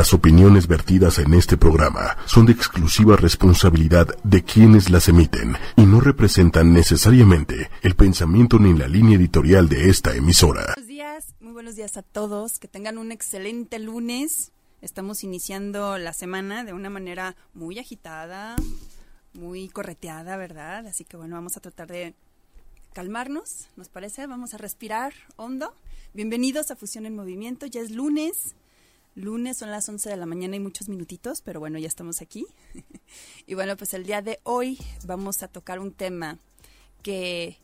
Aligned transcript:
Las 0.00 0.14
opiniones 0.14 0.66
vertidas 0.66 1.18
en 1.18 1.34
este 1.34 1.58
programa 1.58 2.16
son 2.24 2.46
de 2.46 2.52
exclusiva 2.52 3.16
responsabilidad 3.16 4.06
de 4.24 4.42
quienes 4.42 4.88
las 4.88 5.10
emiten 5.10 5.58
y 5.76 5.82
no 5.82 6.00
representan 6.00 6.72
necesariamente 6.72 7.68
el 7.82 7.94
pensamiento 7.96 8.58
ni 8.58 8.72
la 8.72 8.88
línea 8.88 9.18
editorial 9.18 9.68
de 9.68 9.90
esta 9.90 10.16
emisora. 10.16 10.72
Buenos 10.74 10.86
días, 10.86 11.34
muy 11.40 11.52
buenos 11.52 11.76
días 11.76 11.98
a 11.98 12.02
todos, 12.02 12.58
que 12.58 12.66
tengan 12.66 12.96
un 12.96 13.12
excelente 13.12 13.78
lunes. 13.78 14.52
Estamos 14.80 15.22
iniciando 15.22 15.98
la 15.98 16.14
semana 16.14 16.64
de 16.64 16.72
una 16.72 16.88
manera 16.88 17.36
muy 17.52 17.78
agitada, 17.78 18.56
muy 19.34 19.68
correteada, 19.68 20.38
¿verdad? 20.38 20.86
Así 20.86 21.04
que 21.04 21.18
bueno, 21.18 21.36
vamos 21.36 21.58
a 21.58 21.60
tratar 21.60 21.88
de 21.88 22.14
calmarnos, 22.94 23.68
¿nos 23.76 23.90
parece? 23.90 24.26
Vamos 24.26 24.54
a 24.54 24.56
respirar 24.56 25.12
hondo. 25.36 25.74
Bienvenidos 26.14 26.70
a 26.70 26.76
Fusión 26.76 27.04
en 27.04 27.14
Movimiento, 27.14 27.66
ya 27.66 27.82
es 27.82 27.90
lunes. 27.90 28.54
Lunes 29.14 29.58
son 29.58 29.70
las 29.70 29.88
11 29.88 30.08
de 30.08 30.16
la 30.16 30.26
mañana 30.26 30.56
y 30.56 30.60
muchos 30.60 30.88
minutitos, 30.88 31.42
pero 31.42 31.60
bueno, 31.60 31.78
ya 31.78 31.88
estamos 31.88 32.22
aquí. 32.22 32.46
y 33.46 33.54
bueno, 33.54 33.76
pues 33.76 33.94
el 33.94 34.04
día 34.04 34.22
de 34.22 34.40
hoy 34.44 34.78
vamos 35.04 35.42
a 35.42 35.48
tocar 35.48 35.80
un 35.80 35.92
tema 35.92 36.38
que 37.02 37.58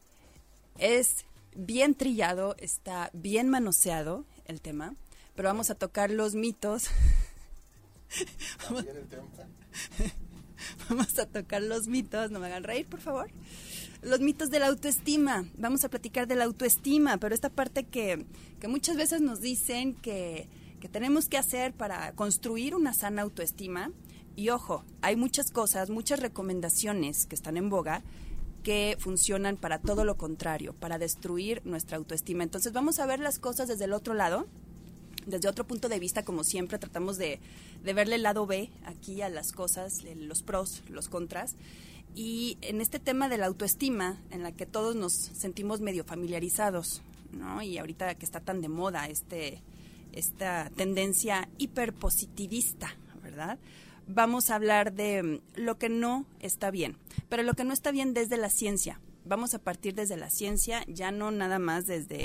es 0.79 1.25
bien 1.55 1.95
trillado, 1.95 2.57
está 2.59 3.11
bien 3.13 3.49
manoseado 3.49 4.25
el 4.47 4.61
tema, 4.61 4.95
pero 5.35 5.49
vamos 5.49 5.71
a 5.71 5.77
tocar 5.77 6.11
los 6.11 6.35
mitos. 6.35 6.89
vamos 10.89 11.19
a 11.19 11.27
tocar 11.27 11.63
los 11.63 11.87
mitos, 11.87 12.31
no 12.31 12.41
me 12.41 12.47
hagan 12.47 12.65
reír, 12.65 12.87
por 12.87 13.01
favor. 13.01 13.31
Los 14.03 14.21
mitos 14.21 14.51
de 14.51 14.59
la 14.59 14.67
autoestima. 14.67 15.47
Vamos 15.57 15.85
a 15.85 15.89
platicar 15.89 16.27
de 16.27 16.37
la 16.37 16.45
autoestima, 16.45 17.19
pero 17.19 17.35
esta 17.35 17.51
parte 17.51 17.85
que, 17.85 18.25
que 18.61 18.69
muchas 18.69 18.97
veces 18.97 19.21
nos 19.21 19.41
dicen 19.41 19.95
que 19.95 20.49
que 20.87 20.93
tenemos 20.93 21.29
que 21.29 21.37
hacer 21.37 21.73
para 21.73 22.13
construir 22.13 22.77
una 22.77 22.95
sana 22.95 23.23
autoestima. 23.23 23.91
Y 24.37 24.51
ojo, 24.51 24.85
hay 25.03 25.17
muchas 25.17 25.51
cosas, 25.51 25.91
muchas 25.91 26.21
recomendaciones 26.21 27.27
que 27.27 27.35
están 27.35 27.57
en 27.57 27.71
boga 27.71 28.05
que 28.63 28.97
funcionan 29.01 29.57
para 29.57 29.81
todo 29.81 30.05
lo 30.05 30.17
contrario, 30.17 30.75
para 30.75 30.99
destruir 30.99 31.61
nuestra 31.65 31.97
autoestima. 31.97 32.45
Entonces 32.45 32.73
vamos 32.73 33.01
a 33.01 33.07
ver 33.07 33.19
las 33.19 33.41
cosas 33.41 33.67
desde 33.67 33.87
el 33.87 33.93
otro 33.93 34.15
lado, 34.15 34.47
desde 35.27 35.49
otro 35.49 35.67
punto 35.67 35.89
de 35.89 35.99
vista, 35.99 36.25
como 36.25 36.45
siempre 36.45 36.79
tratamos 36.79 37.17
de, 37.19 37.41
de 37.83 37.93
verle 37.93 38.15
el 38.15 38.23
lado 38.23 38.47
B 38.47 38.71
aquí 38.85 39.23
a 39.23 39.29
las 39.29 39.51
cosas, 39.51 40.05
los 40.15 40.45
pros, 40.45 40.85
los 40.89 41.09
contras. 41.09 41.57
Y 42.15 42.59
en 42.61 42.81
este 42.81 43.01
tema 43.01 43.29
de 43.29 43.39
la 43.39 43.47
autoestima, 43.47 44.21
en 44.31 44.45
la 44.45 44.53
que 44.53 44.67
todos 44.67 44.95
nos 44.95 45.15
sentimos 45.15 45.81
medio 45.81 46.05
familiarizados, 46.05 47.03
¿no? 47.33 47.61
Y 47.61 47.77
ahorita 47.77 48.15
que 48.15 48.25
está 48.25 48.39
tan 48.39 48.61
de 48.61 48.69
moda 48.69 49.09
este, 49.09 49.63
esta 50.17 50.71
tendencia 50.77 51.49
hiperpositivista, 51.59 52.97
¿verdad? 53.23 53.59
Vamos 54.09 54.51
a 54.51 54.57
hablar 54.57 54.93
de 54.93 55.23
mm, 55.23 55.41
lo 55.57 55.79
que 55.79 55.89
no 55.89 56.27
está 56.41 56.71
bien, 56.71 56.97
pero 57.29 57.43
lo 57.43 57.55
que 57.55 57.65
no 57.65 57.73
está 57.73 57.93
bien 57.93 58.15
desde 58.15 58.37
la 58.37 58.51
ciencia. 58.51 59.01
Vamos 59.25 59.55
a 59.55 59.59
partir 59.59 59.95
desde 59.95 60.17
la 60.17 60.31
ciencia, 60.31 60.85
ya 60.87 61.11
no 61.11 61.31
nada 61.31 61.59
más 61.59 61.87
desde 61.87 62.25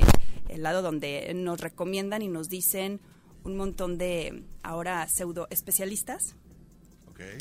el 0.50 0.64
lado 0.64 0.82
donde 0.82 1.32
nos 1.34 1.60
recomiendan 1.60 2.22
y 2.22 2.28
nos 2.28 2.50
dicen 2.50 3.00
un 3.44 3.58
montón 3.58 3.98
de 3.98 4.44
ahora 4.64 5.08
pseudo 5.08 5.48
especialistas. 5.50 6.36
Okay 7.10 7.38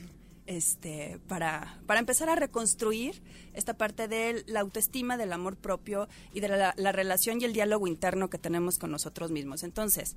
este, 0.50 1.20
para, 1.28 1.78
para 1.86 2.00
empezar 2.00 2.28
a 2.28 2.34
reconstruir 2.34 3.22
esta 3.54 3.74
parte 3.74 4.08
de 4.08 4.42
la 4.48 4.58
autoestima, 4.58 5.16
del 5.16 5.32
amor 5.32 5.54
propio 5.54 6.08
y 6.34 6.40
de 6.40 6.48
la, 6.48 6.92
relación 6.92 7.40
y 7.40 7.44
el 7.44 7.52
diálogo 7.52 7.86
interno 7.86 8.28
que 8.28 8.36
tenemos 8.36 8.76
con 8.76 8.90
nosotros 8.90 9.30
mismos. 9.30 9.62
Entonces, 9.62 10.16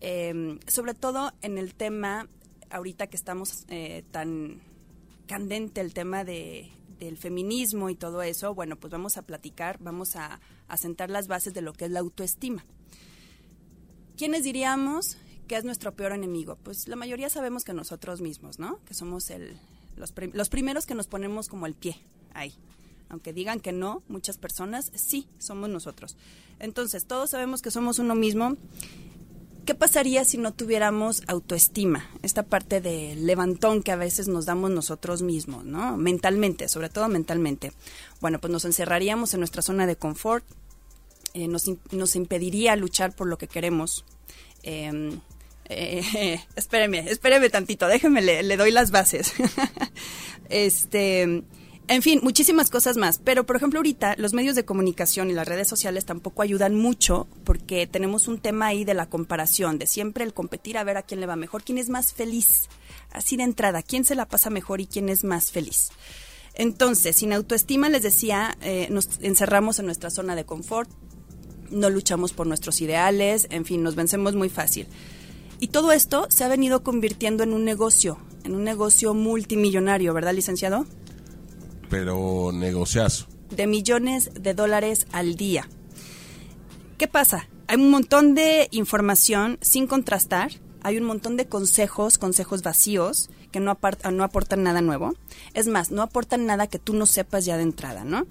em, 0.00 0.58
sobre 0.66 0.94
todo 0.94 1.32
en 1.40 1.56
el 1.56 1.74
tema, 1.74 2.26
ahorita 2.68 3.06
que 3.06 3.16
estamos 3.16 3.64
eh, 3.68 4.02
tan 4.10 4.60
candente 5.28 5.80
el 5.80 5.94
tema 5.94 6.24
de, 6.24 6.68
del 6.98 7.16
feminismo 7.16 7.90
y 7.90 7.94
todo 7.94 8.22
eso, 8.22 8.56
bueno, 8.56 8.74
pues 8.74 8.90
vamos 8.90 9.18
a 9.18 9.22
platicar, 9.22 9.78
vamos 9.78 10.16
a, 10.16 10.40
a 10.66 10.76
sentar 10.78 11.10
las 11.10 11.28
bases 11.28 11.54
de 11.54 11.62
lo 11.62 11.74
que 11.74 11.84
es 11.84 11.92
la 11.92 12.00
autoestima. 12.00 12.64
¿Quiénes 14.16 14.42
diríamos 14.42 15.16
¿Qué 15.50 15.56
es 15.56 15.64
nuestro 15.64 15.90
peor 15.90 16.12
enemigo? 16.12 16.56
Pues 16.62 16.86
la 16.86 16.94
mayoría 16.94 17.28
sabemos 17.28 17.64
que 17.64 17.72
nosotros 17.72 18.20
mismos, 18.20 18.60
¿no? 18.60 18.78
Que 18.84 18.94
somos 18.94 19.30
el, 19.30 19.58
los, 19.96 20.14
los 20.32 20.48
primeros 20.48 20.86
que 20.86 20.94
nos 20.94 21.08
ponemos 21.08 21.48
como 21.48 21.66
el 21.66 21.74
pie 21.74 21.96
ahí. 22.34 22.54
Aunque 23.08 23.32
digan 23.32 23.58
que 23.58 23.72
no, 23.72 24.04
muchas 24.06 24.38
personas 24.38 24.92
sí 24.94 25.26
somos 25.40 25.68
nosotros. 25.68 26.16
Entonces, 26.60 27.04
todos 27.04 27.30
sabemos 27.30 27.62
que 27.62 27.72
somos 27.72 27.98
uno 27.98 28.14
mismo. 28.14 28.56
¿Qué 29.66 29.74
pasaría 29.74 30.24
si 30.24 30.38
no 30.38 30.52
tuviéramos 30.52 31.24
autoestima? 31.26 32.08
Esta 32.22 32.44
parte 32.44 32.80
de 32.80 33.16
levantón 33.16 33.82
que 33.82 33.90
a 33.90 33.96
veces 33.96 34.28
nos 34.28 34.46
damos 34.46 34.70
nosotros 34.70 35.20
mismos, 35.22 35.64
¿no? 35.64 35.96
Mentalmente, 35.96 36.68
sobre 36.68 36.90
todo 36.90 37.08
mentalmente. 37.08 37.72
Bueno, 38.20 38.40
pues 38.40 38.52
nos 38.52 38.64
encerraríamos 38.66 39.34
en 39.34 39.40
nuestra 39.40 39.62
zona 39.62 39.88
de 39.88 39.96
confort, 39.96 40.44
eh, 41.34 41.48
nos, 41.48 41.68
nos, 41.90 42.14
impediría 42.14 42.76
luchar 42.76 43.16
por 43.16 43.26
lo 43.26 43.36
que 43.36 43.48
queremos. 43.48 44.04
Eh, 44.62 45.18
eh, 45.70 46.44
espéreme, 46.56 46.98
espéreme 47.10 47.48
tantito, 47.48 47.86
déjeme, 47.86 48.20
le, 48.20 48.56
doy 48.56 48.70
las 48.70 48.90
bases. 48.90 49.32
este, 50.48 51.22
en 51.22 52.02
fin, 52.02 52.20
muchísimas 52.22 52.70
cosas 52.70 52.96
más. 52.96 53.20
Pero, 53.22 53.46
por 53.46 53.56
ejemplo, 53.56 53.78
ahorita 53.78 54.16
los 54.18 54.32
medios 54.32 54.56
de 54.56 54.64
comunicación 54.64 55.30
y 55.30 55.34
las 55.34 55.46
redes 55.46 55.68
sociales 55.68 56.04
tampoco 56.04 56.42
ayudan 56.42 56.74
mucho 56.74 57.28
porque 57.44 57.86
tenemos 57.86 58.28
un 58.28 58.38
tema 58.38 58.66
ahí 58.66 58.84
de 58.84 58.94
la 58.94 59.06
comparación, 59.06 59.78
de 59.78 59.86
siempre 59.86 60.24
el 60.24 60.34
competir 60.34 60.76
a 60.76 60.84
ver 60.84 60.96
a 60.96 61.02
quién 61.02 61.20
le 61.20 61.26
va 61.26 61.36
mejor, 61.36 61.62
quién 61.62 61.78
es 61.78 61.88
más 61.88 62.12
feliz. 62.12 62.68
Así 63.12 63.36
de 63.36 63.44
entrada, 63.44 63.82
quién 63.82 64.04
se 64.04 64.14
la 64.14 64.26
pasa 64.26 64.50
mejor 64.50 64.80
y 64.80 64.86
quién 64.86 65.08
es 65.08 65.24
más 65.24 65.50
feliz. 65.50 65.90
Entonces, 66.54 67.16
sin 67.16 67.32
autoestima, 67.32 67.88
les 67.88 68.02
decía, 68.02 68.56
eh, 68.60 68.88
nos 68.90 69.08
encerramos 69.20 69.78
en 69.78 69.86
nuestra 69.86 70.10
zona 70.10 70.34
de 70.34 70.44
confort, 70.44 70.90
no 71.70 71.88
luchamos 71.90 72.32
por 72.32 72.46
nuestros 72.46 72.80
ideales, 72.80 73.46
en 73.50 73.64
fin, 73.64 73.82
nos 73.82 73.94
vencemos 73.94 74.34
muy 74.34 74.48
fácil. 74.48 74.88
Y 75.60 75.68
todo 75.68 75.92
esto 75.92 76.26
se 76.30 76.42
ha 76.42 76.48
venido 76.48 76.82
convirtiendo 76.82 77.42
en 77.42 77.52
un 77.52 77.64
negocio, 77.64 78.18
en 78.44 78.54
un 78.54 78.64
negocio 78.64 79.12
multimillonario, 79.12 80.14
¿verdad, 80.14 80.32
licenciado? 80.32 80.86
Pero 81.90 82.50
negociazo. 82.52 83.26
De 83.50 83.66
millones 83.66 84.30
de 84.34 84.54
dólares 84.54 85.06
al 85.12 85.34
día. 85.34 85.68
¿Qué 86.96 87.08
pasa? 87.08 87.48
Hay 87.66 87.76
un 87.76 87.90
montón 87.90 88.34
de 88.34 88.68
información 88.70 89.58
sin 89.60 89.86
contrastar, 89.86 90.52
hay 90.82 90.96
un 90.96 91.04
montón 91.04 91.36
de 91.36 91.46
consejos, 91.46 92.16
consejos 92.16 92.62
vacíos, 92.62 93.28
que 93.52 93.60
no, 93.60 93.78
no 94.12 94.24
aportan 94.24 94.62
nada 94.62 94.80
nuevo. 94.80 95.14
Es 95.52 95.66
más, 95.66 95.90
no 95.90 96.02
aportan 96.02 96.46
nada 96.46 96.68
que 96.68 96.78
tú 96.78 96.94
no 96.94 97.04
sepas 97.04 97.44
ya 97.44 97.56
de 97.56 97.64
entrada, 97.64 98.04
¿no? 98.04 98.26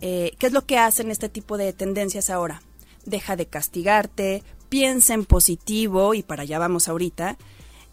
Eh, 0.00 0.32
¿Qué 0.38 0.48
es 0.48 0.52
lo 0.52 0.66
que 0.66 0.78
hacen 0.78 1.10
este 1.10 1.28
tipo 1.28 1.58
de 1.58 1.72
tendencias 1.72 2.28
ahora? 2.28 2.62
Deja 3.04 3.36
de 3.36 3.46
castigarte, 3.46 4.42
piensa 4.70 5.12
en 5.12 5.26
positivo 5.26 6.14
y 6.14 6.22
para 6.22 6.44
allá 6.44 6.58
vamos 6.58 6.88
ahorita. 6.88 7.36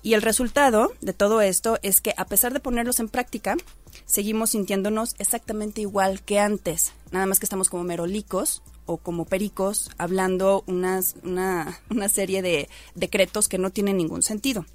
Y 0.03 0.13
el 0.13 0.21
resultado 0.21 0.93
de 1.01 1.11
todo 1.11 1.41
esto 1.41 1.79
es 1.81 1.99
que 1.99 2.13
a 2.15 2.25
pesar 2.25 2.53
de 2.53 2.61
ponerlos 2.61 3.01
en 3.01 3.09
práctica, 3.09 3.57
seguimos 4.05 4.51
sintiéndonos 4.51 5.16
exactamente 5.17 5.81
igual 5.81 6.21
que 6.21 6.39
antes, 6.39 6.93
nada 7.11 7.25
más 7.25 7.39
que 7.39 7.45
estamos 7.45 7.67
como 7.67 7.83
merolicos 7.83 8.61
o 8.85 8.97
como 8.97 9.25
pericos 9.25 9.89
hablando 9.97 10.63
una, 10.67 11.01
una 11.89 12.09
serie 12.09 12.41
de 12.41 12.69
decretos 12.95 13.49
que 13.49 13.57
no 13.57 13.71
tienen 13.71 13.97
ningún 13.97 14.23
sentido. 14.23 14.66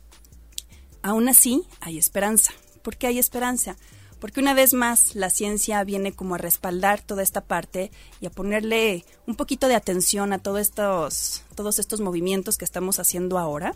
Aún 1.03 1.29
así, 1.29 1.63
hay 1.81 1.99
esperanza. 1.99 2.53
¿Por 2.83 2.97
qué 2.97 3.07
hay 3.07 3.19
esperanza? 3.19 3.77
Porque 4.23 4.39
una 4.39 4.55
vez 4.55 4.73
más 4.73 5.17
la 5.17 5.31
ciencia 5.31 5.83
viene 5.83 6.13
como 6.13 6.37
a 6.37 6.39
respaldar 6.39 7.03
toda 7.03 7.25
esta 7.25 7.41
parte 7.41 7.91
y 8.21 8.27
a 8.27 8.31
ponerle 8.31 9.05
un 9.27 9.35
poquito 9.35 9.67
de 9.67 9.75
atención 9.75 10.33
a 10.33 10.39
todos 10.39 10.61
estos, 10.61 11.43
todos 11.57 11.81
estos 11.81 12.01
movimientos 12.01 12.57
que 12.57 12.65
estamos 12.65 13.01
haciendo 13.01 13.37
ahora, 13.37 13.75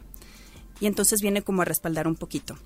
y 0.78 0.86
entonces 0.86 1.20
viene 1.20 1.42
como 1.42 1.62
a 1.62 1.64
respaldar 1.64 2.06
un 2.06 2.14
poquito. 2.14 2.56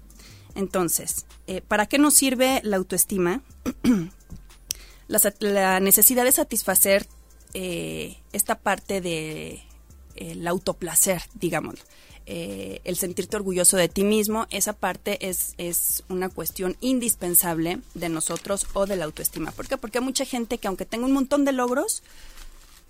Entonces, 0.54 1.24
eh, 1.46 1.62
¿para 1.62 1.86
qué 1.86 1.96
nos 1.96 2.12
sirve 2.12 2.60
la 2.64 2.76
autoestima? 2.76 3.40
la, 5.08 5.80
necesidad 5.80 6.24
de 6.24 6.32
satisfacer 6.32 7.06
eh, 7.54 8.18
esta 8.34 8.58
parte 8.58 9.00
de 9.00 9.62
el 10.16 10.46
autoplacer, 10.46 11.22
digamos. 11.32 11.86
Eh, 12.26 12.80
el 12.84 12.96
sentirte 12.96 13.36
orgulloso 13.36 13.76
de 13.76 13.88
ti 13.88 14.04
mismo, 14.04 14.46
esa 14.50 14.72
parte 14.72 15.28
es, 15.28 15.54
es 15.58 16.04
una 16.08 16.28
cuestión 16.28 16.76
indispensable 16.80 17.80
de 17.94 18.08
nosotros 18.08 18.66
o 18.72 18.86
de 18.86 18.96
la 18.96 19.04
autoestima. 19.04 19.50
¿Por 19.50 19.66
qué? 19.66 19.76
Porque 19.76 19.98
hay 19.98 20.04
mucha 20.04 20.24
gente 20.24 20.58
que 20.58 20.68
aunque 20.68 20.86
tenga 20.86 21.06
un 21.06 21.12
montón 21.12 21.44
de 21.44 21.52
logros, 21.52 22.02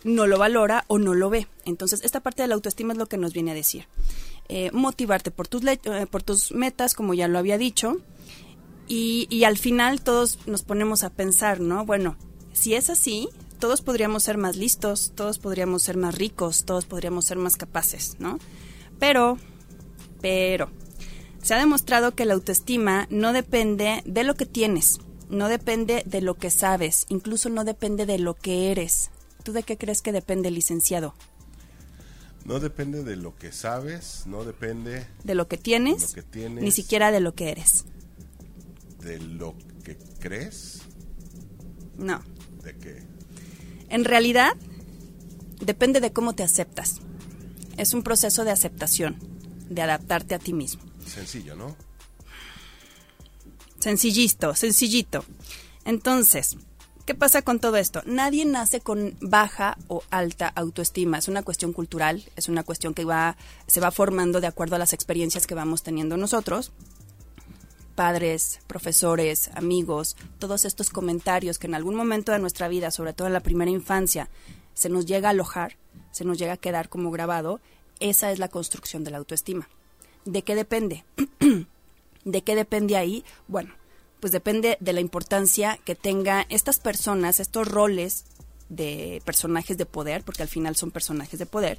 no 0.04 0.26
lo 0.26 0.38
valora 0.38 0.84
o 0.88 0.98
no 0.98 1.14
lo 1.14 1.30
ve. 1.30 1.46
Entonces, 1.64 2.00
esta 2.04 2.20
parte 2.20 2.42
de 2.42 2.48
la 2.48 2.54
autoestima 2.54 2.92
es 2.92 2.98
lo 2.98 3.06
que 3.06 3.16
nos 3.16 3.32
viene 3.32 3.52
a 3.52 3.54
decir. 3.54 3.86
Eh, 4.48 4.70
motivarte 4.72 5.30
por 5.30 5.48
tus, 5.48 5.62
eh, 5.64 5.78
por 6.10 6.22
tus 6.22 6.52
metas, 6.52 6.94
como 6.94 7.14
ya 7.14 7.28
lo 7.28 7.38
había 7.38 7.56
dicho, 7.56 7.98
y, 8.88 9.28
y 9.30 9.44
al 9.44 9.56
final 9.56 10.00
todos 10.00 10.38
nos 10.46 10.62
ponemos 10.62 11.04
a 11.04 11.10
pensar, 11.10 11.60
¿no? 11.60 11.86
Bueno, 11.86 12.16
si 12.52 12.74
es 12.74 12.90
así, 12.90 13.28
todos 13.60 13.82
podríamos 13.82 14.24
ser 14.24 14.38
más 14.38 14.56
listos, 14.56 15.12
todos 15.14 15.38
podríamos 15.38 15.82
ser 15.82 15.96
más 15.96 16.16
ricos, 16.16 16.64
todos 16.64 16.86
podríamos 16.86 17.26
ser 17.26 17.38
más 17.38 17.56
capaces, 17.56 18.16
¿no? 18.18 18.38
Pero 19.00 19.38
Pero 20.20 20.70
se 21.42 21.54
ha 21.54 21.58
demostrado 21.58 22.14
que 22.14 22.26
la 22.26 22.34
autoestima 22.34 23.06
no 23.10 23.32
depende 23.32 24.02
de 24.04 24.24
lo 24.24 24.34
que 24.34 24.46
tienes, 24.46 24.98
no 25.30 25.48
depende 25.48 26.02
de 26.04 26.20
lo 26.20 26.34
que 26.34 26.50
sabes, 26.50 27.06
incluso 27.08 27.48
no 27.48 27.64
depende 27.64 28.04
de 28.04 28.18
lo 28.18 28.34
que 28.34 28.70
eres. 28.70 29.10
¿Tú 29.42 29.52
de 29.52 29.62
qué 29.62 29.78
crees 29.78 30.02
que 30.02 30.12
depende, 30.12 30.50
licenciado? 30.50 31.14
No 32.44 32.60
depende 32.60 33.02
de 33.04 33.16
lo 33.16 33.34
que 33.36 33.52
sabes, 33.52 34.24
no 34.26 34.44
depende 34.44 35.06
de 35.24 35.34
lo 35.34 35.48
que 35.48 35.56
tienes, 35.56 36.10
lo 36.10 36.22
que 36.22 36.22
tienes 36.22 36.62
ni 36.62 36.70
siquiera 36.70 37.10
de 37.10 37.20
lo 37.20 37.34
que 37.34 37.50
eres. 37.50 37.86
¿De 39.00 39.18
lo 39.18 39.54
que 39.82 39.96
crees? 40.18 40.82
No. 41.96 42.20
¿De 42.62 42.76
qué? 42.76 43.02
En 43.88 44.04
realidad, 44.04 44.56
depende 45.60 46.00
de 46.00 46.12
cómo 46.12 46.34
te 46.34 46.42
aceptas. 46.42 47.00
Es 47.80 47.94
un 47.94 48.02
proceso 48.02 48.44
de 48.44 48.50
aceptación, 48.50 49.16
de 49.70 49.80
adaptarte 49.80 50.34
a 50.34 50.38
ti 50.38 50.52
mismo. 50.52 50.82
Sencillo, 51.06 51.56
¿no? 51.56 51.74
Sencillito, 53.78 54.54
sencillito. 54.54 55.24
Entonces, 55.86 56.58
¿qué 57.06 57.14
pasa 57.14 57.40
con 57.40 57.58
todo 57.58 57.78
esto? 57.78 58.02
Nadie 58.04 58.44
nace 58.44 58.82
con 58.82 59.16
baja 59.22 59.78
o 59.88 60.02
alta 60.10 60.46
autoestima. 60.48 61.16
Es 61.16 61.28
una 61.28 61.42
cuestión 61.42 61.72
cultural, 61.72 62.22
es 62.36 62.50
una 62.50 62.64
cuestión 62.64 62.92
que 62.92 63.06
va, 63.06 63.38
se 63.66 63.80
va 63.80 63.90
formando 63.90 64.42
de 64.42 64.48
acuerdo 64.48 64.76
a 64.76 64.78
las 64.78 64.92
experiencias 64.92 65.46
que 65.46 65.54
vamos 65.54 65.82
teniendo 65.82 66.18
nosotros. 66.18 66.72
Padres, 67.94 68.60
profesores, 68.66 69.50
amigos, 69.54 70.16
todos 70.38 70.66
estos 70.66 70.90
comentarios 70.90 71.58
que 71.58 71.66
en 71.66 71.74
algún 71.74 71.94
momento 71.94 72.30
de 72.32 72.40
nuestra 72.40 72.68
vida, 72.68 72.90
sobre 72.90 73.14
todo 73.14 73.28
en 73.28 73.32
la 73.32 73.40
primera 73.40 73.70
infancia, 73.70 74.28
se 74.74 74.90
nos 74.90 75.06
llega 75.06 75.28
a 75.28 75.30
alojar, 75.30 75.78
se 76.10 76.24
nos 76.24 76.38
llega 76.38 76.54
a 76.54 76.58
quedar 76.58 76.88
como 76.88 77.10
grabado, 77.10 77.60
esa 78.00 78.32
es 78.32 78.38
la 78.38 78.48
construcción 78.48 79.04
de 79.04 79.10
la 79.10 79.18
autoestima. 79.18 79.68
¿De 80.24 80.42
qué 80.42 80.54
depende? 80.54 81.04
¿De 82.24 82.42
qué 82.42 82.54
depende 82.54 82.96
ahí? 82.96 83.24
Bueno, 83.48 83.74
pues 84.20 84.32
depende 84.32 84.76
de 84.80 84.92
la 84.92 85.00
importancia 85.00 85.78
que 85.84 85.94
tenga 85.94 86.46
estas 86.48 86.78
personas, 86.78 87.40
estos 87.40 87.66
roles 87.66 88.24
de 88.68 89.22
personajes 89.24 89.76
de 89.76 89.86
poder, 89.86 90.22
porque 90.22 90.42
al 90.42 90.48
final 90.48 90.76
son 90.76 90.90
personajes 90.90 91.38
de 91.38 91.46
poder, 91.46 91.78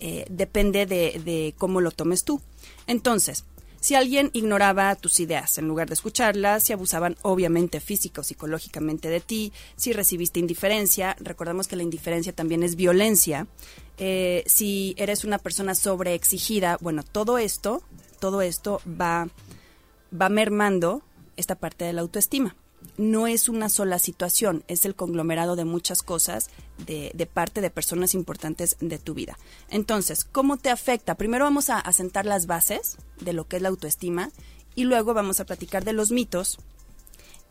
eh, 0.00 0.26
depende 0.28 0.86
de, 0.86 1.20
de 1.24 1.54
cómo 1.56 1.80
lo 1.80 1.90
tomes 1.90 2.24
tú. 2.24 2.40
Entonces, 2.86 3.44
si 3.80 3.94
alguien 3.94 4.30
ignoraba 4.32 4.94
tus 4.96 5.20
ideas 5.20 5.58
en 5.58 5.68
lugar 5.68 5.88
de 5.88 5.94
escucharlas, 5.94 6.64
si 6.64 6.72
abusaban 6.72 7.16
obviamente 7.22 7.80
física 7.80 8.20
o 8.20 8.24
psicológicamente 8.24 9.08
de 9.08 9.20
ti, 9.20 9.52
si 9.76 9.92
recibiste 9.92 10.40
indiferencia, 10.40 11.16
recordemos 11.20 11.68
que 11.68 11.76
la 11.76 11.82
indiferencia 11.82 12.32
también 12.32 12.62
es 12.62 12.76
violencia, 12.76 13.46
eh, 13.98 14.42
si 14.46 14.94
eres 14.96 15.24
una 15.24 15.38
persona 15.38 15.74
sobreexigida, 15.74 16.78
bueno, 16.80 17.02
todo 17.02 17.38
esto, 17.38 17.82
todo 18.20 18.42
esto 18.42 18.80
va, 18.88 19.28
va 20.12 20.28
mermando 20.28 21.02
esta 21.36 21.54
parte 21.54 21.84
de 21.84 21.92
la 21.92 22.00
autoestima 22.00 22.56
no 22.98 23.28
es 23.28 23.48
una 23.48 23.68
sola 23.68 23.98
situación, 23.98 24.64
es 24.66 24.84
el 24.84 24.96
conglomerado 24.96 25.56
de 25.56 25.64
muchas 25.64 26.02
cosas 26.02 26.50
de, 26.84 27.30
parte 27.32 27.60
de 27.60 27.70
personas 27.70 28.12
importantes 28.12 28.76
de 28.80 28.98
tu 28.98 29.14
vida. 29.14 29.38
Entonces, 29.70 30.24
¿cómo 30.24 30.56
te 30.56 30.68
afecta? 30.68 31.14
Primero 31.14 31.44
vamos 31.44 31.70
a, 31.70 31.90
sentar 31.92 32.26
las 32.26 32.46
bases 32.46 32.98
de 33.20 33.32
lo 33.32 33.46
que 33.46 33.56
es 33.56 33.62
la 33.62 33.68
autoestima 33.68 34.30
y 34.74 34.84
luego 34.84 35.14
vamos 35.14 35.38
a 35.38 35.46
platicar 35.46 35.84
de 35.84 35.92
los 35.92 36.10
mitos 36.10 36.58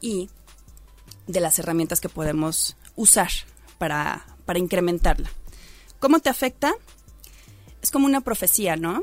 y 0.02 0.30
de 1.28 1.40
las 1.40 1.58
herramientas 1.60 2.02
que 2.02 2.10
podemos 2.10 2.76
usar 2.98 3.30
para, 3.78 4.26
para 4.46 4.60
incrementarla. 4.60 5.32
¿Cómo 6.00 6.20
te 6.20 6.30
afecta? 6.30 6.74
Es 7.82 7.90
como 7.90 8.06
una 8.06 8.22
profecía, 8.22 8.76
¿no? 8.76 9.02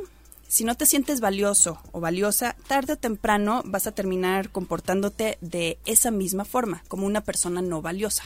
Si 0.55 0.63
no 0.63 0.77
te 0.77 0.87
sientes 0.87 1.19
valioso 1.19 1.81
o 1.91 1.99
valiosa, 1.99 2.55
tarde 2.69 2.93
o 2.93 2.97
temprano 2.97 3.63
vas 3.65 3.89
a 3.89 3.93
terminar 3.93 4.51
comportándote 4.51 5.37
de 5.41 5.79
esa 5.85 6.13
misma 6.13 6.45
forma, 6.45 6.85
como 6.87 7.07
una 7.07 7.23
persona 7.23 7.61
no 7.61 7.83
valiosa. 7.83 8.23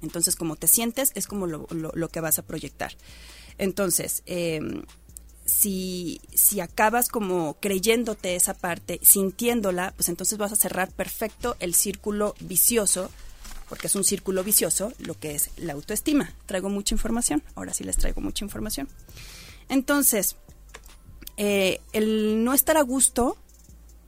Entonces, 0.00 0.36
como 0.36 0.54
te 0.54 0.68
sientes, 0.68 1.10
es 1.16 1.26
como 1.26 1.48
lo, 1.48 2.08
que 2.10 2.20
vas 2.20 2.38
a 2.38 2.46
proyectar. 2.46 2.92
Entonces, 3.58 4.22
em, 4.26 4.84
si, 5.46 6.20
si 6.32 6.60
acabas 6.60 7.08
como 7.08 7.54
creyéndote 7.54 8.36
esa 8.36 8.54
parte, 8.54 9.00
sintiéndola, 9.02 9.94
pues 9.96 10.08
entonces 10.08 10.38
vas 10.38 10.52
a 10.52 10.56
cerrar 10.56 10.92
perfecto 10.92 11.56
el 11.58 11.74
círculo 11.74 12.36
vicioso, 12.38 13.10
porque 13.68 13.88
es 13.88 13.96
un 13.96 14.04
círculo 14.04 14.44
vicioso 14.44 14.92
lo 15.00 15.18
que 15.18 15.34
es 15.34 15.50
la 15.56 15.72
autoestima. 15.72 16.32
Traigo 16.46 16.68
mucha 16.68 16.94
información, 16.94 17.42
ahora 17.56 17.74
sí 17.74 17.82
les 17.82 17.96
traigo 17.96 18.20
mucha 18.20 18.44
información. 18.44 18.88
Entonces, 19.68 20.36
eh, 21.38 21.80
el 21.92 22.44
no 22.44 22.52
estar 22.52 22.76
a 22.76 22.82
gusto 22.82 23.36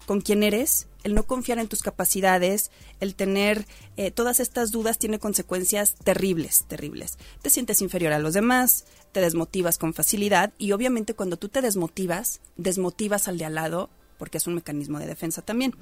con 0.05 0.21
quien 0.21 0.43
eres, 0.43 0.89
el 1.05 1.15
no 1.15 1.23
confiar 1.23 1.59
en 1.61 1.69
tus 1.69 1.83
capacidades, 1.83 2.71
el 2.99 3.15
tener 3.15 3.67
eh, 3.97 4.11
todas 4.11 4.41
estas 4.41 4.73
dudas 4.73 4.99
tiene 4.99 5.21
consecuencias 5.21 5.95
terribles, 5.95 6.65
terribles. 6.67 7.17
Te 7.41 7.49
sientes 7.49 7.81
inferior 7.81 8.13
a 8.13 8.19
los 8.19 8.35
demás, 8.35 8.85
te 9.13 9.21
desmotivas 9.21 9.79
con 9.79 9.95
facilidad 9.95 10.53
y 10.59 10.73
obviamente 10.73 11.15
cuando 11.15 11.37
tú 11.37 11.49
te 11.49 11.63
desmotivas, 11.63 12.41
desmotivas 12.57 13.29
al 13.29 13.39
de 13.39 13.45
al 13.45 13.55
lado 13.55 13.89
porque 14.19 14.39
es 14.39 14.47
un 14.47 14.55
mecanismo 14.55 14.99
de 14.99 15.07
defensa 15.07 15.41
también. 15.41 15.75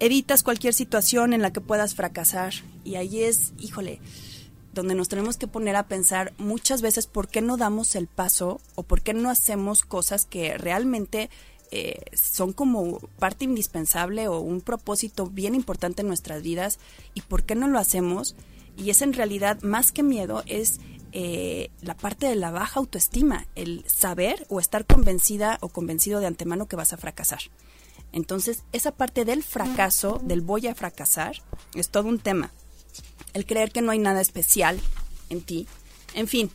Evitas 0.00 0.42
cualquier 0.42 0.74
situación 0.74 1.32
en 1.32 1.42
la 1.42 1.52
que 1.52 1.60
puedas 1.60 1.94
fracasar 1.94 2.54
y 2.84 2.96
ahí 2.96 3.22
es, 3.22 3.52
híjole, 3.58 4.00
donde 4.72 4.94
nos 4.94 5.08
tenemos 5.08 5.36
que 5.36 5.46
poner 5.46 5.76
a 5.76 5.88
pensar 5.88 6.32
muchas 6.38 6.82
veces 6.82 7.06
por 7.06 7.28
qué 7.28 7.40
no 7.40 7.56
damos 7.56 7.94
el 7.94 8.06
paso 8.06 8.60
o 8.74 8.82
por 8.82 9.02
qué 9.02 9.14
no 9.14 9.30
hacemos 9.30 9.82
cosas 9.82 10.24
que 10.24 10.56
realmente 10.58 11.30
eh, 11.70 12.00
son 12.14 12.52
como 12.52 12.98
parte 13.18 13.44
indispensable 13.44 14.28
o 14.28 14.40
un 14.40 14.60
propósito 14.60 15.26
bien 15.26 15.54
importante 15.54 16.02
en 16.02 16.08
nuestras 16.08 16.42
vidas 16.42 16.78
y 17.14 17.22
por 17.22 17.44
qué 17.44 17.54
no 17.54 17.68
lo 17.68 17.78
hacemos. 17.78 18.36
Y 18.76 18.90
es 18.90 19.02
en 19.02 19.12
realidad 19.12 19.60
más 19.62 19.90
que 19.90 20.02
miedo, 20.02 20.44
es 20.46 20.80
eh, 21.12 21.70
la 21.82 21.96
parte 21.96 22.26
de 22.26 22.36
la 22.36 22.50
baja 22.50 22.78
autoestima, 22.78 23.46
el 23.56 23.84
saber 23.88 24.46
o 24.48 24.60
estar 24.60 24.86
convencida 24.86 25.58
o 25.60 25.68
convencido 25.68 26.20
de 26.20 26.26
antemano 26.26 26.66
que 26.66 26.76
vas 26.76 26.92
a 26.92 26.96
fracasar. 26.96 27.40
Entonces, 28.12 28.62
esa 28.72 28.92
parte 28.92 29.24
del 29.24 29.42
fracaso, 29.42 30.20
del 30.22 30.40
voy 30.40 30.66
a 30.66 30.74
fracasar, 30.74 31.42
es 31.74 31.90
todo 31.90 32.08
un 32.08 32.18
tema 32.18 32.52
el 33.38 33.46
creer 33.46 33.70
que 33.70 33.82
no 33.82 33.92
hay 33.92 34.00
nada 34.00 34.20
especial 34.20 34.80
en 35.30 35.42
ti. 35.42 35.68
En 36.14 36.26
fin, 36.26 36.50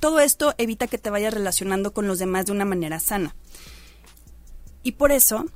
todo 0.00 0.18
esto 0.18 0.54
evita 0.58 0.88
que 0.88 0.98
te 0.98 1.08
vayas 1.08 1.32
relacionando 1.32 1.92
con 1.92 2.08
los 2.08 2.18
demás 2.18 2.46
de 2.46 2.52
una 2.52 2.64
manera 2.64 2.98
sana. 2.98 3.36
Y 4.82 4.92
por 4.92 5.12
eso, 5.12 5.46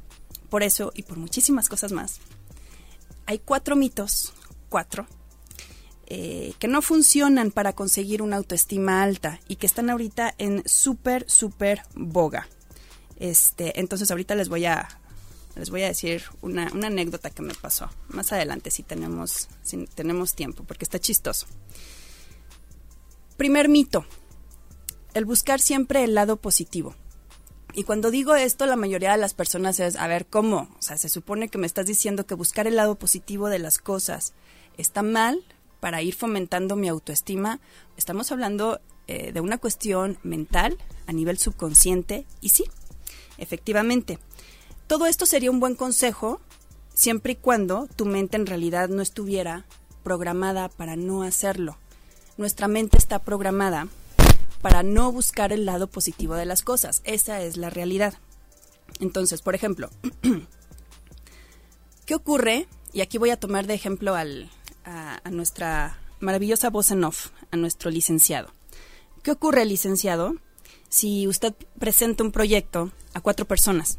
por 0.49 0.63
eso 0.63 0.93
y 0.95 1.03
por 1.03 1.19
muchísimas 1.19 1.69
cosas 1.69 1.91
más, 1.91 2.21
hay 3.27 3.41
cuatro 3.41 3.75
mitos, 3.75 4.33
cuatro, 4.69 5.09
eh, 6.07 6.55
que 6.61 6.69
no 6.69 6.83
funcionan 6.83 7.51
para 7.51 7.73
conseguir 7.73 8.23
una 8.23 8.37
autoestima 8.37 9.03
alta 9.03 9.41
y 9.49 9.57
que 9.57 9.67
están 9.67 9.91
ahorita 9.91 10.35
en 10.39 10.63
súper, 10.67 11.29
súper 11.29 11.83
boga. 11.95 12.49
Este, 13.19 13.81
entonces 13.81 14.11
ahorita 14.11 14.37
les 14.37 14.49
voy 14.49 14.67
a 14.67 15.00
les 15.57 15.71
voy 15.71 15.83
a 15.83 15.89
decir 15.89 16.23
una, 16.43 16.67
anécdota 16.67 17.31
que 17.31 17.43
me 17.43 17.55
pasó. 17.55 17.91
Más 18.09 18.33
adelante 18.33 18.71
si 18.71 18.83
tenemos, 18.83 19.49
tenemos 19.95 20.35
tiempo, 20.35 20.65
porque 20.65 20.85
está 20.85 20.99
chistoso. 20.99 21.47
Primer 23.37 23.69
mito, 23.69 24.05
el 25.15 25.25
buscar 25.25 25.61
siempre 25.61 26.05
el 26.05 26.15
lado 26.15 26.37
positivo. 26.37 26.95
Y 27.73 27.85
cuando 27.85 28.11
digo 28.11 28.35
esto, 28.35 28.67
la 28.67 28.77
mayoría 28.77 29.13
de 29.13 29.19
las 29.19 29.35
personas 29.35 29.79
es, 29.81 29.97
a 29.97 30.07
ver, 30.09 30.27
¿cómo? 30.27 30.69
O 30.79 30.83
sea, 30.83 30.97
se 30.97 31.09
supone 31.09 31.49
que 31.49 31.59
me 31.59 31.67
estás 31.67 31.87
diciendo 31.87 32.27
que 32.27 32.35
buscar 32.35 32.67
el 32.67 32.77
lado 32.77 32.97
positivo 32.97 33.49
de 33.49 33.61
las 33.61 33.79
cosas 33.79 34.35
está 34.77 35.03
mal 35.03 35.45
para 35.79 36.03
ir 36.03 36.15
fomentando 36.15 36.77
mi 36.77 36.89
autoestima. 36.89 37.61
Estamos 37.97 38.33
hablando 38.33 38.81
eh, 39.07 39.33
de 39.33 39.41
una 39.41 39.59
cuestión 39.59 40.19
mental 40.23 40.79
a 41.07 41.13
nivel 41.13 41.39
subconsciente 41.39 42.27
y 42.41 42.51
sí, 42.51 42.65
efectivamente, 43.39 44.19
todo 44.91 45.07
esto 45.07 45.25
sería 45.25 45.53
un 45.53 45.61
buen 45.61 45.77
consejo 45.77 46.41
siempre 46.93 47.35
y 47.35 47.37
cuando 47.37 47.87
tu 47.95 48.07
mente 48.07 48.37
en 48.37 48.45
realidad 48.45 48.89
no 48.89 49.03
estuviera 49.03 49.65
programada 50.03 50.69
para 50.69 50.97
no 50.97 51.23
hacerlo. 51.23 51.79
Nuestra 52.37 52.67
mente 52.67 52.99
está 52.99 53.21
programada 53.21 53.87
para 54.63 54.83
no 54.83 55.13
buscar 55.13 55.53
el 55.53 55.65
lado 55.65 55.87
positivo 55.87 56.35
de 56.35 56.45
las 56.45 56.63
cosas. 56.63 57.03
Esa 57.05 57.41
es 57.41 57.57
la 57.57 57.71
realidad. 57.71 58.15
Entonces, 58.99 59.43
por 59.43 59.55
ejemplo, 59.55 59.91
¿qué 62.05 62.17
ocurre? 62.17 62.67
Y 62.93 63.01
aquí 63.01 63.17
voy 63.17 63.31
a 63.31 63.39
tomar 63.39 63.69
de 63.69 63.75
ejemplo 63.75 64.17
al, 64.17 64.51
a, 64.85 65.21
a, 65.23 65.31
nuestra 65.31 66.01
maravillosa 66.19 66.69
voz 66.69 66.91
en 66.91 67.05
off, 67.05 67.29
a 67.53 67.57
nuestro 67.57 67.93
licenciado. 67.93 68.51
¿Qué 69.23 69.31
ocurre, 69.31 69.65
licenciado, 69.67 70.35
si 70.89 71.29
usted 71.29 71.55
presenta 71.79 72.25
un 72.25 72.33
proyecto 72.33 72.91
a 73.15 73.21
cuatro 73.21 73.47
personas? 73.47 73.99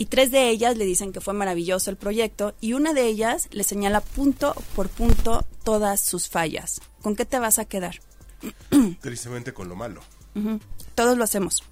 Y 0.00 0.06
tres 0.06 0.30
de 0.30 0.48
ellas 0.48 0.78
le 0.78 0.86
dicen 0.86 1.12
que 1.12 1.20
fue 1.20 1.34
maravilloso 1.34 1.90
el 1.90 1.98
proyecto 1.98 2.54
y 2.58 2.72
una 2.72 2.94
de 2.94 3.04
ellas 3.04 3.48
le 3.50 3.64
señala 3.64 4.00
punto 4.00 4.54
por 4.74 4.88
punto 4.88 5.44
todas 5.62 6.00
sus 6.00 6.30
fallas. 6.30 6.80
¿Con 7.02 7.16
qué 7.16 7.26
te 7.26 7.38
vas 7.38 7.58
a 7.58 7.66
quedar? 7.66 8.00
Tristemente 9.02 9.52
con 9.52 9.68
lo 9.68 9.76
malo. 9.76 10.00
Todos 10.94 11.18
lo 11.18 11.24
hacemos. 11.24 11.64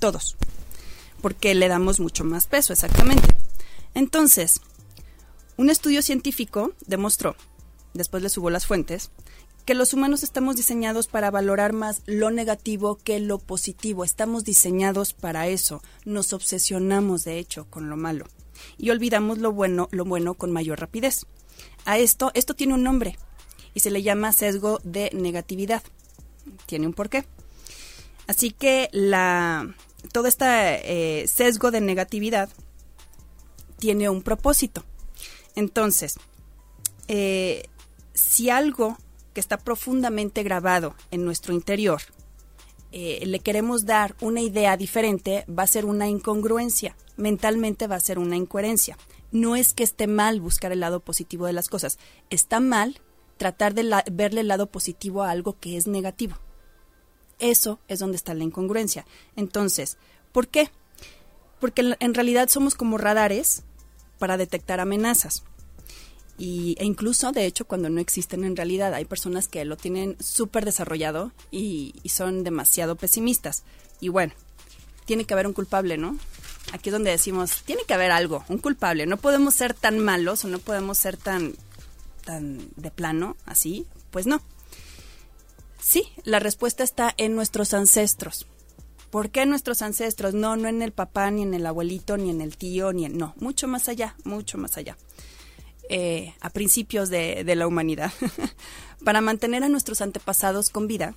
Todos. 0.00 0.36
porque 1.20 1.54
le 1.54 1.68
damos 1.68 2.00
mucho 2.00 2.24
más 2.24 2.48
peso, 2.48 2.72
exactamente. 2.72 3.28
Entonces, 3.94 4.60
un 5.56 5.70
estudio 5.70 6.02
científico 6.02 6.72
demostró, 6.84 7.36
después 7.94 8.24
le 8.24 8.28
subo 8.28 8.50
las 8.50 8.66
fuentes, 8.66 9.12
que 9.68 9.74
los 9.74 9.92
humanos 9.92 10.22
estamos 10.22 10.56
diseñados 10.56 11.08
para 11.08 11.30
valorar 11.30 11.74
más 11.74 12.00
lo 12.06 12.30
negativo 12.30 12.96
que 12.96 13.20
lo 13.20 13.38
positivo. 13.38 14.02
Estamos 14.02 14.44
diseñados 14.44 15.12
para 15.12 15.46
eso. 15.46 15.82
Nos 16.06 16.32
obsesionamos, 16.32 17.24
de 17.24 17.38
hecho, 17.38 17.66
con 17.68 17.90
lo 17.90 17.98
malo. 17.98 18.24
Y 18.78 18.88
olvidamos 18.88 19.36
lo 19.36 19.52
bueno, 19.52 19.88
lo 19.90 20.06
bueno 20.06 20.32
con 20.32 20.52
mayor 20.52 20.80
rapidez. 20.80 21.26
A 21.84 21.98
esto, 21.98 22.30
esto 22.32 22.54
tiene 22.54 22.72
un 22.72 22.82
nombre 22.82 23.18
y 23.74 23.80
se 23.80 23.90
le 23.90 24.02
llama 24.02 24.32
sesgo 24.32 24.80
de 24.84 25.10
negatividad. 25.12 25.82
Tiene 26.64 26.86
un 26.86 26.94
porqué. 26.94 27.26
Así 28.26 28.52
que 28.52 28.88
la, 28.92 29.74
todo 30.12 30.28
este 30.28 30.46
eh, 31.20 31.28
sesgo 31.28 31.70
de 31.70 31.82
negatividad 31.82 32.48
tiene 33.78 34.08
un 34.08 34.22
propósito. 34.22 34.82
Entonces, 35.56 36.14
eh, 37.06 37.68
si 38.14 38.48
algo 38.48 38.96
que 39.38 39.40
está 39.40 39.56
profundamente 39.56 40.42
grabado 40.42 40.96
en 41.12 41.24
nuestro 41.24 41.54
interior, 41.54 42.02
eh, 42.90 43.24
le 43.24 43.38
queremos 43.38 43.86
dar 43.86 44.16
una 44.20 44.40
idea 44.40 44.76
diferente, 44.76 45.44
va 45.48 45.62
a 45.62 45.68
ser 45.68 45.84
una 45.84 46.08
incongruencia. 46.08 46.96
Mentalmente 47.16 47.86
va 47.86 47.94
a 47.94 48.00
ser 48.00 48.18
una 48.18 48.34
incoherencia. 48.34 48.98
No 49.30 49.54
es 49.54 49.74
que 49.74 49.84
esté 49.84 50.08
mal 50.08 50.40
buscar 50.40 50.72
el 50.72 50.80
lado 50.80 50.98
positivo 50.98 51.46
de 51.46 51.52
las 51.52 51.68
cosas, 51.68 52.00
está 52.30 52.58
mal 52.58 53.00
tratar 53.36 53.74
de 53.74 54.02
verle 54.10 54.40
el 54.40 54.48
lado 54.48 54.66
positivo 54.66 55.22
a 55.22 55.30
algo 55.30 55.56
que 55.60 55.76
es 55.76 55.86
negativo. 55.86 56.34
Eso 57.38 57.78
es 57.86 58.00
donde 58.00 58.16
está 58.16 58.34
la 58.34 58.42
incongruencia. 58.42 59.06
Entonces, 59.36 59.98
¿por 60.32 60.48
qué? 60.48 60.68
Porque 61.60 61.94
en 62.00 62.14
realidad 62.14 62.48
somos 62.48 62.74
como 62.74 62.98
radares 62.98 63.62
para 64.18 64.36
detectar 64.36 64.80
amenazas. 64.80 65.44
Y, 66.38 66.76
e 66.78 66.84
incluso, 66.84 67.32
de 67.32 67.46
hecho, 67.46 67.66
cuando 67.66 67.90
no 67.90 68.00
existen 68.00 68.44
en 68.44 68.56
realidad, 68.56 68.94
hay 68.94 69.04
personas 69.04 69.48
que 69.48 69.64
lo 69.64 69.76
tienen 69.76 70.16
súper 70.20 70.64
desarrollado 70.64 71.32
y, 71.50 71.94
son 72.06 72.44
demasiado 72.44 72.96
pesimistas. 72.96 73.64
Y 74.00 74.08
bueno, 74.08 74.32
tiene 75.04 75.24
que 75.24 75.34
haber 75.34 75.48
un 75.48 75.52
culpable, 75.52 75.98
¿no? 75.98 76.16
Aquí 76.72 76.90
es 76.90 76.92
donde 76.92 77.10
decimos, 77.10 77.62
tiene 77.64 77.82
que 77.86 77.94
haber 77.94 78.12
algo, 78.12 78.44
un 78.48 78.58
culpable. 78.58 79.06
No 79.06 79.16
podemos 79.16 79.54
ser 79.54 79.74
tan 79.74 79.98
malos 79.98 80.44
o 80.44 80.48
no 80.48 80.60
podemos 80.60 80.98
ser 80.98 81.16
tan, 81.16 81.54
tan 82.24 82.68
de 82.76 82.90
plano, 82.90 83.36
así. 83.44 83.86
Pues 84.10 84.26
no. 84.26 84.40
Sí, 85.80 86.04
la 86.24 86.38
respuesta 86.38 86.84
está 86.84 87.14
en 87.16 87.34
nuestros 87.34 87.74
ancestros. 87.74 88.46
¿Por 89.10 89.30
qué 89.30 89.46
nuestros 89.46 89.80
ancestros? 89.82 90.34
No, 90.34 90.56
no 90.56 90.68
en 90.68 90.82
el 90.82 90.92
papá, 90.92 91.30
ni 91.30 91.42
en 91.42 91.54
el 91.54 91.66
abuelito, 91.66 92.16
ni 92.16 92.30
en 92.30 92.42
el 92.42 92.56
tío, 92.56 92.92
ni 92.92 93.06
en... 93.06 93.16
No, 93.16 93.34
mucho 93.38 93.66
más 93.66 93.88
allá, 93.88 94.14
mucho 94.24 94.58
más 94.58 94.76
allá. 94.76 94.98
Eh, 95.90 96.34
a 96.40 96.50
principios 96.50 97.08
de, 97.08 97.42
la 97.56 97.66
humanidad. 97.66 98.12
Para 99.04 99.22
mantener 99.22 99.64
a 99.64 99.70
nuestros 99.70 100.02
antepasados 100.02 100.68
con 100.68 100.86
vida, 100.86 101.14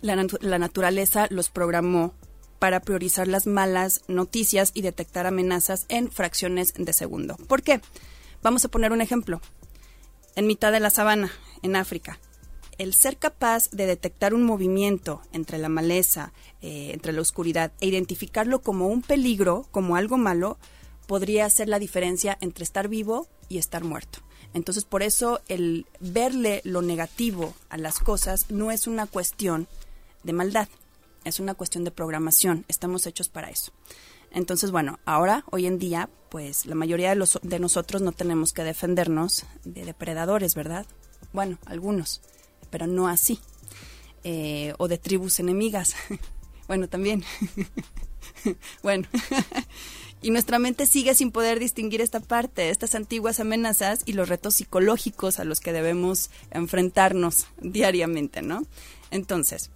la, 0.00 0.16
naturaleza 0.16 1.26
los 1.28 1.50
programó 1.50 2.14
para 2.58 2.80
priorizar 2.80 3.28
las 3.28 3.46
malas 3.46 4.02
noticias 4.08 4.70
y 4.72 4.80
detectar 4.82 5.26
amenazas 5.26 5.84
en 5.88 6.10
fracciones 6.10 6.72
de 6.74 6.92
segundo. 6.92 7.36
¿Por 7.48 7.62
qué? 7.62 7.80
Vamos 8.42 8.64
a 8.64 8.68
poner 8.68 8.92
un 8.92 9.00
ejemplo. 9.00 9.42
En 10.36 10.46
mitad 10.46 10.72
de 10.72 10.80
la 10.80 10.90
sabana, 10.90 11.30
en 11.62 11.76
África, 11.76 12.18
el 12.78 12.94
ser 12.94 13.18
capaz 13.18 13.68
de 13.70 13.86
detectar 13.86 14.32
un 14.32 14.44
movimiento 14.44 15.20
entre 15.32 15.58
la 15.58 15.68
maleza, 15.68 16.32
eh, 16.62 16.92
entre 16.94 17.12
la 17.12 17.20
oscuridad, 17.20 17.72
e 17.80 17.88
identificarlo 17.88 18.62
como 18.62 18.86
un 18.86 19.02
peligro, 19.02 19.66
como 19.70 19.96
algo 19.96 20.16
malo, 20.16 20.56
podría 21.06 21.46
hacer 21.46 21.68
la 21.68 21.78
diferencia 21.78 22.36
entre 22.40 22.64
estar 22.64 22.88
vivo 22.88 23.28
y 23.48 23.58
estar 23.58 23.84
muerto. 23.84 24.20
Entonces, 24.54 24.84
por 24.84 25.02
eso 25.02 25.40
el 25.48 25.86
verle 26.00 26.60
lo 26.64 26.82
negativo 26.82 27.54
a 27.70 27.78
las 27.78 27.98
cosas 27.98 28.50
no 28.50 28.70
es 28.70 28.86
una 28.86 29.06
cuestión 29.06 29.66
de 30.24 30.32
maldad, 30.32 30.68
es 31.24 31.40
una 31.40 31.54
cuestión 31.54 31.84
de 31.84 31.90
programación. 31.90 32.64
Estamos 32.68 33.06
hechos 33.06 33.28
para 33.28 33.50
eso. 33.50 33.72
Entonces, 34.30 34.70
bueno, 34.70 34.98
ahora, 35.04 35.44
hoy 35.50 35.66
en 35.66 35.78
día, 35.78 36.08
pues 36.30 36.66
la 36.66 36.74
mayoría 36.74 37.10
de, 37.10 37.16
los, 37.16 37.38
de 37.42 37.58
nosotros 37.58 38.02
no 38.02 38.12
tenemos 38.12 38.52
que 38.52 38.64
defendernos 38.64 39.44
de 39.64 39.84
depredadores, 39.84 40.54
¿verdad? 40.54 40.86
Bueno, 41.32 41.58
algunos, 41.66 42.22
pero 42.70 42.86
no 42.86 43.08
así. 43.08 43.40
Eh, 44.24 44.74
o 44.78 44.88
de 44.88 44.98
tribus 44.98 45.40
enemigas. 45.40 45.94
bueno, 46.68 46.88
también. 46.88 47.24
bueno. 48.82 49.08
Y 50.22 50.30
nuestra 50.30 50.60
mente 50.60 50.86
sigue 50.86 51.14
sin 51.14 51.32
poder 51.32 51.58
distinguir 51.58 52.00
esta 52.00 52.20
parte, 52.20 52.70
estas 52.70 52.94
antiguas 52.94 53.40
amenazas 53.40 54.02
y 54.06 54.12
los 54.12 54.28
retos 54.28 54.54
psicológicos 54.54 55.40
a 55.40 55.44
los 55.44 55.58
que 55.60 55.72
debemos 55.72 56.30
enfrentarnos 56.52 57.48
diariamente, 57.60 58.40
¿no? 58.40 58.64
Entonces, 59.10 59.70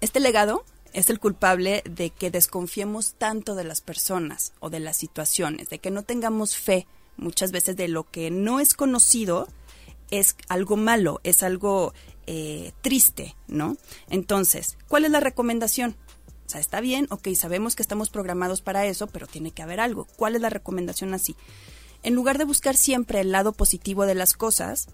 este 0.00 0.20
legado 0.20 0.64
es 0.92 1.10
el 1.10 1.18
culpable 1.18 1.82
de 1.90 2.10
que 2.10 2.30
desconfiemos 2.30 3.14
tanto 3.14 3.56
de 3.56 3.64
las 3.64 3.80
personas 3.80 4.52
o 4.60 4.70
de 4.70 4.80
las 4.80 4.96
situaciones, 4.96 5.68
de 5.68 5.80
que 5.80 5.90
no 5.90 6.04
tengamos 6.04 6.56
fe 6.56 6.86
muchas 7.16 7.50
veces 7.50 7.76
de 7.76 7.88
lo 7.88 8.04
que 8.04 8.30
no 8.30 8.60
es 8.60 8.74
conocido 8.74 9.48
es 10.10 10.36
algo 10.48 10.76
malo, 10.76 11.20
es 11.24 11.42
algo 11.42 11.92
eh, 12.26 12.72
triste, 12.80 13.34
¿no? 13.48 13.76
Entonces, 14.08 14.78
¿cuál 14.88 15.04
es 15.04 15.10
la 15.10 15.20
recomendación? 15.20 15.96
O 16.46 16.48
sea, 16.48 16.60
está 16.60 16.80
bien, 16.80 17.08
ok, 17.10 17.28
sabemos 17.34 17.74
que 17.74 17.82
estamos 17.82 18.08
programados 18.08 18.60
para 18.60 18.86
eso, 18.86 19.08
pero 19.08 19.26
tiene 19.26 19.50
que 19.50 19.62
haber 19.62 19.80
algo. 19.80 20.06
¿Cuál 20.16 20.36
es 20.36 20.40
la 20.40 20.50
recomendación 20.50 21.12
así? 21.12 21.34
En 22.02 22.14
lugar 22.14 22.38
de 22.38 22.44
buscar 22.44 22.76
siempre 22.76 23.20
el 23.20 23.32
lado 23.32 23.52
positivo 23.52 24.06
de 24.06 24.14
las 24.14 24.34
cosas, 24.34 24.86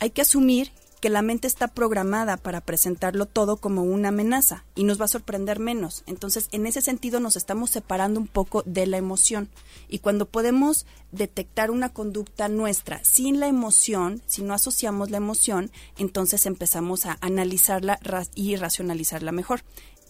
hay 0.00 0.10
que 0.10 0.22
asumir 0.22 0.72
que 1.04 1.10
la 1.10 1.20
mente 1.20 1.46
está 1.46 1.68
programada 1.68 2.38
para 2.38 2.62
presentarlo 2.62 3.26
todo 3.26 3.58
como 3.58 3.82
una 3.82 4.08
amenaza 4.08 4.64
y 4.74 4.84
nos 4.84 4.98
va 4.98 5.04
a 5.04 5.08
sorprender 5.08 5.58
menos. 5.58 6.02
Entonces, 6.06 6.48
en 6.50 6.66
ese 6.66 6.80
sentido 6.80 7.20
nos 7.20 7.36
estamos 7.36 7.68
separando 7.68 8.18
un 8.18 8.26
poco 8.26 8.62
de 8.64 8.86
la 8.86 8.96
emoción. 8.96 9.50
Y 9.86 9.98
cuando 9.98 10.24
podemos 10.24 10.86
detectar 11.12 11.70
una 11.70 11.90
conducta 11.90 12.48
nuestra 12.48 13.04
sin 13.04 13.38
la 13.38 13.48
emoción, 13.48 14.22
si 14.24 14.42
no 14.42 14.54
asociamos 14.54 15.10
la 15.10 15.18
emoción, 15.18 15.70
entonces 15.98 16.46
empezamos 16.46 17.04
a 17.04 17.18
analizarla 17.20 18.00
y 18.34 18.56
racionalizarla 18.56 19.30
mejor. 19.30 19.62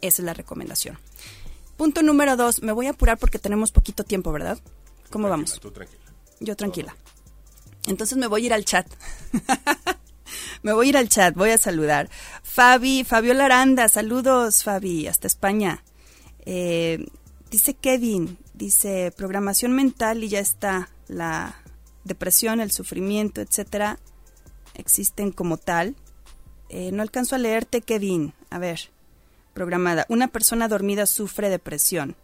Esa 0.04 0.20
es 0.20 0.26
la 0.26 0.34
recomendación. 0.34 0.98
Punto 1.78 2.02
número 2.02 2.36
dos, 2.36 2.62
me 2.62 2.72
voy 2.72 2.88
a 2.88 2.90
apurar 2.90 3.16
porque 3.16 3.38
tenemos 3.38 3.72
poquito 3.72 4.04
tiempo, 4.04 4.32
¿verdad? 4.32 4.58
¿Cómo 5.08 5.30
vamos? 5.30 5.58
Tú 5.58 5.70
tranquila. 5.70 6.02
Yo 6.40 6.56
tranquila. 6.56 6.94
Entonces 7.86 8.18
me 8.18 8.26
voy 8.26 8.42
a 8.42 8.46
ir 8.46 8.52
al 8.52 8.66
chat. 8.66 8.86
me 10.62 10.74
voy 10.74 10.86
a 10.86 10.88
ir 10.90 10.96
al 10.98 11.08
chat, 11.08 11.34
voy 11.34 11.50
a 11.50 11.58
saludar. 11.58 12.10
Fabi, 12.42 13.02
Fabiola 13.04 13.46
Aranda, 13.46 13.88
saludos 13.88 14.62
Fabi, 14.62 15.06
hasta 15.06 15.26
España. 15.26 15.82
Eh, 16.44 17.06
dice 17.50 17.72
Kevin, 17.72 18.36
dice 18.52 19.10
programación 19.16 19.72
mental 19.72 20.22
y 20.22 20.28
ya 20.28 20.40
está. 20.40 20.90
La 21.08 21.62
depresión, 22.04 22.60
el 22.60 22.72
sufrimiento, 22.72 23.40
etcétera, 23.40 23.98
existen 24.74 25.32
como 25.32 25.56
tal. 25.56 25.96
Eh, 26.68 26.92
no 26.92 27.00
alcanzo 27.00 27.36
a 27.36 27.38
leerte, 27.38 27.80
Kevin. 27.80 28.34
A 28.50 28.58
ver 28.58 28.92
programada. 29.54 30.04
Una 30.08 30.28
persona 30.28 30.68
dormida 30.68 31.06
sufre 31.06 31.48
depresión. 31.48 32.16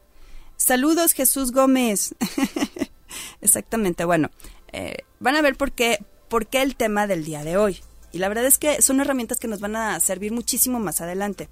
Saludos, 0.57 1.15
Jesús 1.15 1.53
Gómez. 1.53 2.15
Exactamente, 3.41 4.05
bueno, 4.05 4.31
eh, 4.73 4.99
van 5.19 5.37
a 5.37 5.43
ver 5.43 5.57
por 5.57 5.73
qué, 5.73 6.05
por 6.29 6.47
qué 6.47 6.61
el 6.61 6.77
tema 6.77 7.07
del 7.07 7.25
día 7.25 7.43
de 7.45 7.57
hoy. 7.57 7.81
Y 8.13 8.19
la 8.19 8.29
verdad 8.29 8.45
es 8.45 8.59
que 8.59 8.83
son 8.83 9.01
herramientas 9.01 9.39
que 9.39 9.49
nos 9.49 9.61
van 9.61 9.77
a 9.77 9.99
servir 10.01 10.33
muchísimo 10.33 10.79
más 10.81 11.01
adelante. 11.01 11.49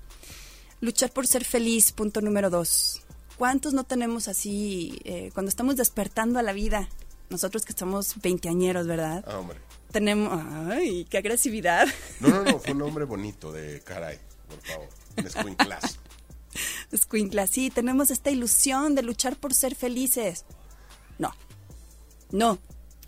Luchar 0.80 1.10
por 1.10 1.26
ser 1.26 1.44
feliz, 1.44 1.92
punto 1.92 2.20
número 2.20 2.50
dos. 2.50 3.02
¿Cuántos 3.36 3.72
no 3.72 3.84
tenemos 3.84 4.28
así 4.28 5.00
eh, 5.04 5.30
cuando 5.32 5.48
estamos 5.48 5.76
despertando 5.76 6.38
a 6.38 6.42
la 6.42 6.52
vida? 6.52 6.88
Nosotros 7.30 7.64
que 7.64 7.72
somos 7.72 8.20
veinteañeros, 8.20 8.86
¿verdad? 8.86 9.24
Ah, 9.26 9.38
hombre. 9.38 9.58
Tenemos... 9.92 10.42
¡Ay, 10.68 11.06
qué 11.08 11.18
agresividad! 11.18 11.86
No, 12.20 12.28
no, 12.28 12.42
no, 12.42 12.58
fue 12.58 12.74
un 12.74 12.82
hombre 12.82 13.04
bonito 13.04 13.52
de 13.52 13.80
caray, 13.80 14.18
por 14.48 14.60
favor. 14.62 14.88
Escuinclas. 15.26 15.98
Escuinclas, 16.92 17.50
sí, 17.52 17.70
tenemos 17.70 18.10
esta 18.10 18.30
ilusión 18.30 18.94
de 18.94 19.02
luchar 19.02 19.36
por 19.36 19.54
ser 19.54 19.74
felices. 19.74 20.44
No, 21.18 21.34
no. 22.30 22.58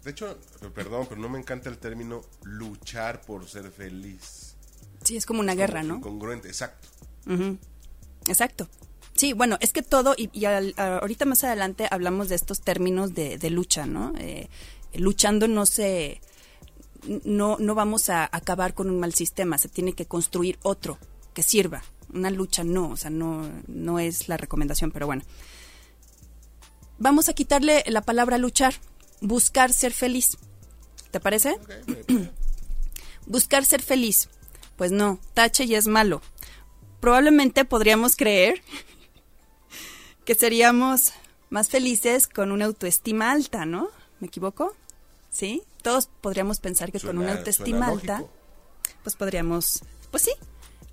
De 0.05 0.12
hecho, 0.12 0.38
perdón, 0.75 1.07
pero 1.09 1.21
no 1.21 1.29
me 1.29 1.38
encanta 1.38 1.69
el 1.69 1.79
término 1.79 2.23
luchar 2.43 3.21
por 3.21 3.49
ser 3.49 3.71
feliz. 3.71 4.57
Sí, 5.05 5.17
es 5.17 5.26
como 5.26 5.40
una 5.40 5.55
guerra, 5.55 5.83
¿no? 5.83 5.97
Incongruente, 5.97 6.49
exacto. 6.49 6.88
Exacto. 8.26 8.69
Sí, 9.14 9.35
bueno, 9.35 9.59
es 9.61 9.73
que 9.73 9.83
todo, 9.83 10.14
y, 10.17 10.45
ahorita 10.45 11.26
más 11.26 11.45
adelante 11.45 11.87
hablamos 11.90 12.29
de 12.29 12.37
estos 12.37 12.61
términos 12.62 13.14
de, 13.14 13.50
lucha, 13.50 13.87
¿no? 13.87 14.14
Eh, 14.19 14.49
luchando 14.95 15.47
no 15.47 15.67
se, 15.67 16.23
no, 17.25 17.57
no 17.59 17.75
vamos 17.75 18.09
a 18.09 18.25
acabar 18.33 18.73
con 18.73 18.88
un 18.88 18.99
mal 18.99 19.12
sistema, 19.14 19.59
se 19.59 19.69
tiene 19.69 19.93
que 19.93 20.07
construir 20.07 20.59
otro 20.62 20.99
que 21.35 21.43
sirva 21.43 21.83
una 22.12 22.31
lucha 22.31 22.64
no, 22.64 22.90
o 22.90 22.97
sea, 22.97 23.11
no, 23.11 23.49
no 23.67 23.99
es 23.99 24.29
la 24.29 24.37
recomendación, 24.37 24.90
pero 24.90 25.07
bueno. 25.07 25.23
vamos 26.99 27.29
a 27.29 27.33
quitarle 27.33 27.85
la 27.87 28.02
palabra 28.02 28.38
luchar, 28.38 28.75
buscar 29.21 29.73
ser 29.73 29.93
feliz. 29.93 30.37
¿Te 31.11 31.21
parece? 31.21 31.57
buscar 33.26 33.64
ser 33.64 33.83
feliz. 33.83 34.29
Pues 34.76 34.93
no, 34.93 35.19
tache 35.35 35.64
y 35.64 35.75
es 35.75 35.87
malo. 35.87 36.23
Probablemente 37.00 37.64
podríamos 37.64 38.17
creer 38.17 38.62
que 40.25 40.35
seríamos 40.35 41.12
más 41.50 41.69
felices 41.69 42.26
con 42.26 42.52
una 42.52 42.67
autoestima 42.67 43.33
alta, 43.33 43.67
¿no? 43.67 43.88
¿Me 44.21 44.29
equivoco? 44.29 44.75
¿Sí? 45.31 45.62
Todos 45.83 46.09
podríamos 46.21 46.61
pensar 46.61 46.93
que 46.93 47.00
con 47.00 47.19
una 47.19 47.33
autoestima 47.33 47.88
alta, 47.88 48.25
pues 49.02 49.17
podríamos, 49.17 49.83
pues 50.11 50.25
sí. 50.25 50.33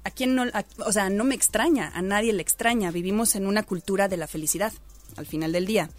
¿A 0.07 0.09
quién 0.09 0.35
no, 0.35 0.45
o 0.77 0.91
sea, 0.93 1.09
no 1.09 1.25
me 1.25 1.35
extraña, 1.35 1.91
a 1.93 2.01
nadie 2.01 2.31
le 2.31 2.41
extraña. 2.41 2.91
Vivimos 2.91 3.35
en 3.35 3.45
una 3.45 3.63
cultura 3.63 4.07
de 4.07 4.15
la 4.15 4.25
felicidad, 4.25 4.71
al 5.17 5.25
final 5.25 5.51
del 5.51 5.65
día. 5.65 5.89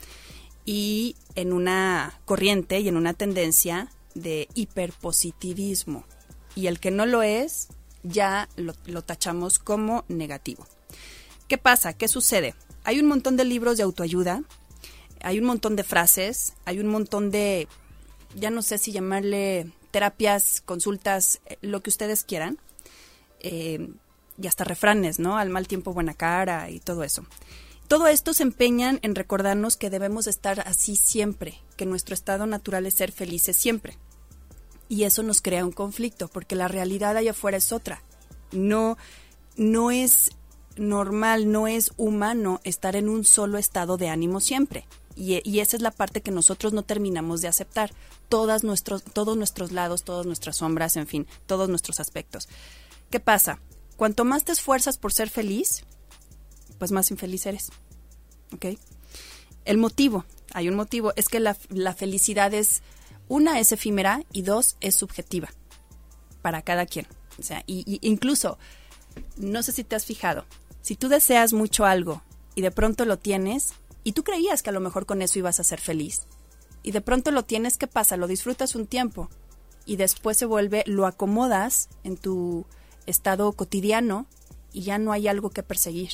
Y 0.65 1.15
en 1.35 1.53
una 1.53 2.19
corriente 2.25 2.81
y 2.81 2.89
en 2.89 2.97
una 2.97 3.13
tendencia 3.13 3.93
de 4.15 4.49
hiperpositivismo. 4.55 6.07
Y 6.55 6.69
el 6.69 6.81
que 6.81 6.91
no 6.91 7.05
lo 7.05 7.23
es, 7.23 7.69
ya 8.03 8.49
lo, 8.57 8.73
lo 8.87 9.03
tachamos 9.03 9.59
como 9.59 10.07
negativo. 10.09 10.67
¿Qué 11.47 11.59
pasa? 11.59 11.93
¿Qué 11.93 12.09
sucede? 12.09 12.55
Hay 12.85 13.01
un 13.01 13.09
montón 13.09 13.37
de 13.37 13.45
libros 13.45 13.77
de 13.77 13.83
autoayuda, 13.83 14.43
hay 15.21 15.39
un 15.39 15.45
montón 15.45 15.77
de 15.77 15.85
frases, 15.85 16.55
hay 16.65 16.79
un 16.79 16.87
montón 16.87 17.31
de, 17.31 17.69
ya 18.35 18.49
no 18.49 18.63
sé 18.63 18.79
si 18.79 18.91
llamarle 18.91 19.71
terapias, 19.91 20.63
consultas, 20.65 21.41
eh, 21.45 21.59
lo 21.61 21.83
que 21.83 21.91
ustedes 21.91 22.25
quieran, 22.25 22.59
eh, 23.41 23.89
y 24.41 24.47
hasta 24.47 24.65
refranes, 24.65 25.19
¿no? 25.19 25.37
Al 25.37 25.51
mal 25.51 25.67
tiempo, 25.67 25.93
buena 25.93 26.15
cara 26.15 26.71
y 26.71 26.81
todo 26.81 27.03
eso. 27.05 27.25
Todo 27.89 28.07
esto 28.07 28.35
se 28.35 28.43
empeñan 28.43 29.01
en 29.03 29.15
recordarnos 29.15 29.77
que 29.77 29.91
debemos 29.91 30.27
estar 30.27 30.61
así 30.61 30.95
siempre, 30.95 31.61
que 31.77 31.87
nuestro 31.87 32.15
estado 32.15 32.47
natural 32.47 32.87
es 32.87 32.95
ser 32.95 33.13
felices 33.13 33.57
siempre. 33.57 33.97
Y 34.89 35.05
eso 35.05 35.23
nos 35.23 35.43
crea 35.43 35.65
un 35.65 35.73
conflicto, 35.73 36.29
porque 36.29 36.55
la 36.55 36.69
realidad 36.69 37.17
allá 37.17 37.31
afuera 37.31 37.57
es 37.57 37.73
otra. 37.73 38.03
No, 38.53 38.97
no 39.57 39.91
es 39.91 40.33
normal, 40.77 41.51
no 41.51 41.67
es 41.67 41.93
humano 41.97 42.61
estar 42.65 42.95
en 42.95 43.09
un 43.09 43.25
solo 43.25 43.59
estado 43.59 43.97
de 43.97 44.09
ánimo 44.09 44.41
siempre. 44.41 44.87
Y, 45.17 45.59
esa 45.59 45.77
es 45.77 45.83
la 45.83 45.91
parte 45.91 46.21
que 46.21 46.31
nosotros 46.31 46.73
no 46.73 46.83
terminamos 46.83 47.41
de 47.41 47.49
aceptar. 47.49 47.91
Nuestros, 48.63 49.03
todos 49.03 49.37
nuestros 49.37 49.73
lados, 49.73 50.05
todas 50.05 50.27
nuestras 50.27 50.59
sombras, 50.59 50.97
en 50.97 51.07
fin, 51.07 51.27
todos 51.47 51.69
nuestros 51.69 51.99
aspectos. 51.99 52.49
¿Qué 53.11 53.21
pasa? 53.21 53.61
Cuanto 53.97 54.25
más 54.25 54.45
te 54.45 54.53
esfuerzas 54.53 54.99
por 54.99 55.13
ser 55.13 55.31
feliz, 55.31 55.85
pues 56.79 56.93
más 56.93 57.11
infeliz 57.11 57.47
eres. 57.47 57.71
¿Ok? 58.53 58.79
El 59.65 59.79
motivo, 59.79 60.25
hay 60.53 60.69
un 60.69 60.77
motivo, 60.77 61.13
es 61.17 61.29
que 61.29 61.41
la, 61.41 61.55
felicidad 61.95 62.55
es, 62.55 62.83
una, 63.29 63.61
es 63.61 63.73
efímera 63.73 64.23
y 64.33 64.43
dos, 64.43 64.77
es 64.81 64.95
subjetiva 64.95 65.49
para 66.43 66.63
cada 66.63 66.87
quien. 66.87 67.07
O 67.39 67.43
sea, 67.43 67.63
y 67.67 67.99
incluso, 68.03 68.59
no 69.37 69.63
sé 69.63 69.73
si 69.73 69.85
te 69.85 69.97
has 69.97 70.07
fijado, 70.07 70.47
si 70.81 70.97
tú 70.97 71.09
deseas 71.09 71.53
mucho 71.53 71.85
algo 71.85 72.23
y 72.55 72.63
de 72.63 72.71
pronto 72.71 73.05
lo 73.05 73.19
tienes, 73.19 73.75
y 74.05 74.13
tú 74.13 74.25
creías 74.25 74.63
que 74.63 74.71
a 74.71 74.73
lo 74.73 74.81
mejor 74.81 75.05
con 75.05 75.21
eso 75.21 75.39
ibas 75.39 75.61
a 75.61 75.65
ser 75.65 75.81
feliz. 75.81 76.23
Y 76.83 76.93
de 76.93 77.03
pronto 77.03 77.31
lo 77.31 77.45
tienes, 77.45 77.77
¿qué 77.77 77.87
pasa? 77.87 78.17
Lo 78.17 78.27
disfrutas 78.27 78.75
un 78.75 78.87
tiempo 78.87 79.29
y 79.85 79.97
después 79.97 80.37
se 80.39 80.47
vuelve, 80.47 80.83
lo 80.87 81.07
acomodas 81.07 81.89
en 82.05 82.17
tu 82.17 82.65
estado 83.09 83.53
cotidiano 83.53 84.27
y 84.73 84.83
ya 84.83 84.99
no 84.99 85.13
hay 85.13 85.29
algo 85.29 85.51
que 85.51 85.63
perseguir. 85.63 86.11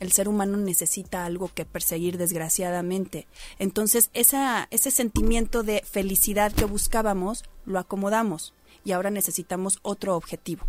El 0.00 0.12
ser 0.12 0.28
humano 0.28 0.56
necesita 0.56 1.24
algo 1.24 1.48
que 1.54 1.64
perseguir, 1.64 2.18
desgraciadamente. 2.18 3.28
Entonces, 3.58 4.10
esa, 4.14 4.66
ese 4.70 4.90
sentimiento 4.90 5.62
de 5.62 5.82
felicidad 5.88 6.52
que 6.52 6.64
buscábamos, 6.64 7.44
lo 7.64 7.78
acomodamos 7.78 8.52
y 8.84 8.92
ahora 8.92 9.10
necesitamos 9.10 9.78
otro 9.82 10.16
objetivo. 10.16 10.66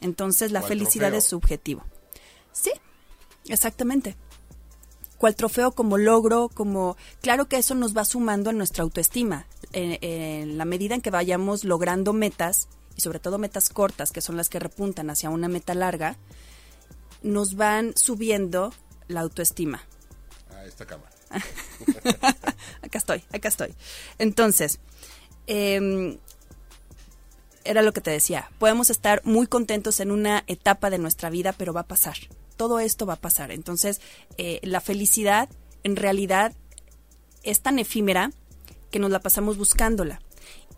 Entonces, 0.00 0.50
la 0.50 0.62
felicidad 0.62 1.12
es 1.12 1.24
subjetivo. 1.24 1.84
Sí, 2.52 2.72
exactamente 3.48 4.16
cual 5.18 5.34
trofeo 5.34 5.72
como 5.72 5.98
logro, 5.98 6.48
como 6.48 6.96
claro 7.20 7.48
que 7.48 7.56
eso 7.56 7.74
nos 7.74 7.94
va 7.94 8.04
sumando 8.04 8.50
en 8.50 8.56
nuestra 8.56 8.84
autoestima. 8.84 9.46
En, 9.72 10.56
la 10.56 10.64
medida 10.64 10.94
en 10.94 11.02
que 11.02 11.10
vayamos 11.10 11.64
logrando 11.64 12.12
metas, 12.12 12.68
y 12.98 13.00
sobre 13.00 13.18
todo 13.18 13.38
metas 13.38 13.70
cortas, 13.70 14.12
que 14.12 14.20
son 14.20 14.36
las 14.36 14.50
que 14.50 14.58
repuntan 14.58 15.08
hacia 15.08 15.30
una 15.30 15.48
meta 15.48 15.72
larga, 15.72 16.18
nos 17.22 17.54
van 17.54 17.96
subiendo 17.96 18.74
la 19.06 19.20
autoestima. 19.20 19.82
A 20.54 20.66
esta 20.66 20.84
cámara. 20.84 21.10
acá 22.82 22.98
estoy, 22.98 23.24
acá 23.32 23.48
estoy. 23.48 23.74
Entonces, 24.18 24.80
em, 25.46 26.18
era 27.64 27.80
lo 27.80 27.92
que 27.94 28.02
te 28.02 28.10
decía, 28.10 28.50
podemos 28.58 28.90
estar 28.90 29.22
muy 29.24 29.46
contentos 29.46 30.00
en 30.00 30.10
una 30.10 30.44
etapa 30.46 30.90
de 30.90 30.98
nuestra 30.98 31.30
vida, 31.30 31.54
pero 31.54 31.72
va 31.72 31.80
a 31.80 31.86
pasar 31.86 32.16
todo 32.58 32.80
esto 32.80 33.06
va 33.06 33.14
a 33.14 33.20
pasar. 33.20 33.50
Entonces, 33.50 34.02
eh, 34.36 34.60
la 34.62 34.82
felicidad 34.82 35.48
en 35.84 35.96
realidad 35.96 36.52
es 37.42 37.62
tan 37.62 37.78
efímera 37.78 38.32
que 38.90 38.98
nos 38.98 39.10
la 39.10 39.20
pasamos 39.20 39.56
buscándola. 39.56 40.20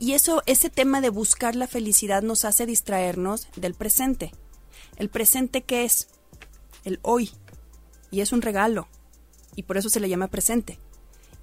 Y 0.01 0.15
eso, 0.15 0.43
ese 0.47 0.71
tema 0.71 1.01
de 1.01 1.11
buscar 1.11 1.55
la 1.55 1.69
felicidad 1.69 2.23
nos 2.23 2.45
hace 2.45 2.67
distraernos 2.67 3.47
del 3.55 3.75
presente. 3.75 4.33
¿El 4.97 5.11
presente 5.11 5.63
qué 5.63 5.85
es? 5.85 6.09
El 6.85 6.99
hoy. 7.03 7.31
Y 8.11 8.21
es 8.21 8.33
un 8.33 8.43
regalo. 8.43 8.89
Y 9.55 9.63
por 9.63 9.77
eso 9.77 9.89
se 9.89 10.01
le 10.01 10.09
llama 10.09 10.27
presente 10.27 10.81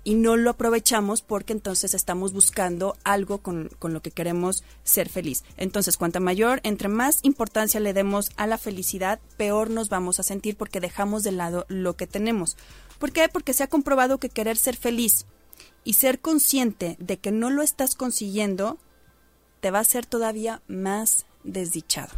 y 0.07 0.15
no 0.15 0.37
lo 0.37 0.51
aprovechamos 0.51 1.21
porque 1.21 1.51
entonces 1.51 1.93
estamos 1.93 2.31
buscando 2.31 2.95
algo 3.03 3.39
con, 3.39 3.69
lo 3.81 4.01
que 4.01 4.11
queremos 4.11 4.63
ser 4.85 5.09
feliz. 5.09 5.43
Entonces, 5.57 5.97
cuanta 5.97 6.21
mayor, 6.21 6.61
entre 6.63 6.87
más 6.87 7.19
importancia 7.23 7.81
le 7.81 7.91
demos 7.91 8.31
a 8.37 8.47
la 8.47 8.57
felicidad, 8.57 9.19
peor 9.35 9.69
nos 9.69 9.89
vamos 9.89 10.21
a 10.21 10.23
sentir 10.23 10.55
porque 10.55 10.79
dejamos 10.79 11.23
de 11.23 11.33
lado 11.33 11.65
lo 11.67 11.97
que 11.97 12.07
tenemos. 12.07 12.55
¿Por 12.99 13.11
qué? 13.11 13.27
Porque 13.27 13.51
se 13.51 13.63
ha 13.63 13.67
comprobado 13.67 14.17
que 14.17 14.29
querer 14.29 14.55
ser 14.55 14.77
feliz 14.77 15.25
y 15.87 15.93
ser 15.93 16.19
consciente 16.19 16.97
de 16.99 17.17
que 17.17 17.31
no 17.31 17.49
lo 17.49 17.61
estás 17.61 17.95
consiguiendo 17.95 18.77
te 19.61 19.71
va 19.71 19.77
a 19.77 19.83
hacer 19.83 20.05
todavía 20.05 20.61
más 20.67 21.25
desdichado. 21.45 22.13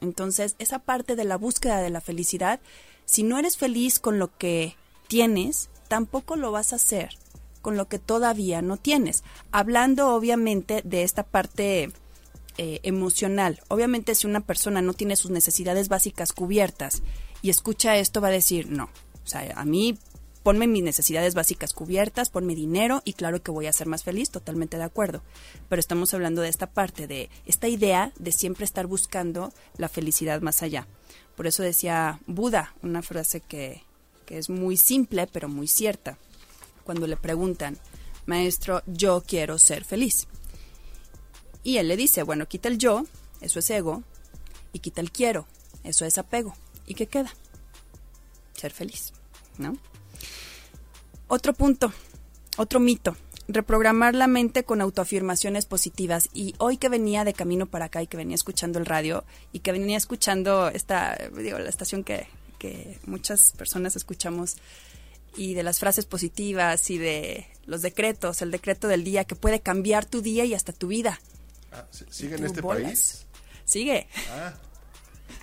Entonces, 0.00 0.56
esa 0.58 0.78
parte 0.78 1.14
de 1.14 1.24
la 1.24 1.36
búsqueda 1.36 1.82
de 1.82 1.90
la 1.90 2.00
felicidad, 2.00 2.58
si 3.04 3.22
no 3.22 3.38
eres 3.38 3.58
feliz 3.58 3.98
con 3.98 4.18
lo 4.18 4.34
que 4.38 4.76
tienes, 5.08 5.68
tampoco 5.88 6.36
lo 6.36 6.52
vas 6.52 6.72
a 6.72 6.76
hacer 6.76 7.18
con 7.60 7.76
lo 7.76 7.86
que 7.86 7.98
todavía 7.98 8.62
no 8.62 8.78
tienes. 8.78 9.24
Hablando 9.50 10.14
obviamente 10.14 10.80
de 10.82 11.02
esta 11.02 11.22
parte 11.22 11.92
eh, 12.56 12.80
emocional. 12.82 13.60
Obviamente 13.68 14.14
si 14.14 14.26
una 14.26 14.40
persona 14.40 14.80
no 14.80 14.94
tiene 14.94 15.16
sus 15.16 15.30
necesidades 15.30 15.90
básicas 15.90 16.32
cubiertas 16.32 17.02
y 17.42 17.50
escucha 17.50 17.98
esto 17.98 18.22
va 18.22 18.28
a 18.28 18.30
decir, 18.30 18.70
no, 18.70 18.84
o 18.84 19.26
sea, 19.26 19.52
a 19.54 19.66
mí 19.66 19.98
ponme 20.42 20.66
mis 20.66 20.82
necesidades 20.82 21.34
básicas 21.34 21.72
cubiertas, 21.72 22.30
ponme 22.30 22.54
dinero 22.54 23.02
y 23.04 23.12
claro 23.14 23.42
que 23.42 23.50
voy 23.50 23.66
a 23.66 23.72
ser 23.72 23.86
más 23.86 24.02
feliz, 24.02 24.30
totalmente 24.30 24.76
de 24.76 24.84
acuerdo. 24.84 25.22
Pero 25.68 25.80
estamos 25.80 26.12
hablando 26.14 26.42
de 26.42 26.48
esta 26.48 26.66
parte, 26.66 27.06
de 27.06 27.30
esta 27.46 27.68
idea 27.68 28.12
de 28.18 28.32
siempre 28.32 28.64
estar 28.64 28.86
buscando 28.86 29.52
la 29.76 29.88
felicidad 29.88 30.40
más 30.40 30.62
allá. 30.62 30.86
Por 31.36 31.46
eso 31.46 31.62
decía 31.62 32.20
Buda, 32.26 32.74
una 32.82 33.02
frase 33.02 33.40
que, 33.40 33.82
que 34.26 34.38
es 34.38 34.50
muy 34.50 34.76
simple 34.76 35.26
pero 35.26 35.48
muy 35.48 35.68
cierta 35.68 36.18
cuando 36.84 37.06
le 37.06 37.16
preguntan, 37.16 37.78
maestro, 38.26 38.82
yo 38.86 39.22
quiero 39.26 39.58
ser 39.58 39.84
feliz. 39.84 40.26
Y 41.62 41.76
él 41.76 41.88
le 41.88 41.96
dice, 41.96 42.22
bueno, 42.24 42.48
quita 42.48 42.68
el 42.68 42.78
yo, 42.78 43.04
eso 43.40 43.60
es 43.60 43.70
ego, 43.70 44.02
y 44.72 44.80
quita 44.80 45.00
el 45.00 45.12
quiero, 45.12 45.46
eso 45.84 46.04
es 46.04 46.18
apego. 46.18 46.54
¿Y 46.86 46.94
qué 46.94 47.06
queda? 47.06 47.32
Ser 48.54 48.72
feliz, 48.72 49.12
¿no? 49.58 49.76
Otro 51.34 51.54
punto, 51.54 51.90
otro 52.58 52.78
mito, 52.78 53.16
reprogramar 53.48 54.14
la 54.14 54.26
mente 54.26 54.64
con 54.64 54.82
autoafirmaciones 54.82 55.64
positivas. 55.64 56.28
Y 56.34 56.54
hoy 56.58 56.76
que 56.76 56.90
venía 56.90 57.24
de 57.24 57.32
camino 57.32 57.64
para 57.64 57.86
acá 57.86 58.02
y 58.02 58.06
que 58.06 58.18
venía 58.18 58.34
escuchando 58.34 58.78
el 58.78 58.84
radio 58.84 59.24
y 59.50 59.60
que 59.60 59.72
venía 59.72 59.96
escuchando 59.96 60.68
esta, 60.68 61.16
digo, 61.34 61.58
la 61.58 61.70
estación 61.70 62.04
que, 62.04 62.26
que 62.58 62.98
muchas 63.06 63.52
personas 63.52 63.96
escuchamos 63.96 64.56
y 65.34 65.54
de 65.54 65.62
las 65.62 65.78
frases 65.78 66.04
positivas 66.04 66.90
y 66.90 66.98
de 66.98 67.46
los 67.64 67.80
decretos, 67.80 68.42
el 68.42 68.50
decreto 68.50 68.86
del 68.86 69.02
día 69.02 69.24
que 69.24 69.34
puede 69.34 69.60
cambiar 69.60 70.04
tu 70.04 70.20
día 70.20 70.44
y 70.44 70.52
hasta 70.52 70.74
tu 70.74 70.88
vida. 70.88 71.18
Ah, 71.72 71.86
¿Sigue 72.10 72.34
en 72.34 72.44
este 72.44 72.62
país? 72.62 73.24
Sigue. 73.64 74.06
Ah. 74.32 74.52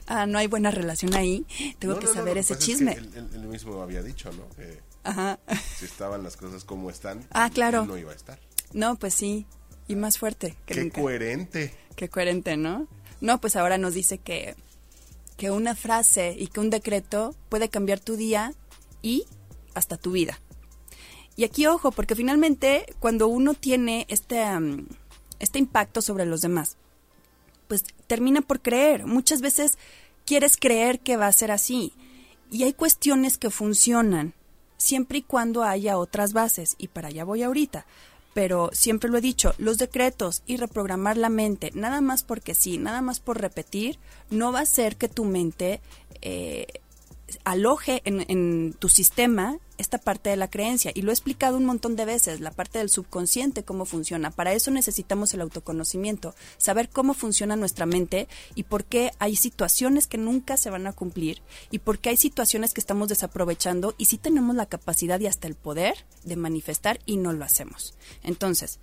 ah. 0.06 0.26
no 0.28 0.38
hay 0.38 0.46
buena 0.46 0.70
relación 0.70 1.16
ahí. 1.16 1.48
Tengo 1.80 1.98
que 1.98 2.06
saber 2.06 2.38
ese 2.38 2.60
chisme. 2.60 2.94
él, 2.94 3.48
mismo 3.48 3.82
había 3.82 4.04
dicho, 4.04 4.32
¿no? 4.34 4.48
Que 4.50 4.88
Ajá. 5.04 5.40
si 5.78 5.86
estaban 5.86 6.24
las 6.24 6.38
cosas 6.38 6.64
como 6.64 6.90
están, 6.90 7.26
ah, 7.32 7.50
claro. 7.54 7.86
no 7.86 7.98
iba 7.98 8.12
a 8.12 8.16
estar. 8.16 8.40
No, 8.74 8.96
pues 8.98 9.14
sí. 9.14 9.46
Y 9.88 9.96
más 9.96 10.20
fuerte. 10.20 10.56
Que 10.66 10.76
Qué 10.76 10.92
coherente. 10.92 11.74
Qué 11.96 12.10
coherente, 12.10 12.58
¿no? 12.58 12.88
No, 13.22 13.42
pues 13.42 13.56
ahora 13.56 13.78
nos 13.78 13.96
dice 13.96 14.20
que, 14.20 14.56
que 15.36 15.52
una 15.52 15.76
frase 15.76 16.36
y 16.38 16.48
que 16.48 16.60
un 16.60 16.70
decreto 16.70 17.36
puede 17.50 17.70
cambiar 17.70 18.00
tu 18.00 18.16
día 18.16 18.54
y 19.02 19.26
hasta 19.74 19.98
tu 19.98 20.12
vida. 20.12 20.40
Y 21.36 21.44
aquí 21.44 21.66
ojo, 21.66 21.92
porque 21.92 22.16
finalmente 22.16 22.86
cuando 23.00 23.28
uno 23.28 23.54
tiene 23.54 24.06
este, 24.10 24.44
este 25.40 25.60
impacto 25.60 26.02
sobre 26.02 26.26
los 26.26 26.42
demás, 26.42 26.78
pues 27.68 27.84
termina 28.08 28.42
por 28.42 28.62
creer. 28.62 29.06
Muchas 29.06 29.42
veces 29.42 29.78
quieres 30.26 30.58
creer 30.58 31.00
que 31.00 31.18
va 31.18 31.28
a 31.28 31.34
ser 31.34 31.52
así. 31.52 31.94
Y 32.52 32.64
hay 32.64 32.74
cuestiones 32.74 33.38
que 33.38 33.50
funcionan 33.50 34.34
siempre 34.80 35.20
y 35.20 35.22
cuando 35.22 35.64
haya 35.64 36.00
otras 36.00 36.34
bases. 36.34 36.74
Y 36.80 36.88
para 36.88 37.10
allá 37.10 37.24
voy 37.24 37.44
ahorita. 37.44 37.86
Pero 38.34 38.72
siempre 38.74 39.10
lo 39.10 39.18
he 39.18 39.22
dicho, 39.22 39.54
los 39.58 39.78
decretos 39.78 40.42
y 40.48 40.58
reprogramar 40.58 41.18
la 41.18 41.30
mente, 41.30 41.72
nada 41.74 42.00
más 42.00 42.24
porque 42.24 42.54
sí, 42.54 42.78
nada 42.78 43.02
más 43.02 43.20
por 43.20 43.42
repetir, 43.42 43.98
no 44.30 44.52
va 44.52 44.62
a 44.62 44.66
ser 44.66 44.98
que 44.98 45.10
tu 45.10 45.26
mente 45.26 45.82
eh, 46.22 46.68
aloje 47.44 48.02
en, 48.06 48.74
tu 48.74 48.90
sistema 48.90 49.58
esta 49.78 49.98
parte 49.98 50.30
de 50.30 50.36
la 50.36 50.50
creencia. 50.50 50.92
Y 50.94 51.02
lo 51.04 51.12
he 51.12 51.14
explicado 51.14 51.58
un 51.58 51.66
montón 51.66 51.96
de 51.96 52.06
veces, 52.06 52.42
la 52.42 52.52
parte 52.52 52.80
del 52.80 52.90
subconsciente, 52.90 53.64
cómo 53.64 53.86
funciona. 53.86 54.32
Para 54.32 54.54
eso 54.54 54.72
necesitamos 54.72 55.34
el 55.34 55.42
autoconocimiento, 55.42 56.36
saber 56.58 56.90
cómo 56.90 57.14
funciona 57.14 57.56
nuestra 57.56 57.86
mente 57.86 58.28
y 58.56 58.64
por 58.64 58.84
qué 58.84 59.12
hay 59.20 59.36
situaciones 59.36 60.08
que 60.08 60.18
nunca 60.18 60.58
se 60.58 60.70
van 60.70 60.88
a 60.88 60.94
cumplir 60.94 61.42
y 61.72 61.80
por 61.80 62.00
qué 62.00 62.10
hay 62.10 62.18
situaciones 62.18 62.74
que 62.74 62.82
estamos 62.82 63.08
desaprovechando 63.08 63.96
y 63.98 64.06
si 64.06 64.18
tenemos 64.18 64.56
la 64.56 64.66
capacidad 64.66 65.20
y 65.20 65.28
hasta 65.28 65.48
el 65.48 65.56
poder 65.56 66.06
de 66.24 66.36
manifestar 66.36 67.00
y 67.06 67.18
no 67.18 67.32
lo 67.32 67.46
hacemos. 67.46 67.94
Entonces, 68.24 68.80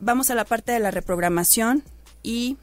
vamos 0.00 0.30
a 0.30 0.34
la 0.34 0.44
parte 0.44 0.72
de 0.72 0.80
la 0.80 0.90
reprogramación 0.90 1.84
y 2.22 2.56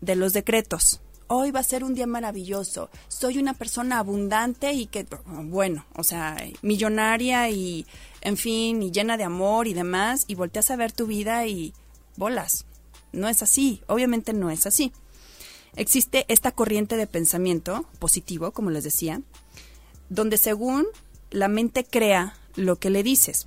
de 0.00 0.16
los 0.16 0.32
decretos 0.32 1.01
hoy 1.26 1.50
va 1.50 1.60
a 1.60 1.64
ser 1.64 1.84
un 1.84 1.94
día 1.94 2.06
maravilloso, 2.06 2.90
soy 3.08 3.38
una 3.38 3.54
persona 3.54 3.98
abundante 3.98 4.72
y 4.72 4.86
que, 4.86 5.06
bueno, 5.26 5.86
o 5.94 6.02
sea, 6.02 6.36
millonaria 6.62 7.50
y, 7.50 7.86
en 8.20 8.36
fin, 8.36 8.82
y 8.82 8.90
llena 8.90 9.16
de 9.16 9.24
amor 9.24 9.66
y 9.66 9.74
demás, 9.74 10.24
y 10.26 10.34
volteas 10.34 10.70
a 10.70 10.76
ver 10.76 10.92
tu 10.92 11.06
vida 11.06 11.46
y 11.46 11.74
bolas. 12.16 12.66
No 13.12 13.28
es 13.28 13.42
así, 13.42 13.82
obviamente 13.86 14.32
no 14.32 14.50
es 14.50 14.66
así. 14.66 14.92
Existe 15.74 16.26
esta 16.28 16.52
corriente 16.52 16.96
de 16.96 17.06
pensamiento 17.06 17.86
positivo, 17.98 18.52
como 18.52 18.70
les 18.70 18.84
decía, 18.84 19.22
donde 20.08 20.36
según 20.36 20.86
la 21.30 21.48
mente 21.48 21.84
crea 21.84 22.36
lo 22.56 22.76
que 22.76 22.90
le 22.90 23.02
dices 23.02 23.46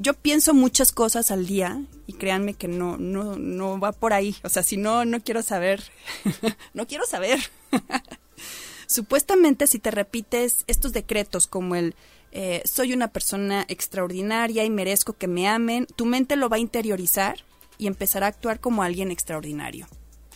yo 0.00 0.14
pienso 0.14 0.54
muchas 0.54 0.92
cosas 0.92 1.30
al 1.30 1.46
día 1.46 1.82
y 2.06 2.14
créanme 2.14 2.54
que 2.54 2.68
no, 2.68 2.96
no, 2.96 3.36
no 3.36 3.78
va 3.78 3.92
por 3.92 4.14
ahí. 4.14 4.34
O 4.42 4.48
sea, 4.48 4.62
si 4.62 4.78
no, 4.78 5.04
no 5.04 5.20
quiero 5.20 5.42
saber. 5.42 5.82
no 6.74 6.86
quiero 6.86 7.04
saber. 7.06 7.38
Supuestamente 8.86 9.66
si 9.66 9.78
te 9.78 9.90
repites 9.90 10.64
estos 10.66 10.92
decretos 10.92 11.46
como 11.46 11.76
el 11.76 11.94
eh, 12.32 12.62
soy 12.64 12.92
una 12.92 13.08
persona 13.08 13.64
extraordinaria 13.68 14.64
y 14.64 14.70
merezco 14.70 15.12
que 15.12 15.28
me 15.28 15.48
amen, 15.48 15.86
tu 15.96 16.06
mente 16.06 16.36
lo 16.36 16.48
va 16.48 16.56
a 16.56 16.60
interiorizar 16.60 17.44
y 17.76 17.86
empezará 17.86 18.26
a 18.26 18.28
actuar 18.30 18.60
como 18.60 18.82
alguien 18.82 19.10
extraordinario. 19.10 19.86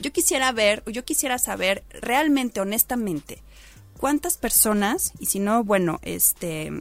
Yo 0.00 0.12
quisiera 0.12 0.50
ver, 0.53 0.83
yo 0.87 1.05
quisiera 1.05 1.38
saber 1.38 1.85
realmente, 1.90 2.61
honestamente, 2.61 3.42
cuántas 3.96 4.37
personas, 4.37 5.12
y 5.20 5.27
si 5.27 5.38
no, 5.38 5.62
bueno, 5.62 6.00
este, 6.03 6.72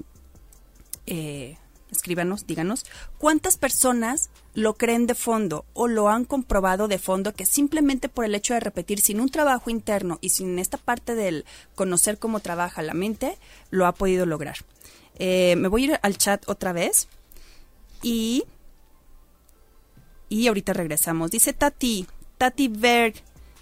eh, 1.06 1.58
escríbanos, 1.93 2.45
díganos, 2.45 2.86
¿cuántas 3.17 3.58
personas 3.58 4.29
lo 4.53 4.75
creen 4.75 5.08
de 5.08 5.15
fondo 5.15 5.65
o 5.73 5.88
lo 5.88 6.10
han 6.10 6.25
comprobado 6.25 6.88
de 6.88 6.99
fondo 6.99 7.34
que 7.34 7.45
simplemente 7.45 8.10
por 8.10 8.25
el 8.25 8.36
hecho 8.36 8.53
de 8.53 8.60
repetir 8.60 8.99
sin 8.99 9.19
un 9.19 9.29
trabajo 9.29 9.69
interno 9.69 10.19
y 10.21 10.29
sin 10.29 10.60
esta 10.60 10.77
parte 10.77 11.15
del 11.15 11.45
conocer 11.75 12.19
cómo 12.19 12.39
trabaja 12.39 12.82
la 12.82 12.93
mente, 12.93 13.38
lo 13.71 13.86
ha 13.86 13.93
podido 13.93 14.25
lograr? 14.25 14.58
Eh, 15.15 15.56
me 15.58 15.67
voy 15.67 15.84
a 15.84 15.86
ir 15.86 15.99
al 16.01 16.17
chat 16.17 16.43
otra 16.47 16.73
vez 16.73 17.08
y, 18.01 18.43
y 20.29 20.47
ahorita 20.47 20.73
regresamos. 20.73 21.32
Dice 21.32 21.53
Tati, 21.53 22.08
Tati 22.38 22.67
Berg, 22.67 23.15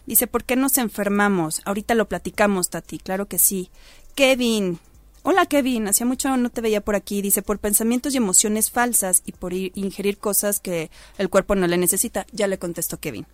dice, 0.05 0.27
¿por 0.27 0.43
qué 0.43 0.55
nos 0.55 0.77
enfermamos? 0.77 1.61
Ahorita 1.65 1.95
lo 1.95 2.07
platicamos, 2.07 2.69
Tati, 2.69 2.99
claro 2.99 3.27
que 3.27 3.39
sí. 3.39 3.69
Kevin, 4.15 4.79
Hola 5.23 5.45
Kevin, 5.45 5.87
hacía 5.87 6.07
mucho 6.07 6.35
no 6.35 6.49
te 6.49 6.61
veía 6.61 6.81
por 6.81 6.95
aquí. 6.95 7.21
Dice, 7.21 7.43
por 7.43 7.59
pensamientos 7.59 8.13
y 8.13 8.17
emociones 8.17 8.71
falsas 8.71 9.21
y 9.23 9.33
por 9.33 9.53
ingerir 9.53 10.17
cosas 10.17 10.59
que 10.59 10.89
el 11.19 11.29
cuerpo 11.29 11.53
no 11.53 11.67
le 11.67 11.77
necesita. 11.77 12.25
Ya 12.31 12.47
le 12.47 12.57
contestó 12.57 12.99
Kevin. 12.99 13.27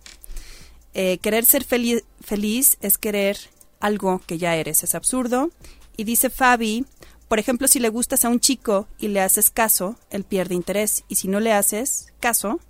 Eh, 0.92 1.16
querer 1.18 1.46
ser 1.46 1.64
feliz 1.64 2.76
es 2.82 2.98
querer 2.98 3.38
algo 3.80 4.20
que 4.26 4.36
ya 4.36 4.54
eres. 4.56 4.82
Es 4.82 4.94
absurdo. 4.94 5.50
Y 5.96 6.04
dice 6.04 6.28
Fabi, 6.28 6.84
por 7.26 7.38
ejemplo, 7.38 7.68
si 7.68 7.78
le 7.78 7.88
gustas 7.88 8.26
a 8.26 8.28
un 8.28 8.40
chico 8.40 8.86
y 8.98 9.08
le 9.08 9.22
haces 9.22 9.48
caso, 9.48 9.96
él 10.10 10.24
pierde 10.24 10.54
interés. 10.54 11.04
Y 11.08 11.14
si 11.14 11.26
no 11.26 11.40
le 11.40 11.52
haces 11.54 12.12
caso, 12.20 12.60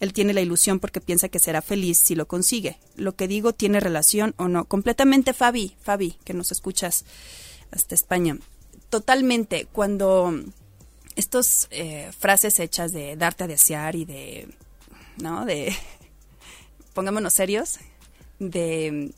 él 0.00 0.14
tiene 0.14 0.32
la 0.32 0.40
ilusión 0.40 0.80
porque 0.80 1.02
piensa 1.02 1.28
que 1.28 1.38
será 1.38 1.60
feliz 1.60 1.98
si 1.98 2.14
lo 2.14 2.26
consigue. 2.26 2.78
Lo 2.96 3.14
que 3.14 3.28
digo 3.28 3.52
tiene 3.52 3.78
relación 3.78 4.34
o 4.38 4.48
no. 4.48 4.64
Completamente 4.64 5.34
Fabi, 5.34 5.76
Fabi, 5.82 6.16
que 6.24 6.32
nos 6.32 6.50
escuchas 6.50 7.04
hasta 7.70 7.94
España. 7.94 8.38
Totalmente, 8.90 9.66
cuando 9.70 10.32
estas 11.16 11.68
eh, 11.70 12.10
frases 12.16 12.60
hechas 12.60 12.92
de 12.92 13.16
darte 13.16 13.44
a 13.44 13.48
desear 13.48 13.96
y 13.96 14.04
de, 14.04 14.48
¿no? 15.16 15.44
De, 15.44 15.74
pongámonos 16.94 17.34
serios, 17.34 17.78
de, 18.38 19.12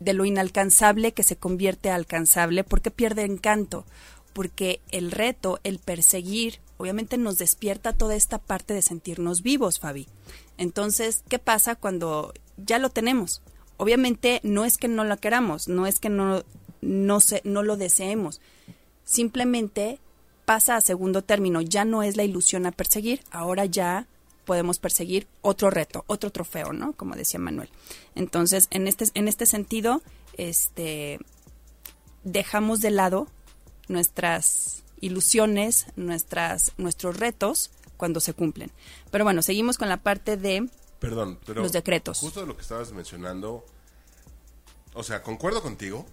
de 0.00 0.12
lo 0.14 0.24
inalcanzable 0.24 1.12
que 1.12 1.22
se 1.22 1.36
convierte 1.36 1.90
a 1.90 1.94
alcanzable, 1.94 2.64
porque 2.64 2.90
pierde 2.90 3.24
encanto, 3.24 3.84
porque 4.32 4.80
el 4.90 5.10
reto, 5.10 5.60
el 5.64 5.78
perseguir, 5.78 6.60
obviamente 6.76 7.18
nos 7.18 7.38
despierta 7.38 7.92
toda 7.92 8.16
esta 8.16 8.38
parte 8.38 8.74
de 8.74 8.82
sentirnos 8.82 9.42
vivos, 9.42 9.78
Fabi. 9.78 10.08
Entonces, 10.58 11.22
¿qué 11.28 11.38
pasa 11.38 11.76
cuando 11.76 12.32
ya 12.56 12.78
lo 12.78 12.90
tenemos? 12.90 13.42
Obviamente 13.76 14.40
no 14.42 14.64
es 14.64 14.76
que 14.78 14.88
no 14.88 15.04
lo 15.04 15.16
queramos, 15.18 15.68
no 15.68 15.86
es 15.86 16.00
que 16.00 16.08
no 16.08 16.44
no, 16.84 17.20
se, 17.20 17.40
no 17.44 17.62
lo 17.62 17.76
deseemos. 17.76 18.40
Simplemente 19.04 19.98
pasa 20.44 20.76
a 20.76 20.80
segundo 20.80 21.22
término, 21.22 21.60
ya 21.60 21.84
no 21.84 22.02
es 22.02 22.16
la 22.16 22.24
ilusión 22.24 22.66
a 22.66 22.72
perseguir, 22.72 23.22
ahora 23.30 23.64
ya 23.64 24.06
podemos 24.44 24.78
perseguir 24.78 25.26
otro 25.40 25.70
reto, 25.70 26.04
otro 26.06 26.30
trofeo, 26.30 26.72
¿no? 26.72 26.92
Como 26.92 27.16
decía 27.16 27.40
Manuel. 27.40 27.70
Entonces, 28.14 28.68
en 28.70 28.86
este, 28.86 29.06
en 29.14 29.26
este 29.26 29.46
sentido, 29.46 30.02
este, 30.36 31.18
dejamos 32.24 32.80
de 32.80 32.90
lado 32.90 33.26
nuestras 33.88 34.82
ilusiones, 35.00 35.86
nuestras, 35.96 36.72
nuestros 36.76 37.18
retos 37.18 37.70
cuando 37.96 38.20
se 38.20 38.34
cumplen. 38.34 38.70
Pero 39.10 39.24
bueno, 39.24 39.40
seguimos 39.42 39.78
con 39.78 39.88
la 39.88 39.98
parte 39.98 40.36
de 40.36 40.68
Perdón, 40.98 41.38
los 41.46 41.72
decretos. 41.72 42.20
Justo 42.20 42.40
de 42.40 42.46
lo 42.46 42.56
que 42.56 42.62
estabas 42.62 42.92
mencionando, 42.92 43.64
o 44.92 45.02
sea, 45.02 45.22
concuerdo 45.22 45.62
contigo, 45.62 46.06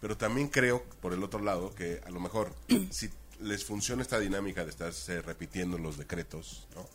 pero 0.00 0.16
también 0.16 0.48
creo, 0.48 0.84
por 1.00 1.12
el 1.12 1.22
otro 1.22 1.40
lado, 1.40 1.74
que 1.74 2.00
a 2.06 2.10
lo 2.10 2.20
mejor 2.20 2.54
si 2.90 3.10
les 3.40 3.64
funciona 3.64 4.02
esta 4.02 4.18
dinámica 4.18 4.64
de 4.64 4.70
estarse 4.70 5.22
repitiendo 5.22 5.78
los 5.78 5.96
decretos, 5.96 6.66
¿no? 6.74 6.88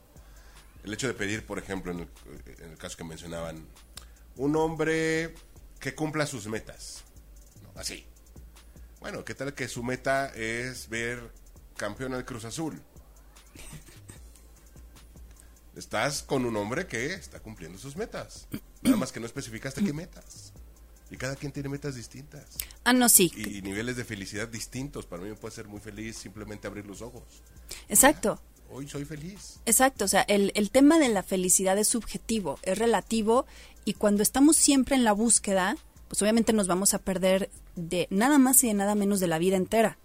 El 0.83 0.93
hecho 0.93 1.07
de 1.07 1.13
pedir, 1.13 1.45
por 1.45 1.59
ejemplo, 1.59 1.93
en 1.93 1.99
el, 1.99 2.77
caso 2.77 2.97
que 2.97 3.05
mencionaban, 3.05 3.65
un 4.35 4.55
hombre 4.57 5.33
que 5.79 5.95
cumpla 5.95 6.25
sus 6.25 6.47
metas, 6.47 7.03
así. 7.75 8.05
Bueno, 8.99 9.23
¿qué 9.23 9.33
tal 9.33 9.53
que 9.53 9.69
su 9.69 9.81
meta 9.81 10.27
es 10.35 10.89
ver 10.89 11.31
campeón 11.77 12.13
al 12.13 12.25
Cruz 12.25 12.43
Azul? 12.43 12.81
Estás 15.75 16.21
con 16.21 16.45
un 16.45 16.55
hombre 16.57 16.85
que 16.85 17.13
está 17.13 17.39
cumpliendo 17.39 17.79
sus 17.79 17.95
metas. 17.95 18.47
Nada 18.81 18.97
más 18.97 19.11
que 19.11 19.19
no 19.19 19.25
especificaste 19.25 19.83
qué 19.83 19.93
metas. 19.93 20.52
Y 21.13 21.17
cada 21.17 21.35
quien 21.35 21.51
tiene 21.51 21.69
metas 21.69 21.93
distintas. 21.93 22.43
Ah, 22.83 22.91
no, 22.91 23.07
sí. 23.07 23.31
Y, 23.35 23.61
niveles 23.61 23.95
de 23.95 24.03
felicidad 24.03 24.47
distintos. 24.47 25.05
Para 25.05 25.21
mí 25.21 25.29
me 25.29 25.35
puede 25.35 25.53
ser 25.53 25.67
muy 25.67 25.79
feliz 25.79 26.17
simplemente 26.17 26.65
abrir 26.65 26.87
los 26.87 27.03
ojos. 27.03 27.21
Exacto. 27.87 28.41
hoy 28.71 28.89
soy 28.89 29.05
feliz. 29.05 29.59
Exacto, 29.67 30.05
o 30.05 30.07
sea, 30.07 30.23
el, 30.23 30.51
el 30.55 30.71
tema 30.71 30.97
de 30.97 31.09
la 31.09 31.21
felicidad 31.21 31.77
es 31.77 31.87
subjetivo, 31.87 32.57
es 32.63 32.79
relativo 32.79 33.45
y 33.85 33.93
cuando 33.93 34.23
estamos 34.23 34.57
siempre 34.57 34.95
en 34.95 35.03
la 35.03 35.13
búsqueda, 35.13 35.77
pues 36.07 36.19
obviamente 36.23 36.51
nos 36.51 36.67
vamos 36.67 36.95
a 36.95 36.99
perder 36.99 37.51
de 37.75 38.07
nada 38.09 38.39
más 38.39 38.63
y 38.63 38.67
de 38.69 38.73
nada 38.73 38.95
menos 38.95 39.19
de 39.19 39.27
la 39.27 39.37
vida 39.37 39.55
entera, 39.55 39.99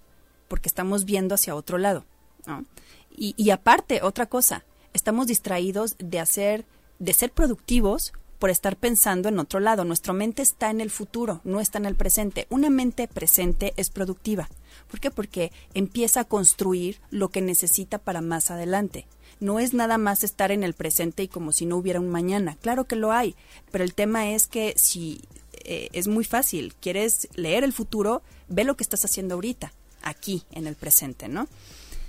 porque 0.46 0.68
estamos 0.68 1.06
viendo 1.06 1.34
hacia 1.34 1.54
otro 1.54 1.78
lado. 1.78 2.04
¿no? 2.44 2.66
Y, 3.10 3.34
y 3.38 3.48
aparte, 3.48 4.02
otra 4.02 4.26
cosa, 4.26 4.66
estamos 4.92 5.26
distraídos 5.26 5.96
de 5.98 6.20
hacer, 6.20 6.66
de 6.98 7.14
ser 7.14 7.32
productivos 7.32 8.12
por 8.38 8.50
estar 8.50 8.76
pensando 8.76 9.28
en 9.28 9.38
otro 9.38 9.60
lado. 9.60 9.84
Nuestra 9.84 10.12
mente 10.12 10.42
está 10.42 10.70
en 10.70 10.80
el 10.80 10.90
futuro, 10.90 11.40
no 11.44 11.60
está 11.60 11.78
en 11.78 11.86
el 11.86 11.94
presente. 11.94 12.46
Una 12.50 12.70
mente 12.70 13.08
presente 13.08 13.74
es 13.76 13.90
productiva. 13.90 14.48
¿Por 14.88 15.00
qué? 15.00 15.10
Porque 15.10 15.52
empieza 15.74 16.20
a 16.20 16.24
construir 16.24 17.00
lo 17.10 17.28
que 17.30 17.40
necesita 17.40 17.98
para 17.98 18.20
más 18.20 18.50
adelante. 18.50 19.06
No 19.40 19.58
es 19.58 19.74
nada 19.74 19.98
más 19.98 20.24
estar 20.24 20.50
en 20.50 20.64
el 20.64 20.74
presente 20.74 21.22
y 21.22 21.28
como 21.28 21.52
si 21.52 21.66
no 21.66 21.76
hubiera 21.76 22.00
un 22.00 22.10
mañana. 22.10 22.56
Claro 22.60 22.86
que 22.86 22.96
lo 22.96 23.12
hay, 23.12 23.36
pero 23.70 23.84
el 23.84 23.94
tema 23.94 24.30
es 24.30 24.46
que 24.46 24.74
si 24.76 25.20
eh, 25.64 25.88
es 25.92 26.08
muy 26.08 26.24
fácil, 26.24 26.74
quieres 26.80 27.28
leer 27.34 27.64
el 27.64 27.72
futuro, 27.72 28.22
ve 28.48 28.64
lo 28.64 28.76
que 28.76 28.82
estás 28.82 29.04
haciendo 29.04 29.34
ahorita, 29.34 29.72
aquí, 30.02 30.44
en 30.52 30.66
el 30.66 30.74
presente, 30.74 31.28
¿no? 31.28 31.48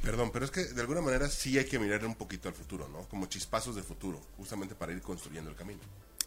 Perdón, 0.02 0.32
pero 0.32 0.46
es 0.46 0.52
que 0.52 0.64
de 0.64 0.82
alguna 0.82 1.02
manera 1.02 1.30
sí 1.30 1.58
hay 1.58 1.66
que 1.66 1.78
mirar 1.78 2.06
un 2.06 2.16
poquito 2.16 2.48
al 2.48 2.56
futuro, 2.56 2.88
¿no? 2.88 3.02
Como 3.10 3.26
chispazos 3.26 3.76
de 3.76 3.84
futuro, 3.84 4.22
justamente 4.38 4.74
para 4.74 4.94
ir 4.94 5.02
construyendo 5.02 5.50
el 5.50 5.58
camino. 5.58 5.82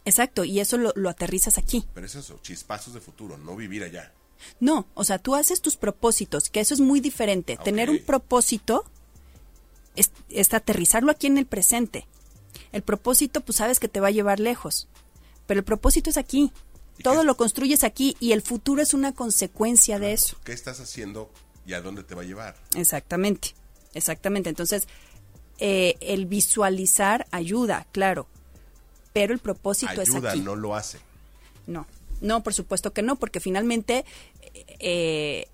Exacto, 0.05 0.43
y 0.43 0.59
eso 0.59 0.77
lo, 0.77 0.91
lo 0.95 1.09
aterrizas 1.09 1.57
aquí. 1.57 1.85
Pero 1.93 2.05
es 2.05 2.15
eso, 2.15 2.39
chispazos 2.41 2.93
de 2.93 2.99
futuro, 3.01 3.37
no 3.37 3.55
vivir 3.55 3.83
allá. 3.83 4.11
No, 4.59 4.85
o 4.93 5.03
sea, 5.05 5.19
tú 5.19 5.35
haces 5.35 5.61
tus 5.61 5.77
propósitos, 5.77 6.49
que 6.49 6.59
eso 6.59 6.73
es 6.73 6.81
muy 6.81 6.99
diferente. 6.99 7.57
Tener 7.63 7.89
un 7.89 7.99
propósito 7.99 8.83
es, 9.95 10.11
es 10.29 10.53
aterrizarlo 10.53 11.11
aquí 11.11 11.27
en 11.27 11.37
el 11.37 11.45
presente. 11.45 12.05
El 12.71 12.81
propósito, 12.81 13.41
pues 13.41 13.57
sabes 13.57 13.79
que 13.79 13.87
te 13.87 13.99
va 14.01 14.07
a 14.07 14.11
llevar 14.11 14.39
lejos, 14.39 14.87
pero 15.47 15.59
el 15.59 15.63
propósito 15.63 16.09
es 16.09 16.17
aquí. 16.17 16.51
¿Y 16.97 17.03
Todo 17.03 17.21
qué- 17.21 17.25
lo 17.25 17.37
construyes 17.37 17.83
aquí 17.83 18.17
y 18.19 18.33
el 18.33 18.41
futuro 18.41 18.81
es 18.81 18.93
una 18.93 19.13
consecuencia 19.13 19.97
de 19.99 20.13
eso. 20.13 20.35
¿Qué 20.43 20.51
estás 20.53 20.79
haciendo 20.79 21.31
y 21.65 21.73
a 21.73 21.81
dónde 21.81 22.03
te 22.03 22.13
va 22.13 22.23
a 22.23 22.25
llevar? 22.25 22.55
Exactamente, 22.75 23.55
exactamente. 23.93 24.49
Entonces, 24.49 24.87
eh, 25.59 25.95
el 26.01 26.25
visualizar 26.25 27.25
ayuda, 27.31 27.87
claro, 27.93 28.27
pero 29.13 29.33
el 29.33 29.39
propósito 29.39 30.01
es 30.01 30.09
Ayuda, 30.09 30.31
aquí. 30.31 30.41
no 30.41 30.55
lo 30.55 30.75
hace. 30.75 30.99
No, 31.67 31.87
no, 32.21 32.43
por 32.43 32.53
supuesto 32.53 32.91
que 32.91 33.01
no, 33.01 33.15
porque 33.15 33.39
finalmente 33.39 34.03
eh, 34.79 35.47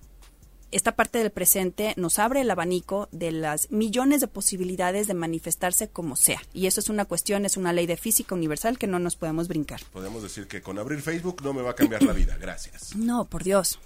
esta 0.72 0.92
parte 0.92 1.18
del 1.18 1.30
presente 1.30 1.94
nos 1.96 2.18
abre 2.18 2.42
el 2.42 2.50
abanico 2.50 3.08
de 3.12 3.32
las 3.32 3.70
millones 3.70 4.20
de 4.20 4.28
posibilidades 4.28 5.06
de 5.06 5.14
manifestarse 5.14 5.88
como 5.88 6.16
sea. 6.16 6.40
Y 6.54 6.66
eso 6.66 6.80
es 6.80 6.88
una 6.88 7.04
cuestión, 7.04 7.44
es 7.44 7.56
una 7.56 7.72
ley 7.72 7.86
de 7.86 7.96
física 7.96 8.34
universal 8.34 8.78
que 8.78 8.86
no 8.86 8.98
nos 8.98 9.16
podemos 9.16 9.48
brincar. 9.48 9.80
Podemos 9.92 10.22
decir 10.22 10.46
que 10.46 10.62
con 10.62 10.78
abrir 10.78 11.00
Facebook 11.02 11.42
no 11.42 11.52
me 11.52 11.62
va 11.62 11.70
a 11.70 11.74
cambiar 11.74 12.02
la 12.02 12.12
vida, 12.12 12.36
gracias. 12.40 12.94
No, 13.10 13.24
por 13.24 13.42
Dios. 13.42 13.80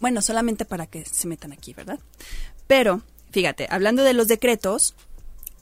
Bueno, 0.00 0.22
solamente 0.22 0.64
para 0.64 0.86
que 0.86 1.04
se 1.04 1.28
metan 1.28 1.52
aquí, 1.52 1.72
¿verdad? 1.72 2.00
Pero, 2.66 3.02
fíjate, 3.30 3.68
hablando 3.70 4.02
de 4.02 4.12
los 4.12 4.28
decretos, 4.28 4.94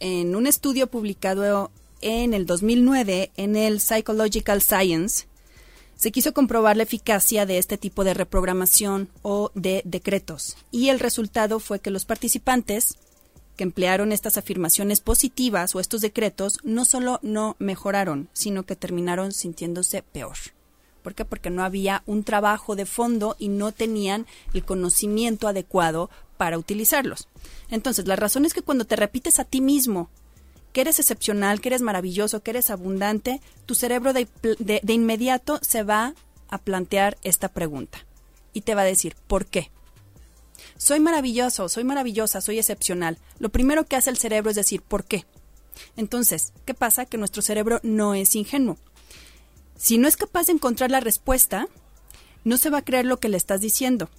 en 0.00 0.34
un 0.34 0.46
estudio 0.46 0.86
publicado 0.86 1.70
en 2.00 2.34
el 2.34 2.46
2009 2.46 3.30
en 3.36 3.56
el 3.56 3.80
Psychological 3.80 4.62
Science, 4.62 5.26
se 5.96 6.12
quiso 6.12 6.34
comprobar 6.34 6.76
la 6.76 6.82
eficacia 6.82 7.46
de 7.46 7.58
este 7.58 7.78
tipo 7.78 8.04
de 8.04 8.14
reprogramación 8.14 9.08
o 9.22 9.50
de 9.54 9.82
decretos. 9.84 10.56
Y 10.70 10.88
el 10.88 11.00
resultado 11.00 11.60
fue 11.60 11.80
que 11.80 11.90
los 11.90 12.04
participantes 12.04 12.98
que 13.56 13.64
emplearon 13.64 14.12
estas 14.12 14.36
afirmaciones 14.36 15.00
positivas 15.00 15.74
o 15.74 15.80
estos 15.80 16.00
decretos 16.00 16.58
no 16.64 16.84
solo 16.84 17.20
no 17.22 17.56
mejoraron, 17.58 18.28
sino 18.32 18.64
que 18.64 18.76
terminaron 18.76 19.32
sintiéndose 19.32 20.02
peor. 20.02 20.36
¿Por 21.02 21.14
qué? 21.14 21.24
Porque 21.24 21.50
no 21.50 21.62
había 21.62 22.02
un 22.06 22.24
trabajo 22.24 22.76
de 22.76 22.86
fondo 22.86 23.36
y 23.38 23.48
no 23.48 23.72
tenían 23.72 24.26
el 24.54 24.64
conocimiento 24.64 25.46
adecuado 25.48 26.10
para 26.36 26.58
utilizarlos. 26.58 27.28
Entonces, 27.70 28.06
la 28.06 28.16
razón 28.16 28.44
es 28.44 28.54
que 28.54 28.62
cuando 28.62 28.86
te 28.86 28.96
repites 28.96 29.38
a 29.38 29.44
ti 29.44 29.60
mismo 29.60 30.08
que 30.74 30.80
eres 30.82 30.98
excepcional, 30.98 31.60
que 31.62 31.68
eres 31.70 31.80
maravilloso, 31.80 32.42
que 32.42 32.50
eres 32.50 32.68
abundante, 32.68 33.40
tu 33.64 33.74
cerebro 33.74 34.12
de, 34.12 34.28
de- 34.58 34.80
de 34.82 34.92
inmediato 34.92 35.58
se 35.62 35.84
va 35.84 36.14
a 36.50 36.58
plantear 36.58 37.16
esta 37.22 37.48
pregunta 37.48 38.04
y 38.52 38.60
te 38.62 38.74
va 38.74 38.82
a 38.82 38.84
decir, 38.84 39.14
¿por 39.26 39.46
qué? 39.46 39.70
Soy 40.76 40.98
maravilloso, 41.00 41.68
soy 41.68 41.84
maravillosa, 41.84 42.40
soy 42.40 42.58
excepcional. 42.58 43.18
Lo 43.38 43.48
primero 43.48 43.84
que 43.86 43.96
hace 43.96 44.10
el 44.10 44.18
cerebro 44.18 44.50
es 44.50 44.56
decir, 44.56 44.82
¿por 44.82 45.04
qué? 45.04 45.24
Entonces, 45.96 46.52
¿qué 46.64 46.74
pasa? 46.74 47.06
Que 47.06 47.18
nuestro 47.18 47.40
cerebro 47.42 47.80
no 47.82 48.14
es 48.14 48.34
ingenuo. 48.34 48.76
Si 49.76 49.98
no 49.98 50.08
es 50.08 50.16
capaz 50.16 50.46
de 50.46 50.52
encontrar 50.52 50.90
la 50.90 51.00
respuesta, 51.00 51.68
no 52.44 52.56
se 52.56 52.70
va 52.70 52.78
a 52.78 52.84
creer 52.84 53.06
lo 53.06 53.18
que 53.20 53.28
le 53.28 53.36
estás 53.36 53.60
diciendo 53.60 54.10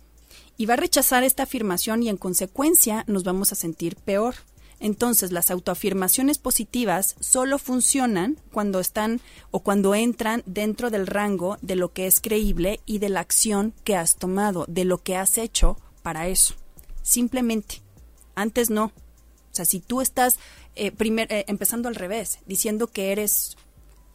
y 0.57 0.65
va 0.67 0.75
a 0.75 0.77
rechazar 0.77 1.23
esta 1.25 1.43
afirmación 1.43 2.01
y 2.03 2.09
en 2.09 2.17
consecuencia 2.17 3.03
nos 3.07 3.23
vamos 3.23 3.51
a 3.51 3.55
sentir 3.55 3.95
peor. 3.97 4.35
Entonces, 4.79 5.31
las 5.31 5.51
autoafirmaciones 5.51 6.37
positivas 6.37 7.15
solo 7.19 7.57
funcionan 7.57 8.39
cuando 8.51 8.79
están 8.79 9.21
o 9.51 9.61
cuando 9.61 9.95
entran 9.95 10.43
dentro 10.45 10.89
del 10.89 11.07
rango 11.07 11.57
de 11.61 11.75
lo 11.75 11.93
que 11.93 12.07
es 12.07 12.19
creíble 12.19 12.81
y 12.85 12.99
de 12.99 13.09
la 13.09 13.21
acción 13.21 13.73
que 13.83 13.95
has 13.95 14.15
tomado, 14.15 14.65
de 14.67 14.85
lo 14.85 15.01
que 15.01 15.15
has 15.15 15.37
hecho 15.37 15.77
para 16.03 16.27
eso. 16.27 16.55
Simplemente. 17.01 17.81
Antes 18.35 18.69
no. 18.69 18.85
O 18.85 19.55
sea, 19.55 19.65
si 19.65 19.79
tú 19.79 20.01
estás 20.01 20.37
eh, 20.75 20.91
eh, 20.97 21.45
empezando 21.47 21.87
al 21.87 21.95
revés, 21.95 22.39
diciendo 22.45 22.87
que 22.87 23.11
eres 23.11 23.55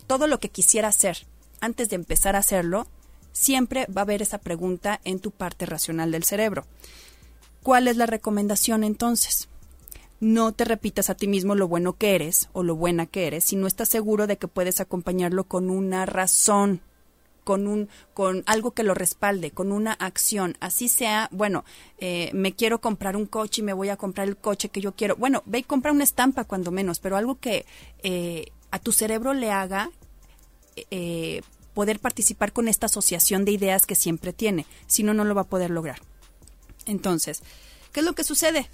todo 0.07 0.27
lo 0.27 0.41
que 0.41 0.51
quisiera 0.51 0.89
hacer 0.89 1.27
antes 1.61 1.89
de 1.89 1.97
empezar 1.97 2.37
a 2.37 2.41
hacerlo, 2.41 2.87
siempre 3.33 3.87
va 3.87 4.03
a 4.03 4.05
haber 4.05 4.23
esa 4.23 4.39
pregunta 4.39 5.01
en 5.05 5.21
tu 5.21 5.31
parte 5.31 5.67
racional 5.67 6.11
del 6.11 6.25
cerebro. 6.25 6.67
¿Cuál 7.63 7.89
es 7.89 7.97
la 7.97 8.07
recomendación 8.07 8.85
entonces? 8.85 9.50
No 10.21 10.53
te 10.53 10.67
repitas 10.67 11.09
a 11.09 11.15
ti 11.15 11.27
mismo 11.27 11.55
lo 11.55 11.67
bueno 11.67 11.95
que 11.95 12.15
eres 12.15 12.51
o 12.53 12.63
lo 12.63 12.77
buena 12.77 13.07
que 13.07 13.27
eres 13.27 13.45
si 13.45 13.57
no 13.57 13.67
estás 13.67 13.89
seguro 13.89 14.27
de 14.27 14.37
que 14.37 14.49
puedes 14.49 14.79
acompañarlo 14.81 15.45
con 15.45 15.71
una 15.71 16.05
razón, 16.05 16.83
con 17.43 17.67
un, 17.67 17.89
con 18.13 18.43
algo 18.47 18.73
que 18.73 18.83
lo 18.83 18.93
respalde, 18.93 19.51
con 19.51 19.73
una 19.73 19.95
acción. 19.95 20.59
Así 20.61 20.91
sea, 20.91 21.29
bueno, 21.33 21.65
eh, 21.99 22.31
me 22.35 22.55
quiero 22.55 22.83
comprar 22.83 23.17
un 23.17 23.25
coche 23.25 23.63
y 23.63 23.65
me 23.65 23.73
voy 23.73 23.89
a 23.89 23.97
comprar 23.97 24.29
el 24.29 24.37
coche 24.37 24.69
que 24.69 24.83
yo 24.83 24.93
quiero. 24.93 25.17
Bueno, 25.17 25.43
ve 25.47 25.61
y 25.61 25.63
compra 25.63 25.91
una 25.91 26.05
estampa 26.05 26.45
cuando 26.45 26.71
menos, 26.71 27.01
pero 27.01 27.17
algo 27.17 27.41
que 27.41 27.65
eh, 28.03 28.53
a 28.71 28.79
tu 28.79 28.93
cerebro 28.93 29.33
le 29.33 29.51
haga 29.51 29.91
eh, 30.91 31.41
poder 31.73 31.99
participar 31.99 32.53
con 32.53 32.69
esta 32.69 32.87
asociación 32.87 33.47
de 33.47 33.53
ideas 33.53 33.87
que 33.87 33.95
siempre 33.95 34.35
tiene. 34.35 34.67
Si 34.87 35.03
no, 35.03 35.15
no 35.15 35.25
lo 35.25 35.35
va 35.35 35.43
a 35.43 35.49
poder 35.49 35.71
lograr. 35.71 36.01
Entonces, 36.85 37.43
¿qué 37.93 38.01
es 38.01 38.07
lo 38.07 38.15
que 38.15 38.25
sucede? 38.25 38.69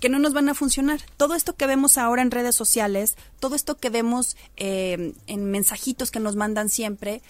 Que 0.00 0.08
no 0.08 0.18
nos 0.18 0.32
van 0.32 0.48
a 0.48 0.54
funcionar. 0.54 1.00
Todo 1.16 1.34
esto 1.34 1.56
que 1.56 1.66
vemos 1.66 1.98
ahora 1.98 2.22
en 2.22 2.30
redes 2.30 2.54
sociales, 2.54 3.16
todo 3.40 3.54
esto 3.54 3.76
que 3.76 3.90
vemos 3.90 4.36
eh, 4.56 5.14
en 5.26 5.50
mensajitos 5.50 6.10
que 6.10 6.20
nos 6.20 6.36
mandan 6.36 6.68
siempre, 6.68 7.22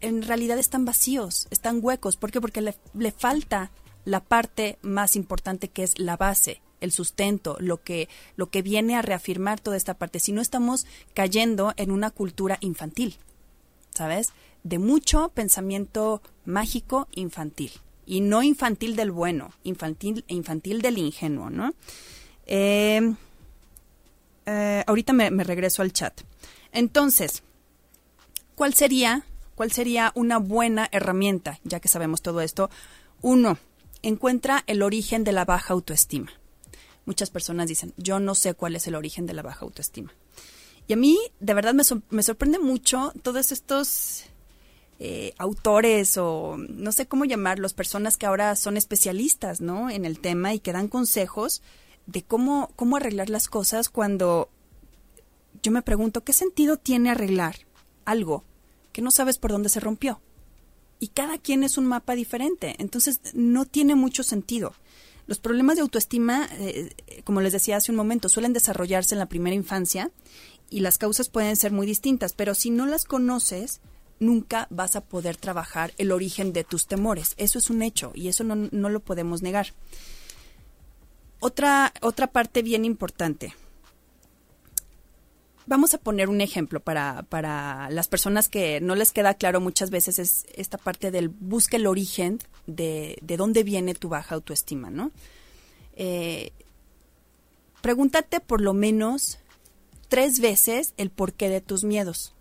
en 0.00 0.22
realidad 0.22 0.58
están 0.58 0.84
vacíos, 0.84 1.46
están 1.50 1.80
huecos. 1.82 2.16
¿Por 2.16 2.30
qué? 2.30 2.40
Porque 2.40 2.60
le, 2.60 2.76
le 2.94 3.12
falta 3.12 3.70
la 4.04 4.20
parte 4.20 4.78
más 4.82 5.16
importante 5.16 5.68
que 5.68 5.82
es 5.82 5.98
la 5.98 6.16
base, 6.16 6.60
el 6.80 6.92
sustento, 6.92 7.56
lo 7.60 7.82
que, 7.82 8.08
lo 8.36 8.50
que 8.50 8.62
viene 8.62 8.96
a 8.96 9.02
reafirmar 9.02 9.60
toda 9.60 9.76
esta 9.76 9.94
parte. 9.94 10.20
Si 10.20 10.32
no 10.32 10.40
estamos 10.40 10.86
cayendo 11.14 11.72
en 11.76 11.90
una 11.90 12.10
cultura 12.10 12.58
infantil, 12.60 13.16
¿sabes? 13.94 14.32
De 14.62 14.78
mucho 14.78 15.30
pensamiento 15.30 16.22
mágico 16.44 17.08
infantil. 17.12 17.72
Y 18.06 18.20
no 18.20 18.42
infantil 18.42 18.96
del 18.96 19.10
bueno, 19.10 19.52
infantil, 19.62 20.24
infantil 20.28 20.82
del 20.82 20.98
ingenuo, 20.98 21.48
¿no? 21.48 21.72
Eh, 22.46 23.14
eh, 24.46 24.84
ahorita 24.86 25.12
me, 25.12 25.30
regreso 25.44 25.82
al 25.82 25.92
chat. 25.92 26.20
Entonces, 26.72 27.42
¿cuál 28.54 28.74
sería, 28.74 29.24
¿cuál 29.54 29.72
sería 29.72 30.12
una 30.14 30.38
buena 30.38 30.88
herramienta, 30.92 31.58
ya 31.64 31.80
que 31.80 31.88
sabemos 31.88 32.22
todo 32.22 32.40
esto? 32.40 32.70
Uno, 33.22 33.58
encuentra 34.02 34.64
el 34.66 34.82
origen 34.82 35.24
de 35.24 35.32
la 35.32 35.44
baja 35.44 35.72
autoestima. 35.72 36.30
Muchas 37.06 37.30
personas 37.30 37.68
dicen, 37.68 37.92
yo 37.96 38.20
no 38.20 38.34
sé 38.34 38.54
cuál 38.54 38.76
es 38.76 38.86
el 38.86 38.94
origen 38.94 39.26
de 39.26 39.34
la 39.34 39.42
baja 39.42 39.64
autoestima. 39.64 40.12
Y 40.86 40.92
a 40.92 40.96
mí, 40.96 41.18
de 41.40 41.54
verdad, 41.54 41.74
me 41.74 42.22
sorprende 42.22 42.58
mucho 42.58 43.12
todos 43.22 43.52
estos 43.52 44.26
eh, 45.00 45.34
autores 45.38 46.16
o 46.18 46.56
no 46.56 46.92
sé 46.92 47.06
cómo 47.06 47.24
llamarlos, 47.24 47.74
personas 47.74 48.16
que 48.16 48.26
ahora 48.26 48.54
son 48.54 48.76
especialistas, 48.76 49.60
¿no? 49.60 49.90
En 49.90 50.04
el 50.04 50.20
tema 50.20 50.54
y 50.54 50.60
que 50.60 50.72
dan 50.72 50.88
consejos 50.88 51.62
de 52.06 52.22
cómo, 52.22 52.70
cómo 52.76 52.96
arreglar 52.96 53.30
las 53.30 53.48
cosas 53.48 53.88
cuando 53.88 54.48
yo 55.62 55.72
me 55.72 55.82
pregunto, 55.82 56.24
¿qué 56.24 56.32
sentido 56.32 56.76
tiene 56.76 57.10
arreglar 57.10 57.56
algo 58.04 58.44
que 58.92 59.02
no 59.02 59.10
sabes 59.10 59.38
por 59.38 59.50
dónde 59.50 59.68
se 59.68 59.80
rompió? 59.80 60.20
Y 61.00 61.08
cada 61.08 61.38
quien 61.38 61.64
es 61.64 61.78
un 61.78 61.86
mapa 61.86 62.14
diferente, 62.14 62.76
entonces 62.78 63.20
no 63.34 63.64
tiene 63.64 63.94
mucho 63.94 64.22
sentido. 64.22 64.74
Los 65.26 65.38
problemas 65.38 65.76
de 65.76 65.82
autoestima, 65.82 66.48
eh, 66.52 66.94
como 67.24 67.40
les 67.40 67.52
decía 67.52 67.76
hace 67.76 67.92
un 67.92 67.96
momento, 67.96 68.28
suelen 68.28 68.52
desarrollarse 68.52 69.14
en 69.14 69.18
la 69.18 69.28
primera 69.28 69.56
infancia 69.56 70.10
y 70.68 70.80
las 70.80 70.98
causas 70.98 71.30
pueden 71.30 71.56
ser 71.56 71.72
muy 71.72 71.86
distintas, 71.86 72.34
pero 72.34 72.54
si 72.54 72.70
no 72.70 72.84
las 72.86 73.04
conoces, 73.04 73.80
nunca 74.20 74.66
vas 74.70 74.96
a 74.96 75.02
poder 75.02 75.36
trabajar 75.36 75.94
el 75.96 76.12
origen 76.12 76.52
de 76.52 76.64
tus 76.64 76.86
temores. 76.86 77.34
Eso 77.38 77.58
es 77.58 77.70
un 77.70 77.82
hecho 77.82 78.12
y 78.14 78.28
eso 78.28 78.44
no, 78.44 78.54
no 78.54 78.90
lo 78.90 79.00
podemos 79.00 79.40
negar. 79.40 79.68
Otra, 81.46 81.92
otra 82.00 82.28
parte 82.28 82.62
bien 82.62 82.86
importante. 82.86 83.54
Vamos 85.66 85.92
a 85.92 85.98
poner 85.98 86.30
un 86.30 86.40
ejemplo 86.40 86.80
para, 86.80 87.24
para 87.24 87.90
las 87.90 88.08
personas 88.08 88.48
que 88.48 88.80
no 88.80 88.94
les 88.94 89.12
queda 89.12 89.34
claro 89.34 89.60
muchas 89.60 89.90
veces 89.90 90.18
es 90.18 90.46
esta 90.54 90.78
parte 90.78 91.10
del 91.10 91.28
busca 91.28 91.76
el 91.76 91.86
origen 91.86 92.38
de, 92.66 93.18
de 93.20 93.36
dónde 93.36 93.62
viene 93.62 93.94
tu 93.94 94.08
baja 94.08 94.36
autoestima, 94.36 94.88
¿no? 94.88 95.10
Eh, 95.96 96.52
pregúntate 97.82 98.40
por 98.40 98.62
lo 98.62 98.72
menos 98.72 99.38
tres 100.08 100.40
veces 100.40 100.94
el 100.96 101.10
porqué 101.10 101.50
de 101.50 101.60
tus 101.60 101.84
miedos, 101.84 102.34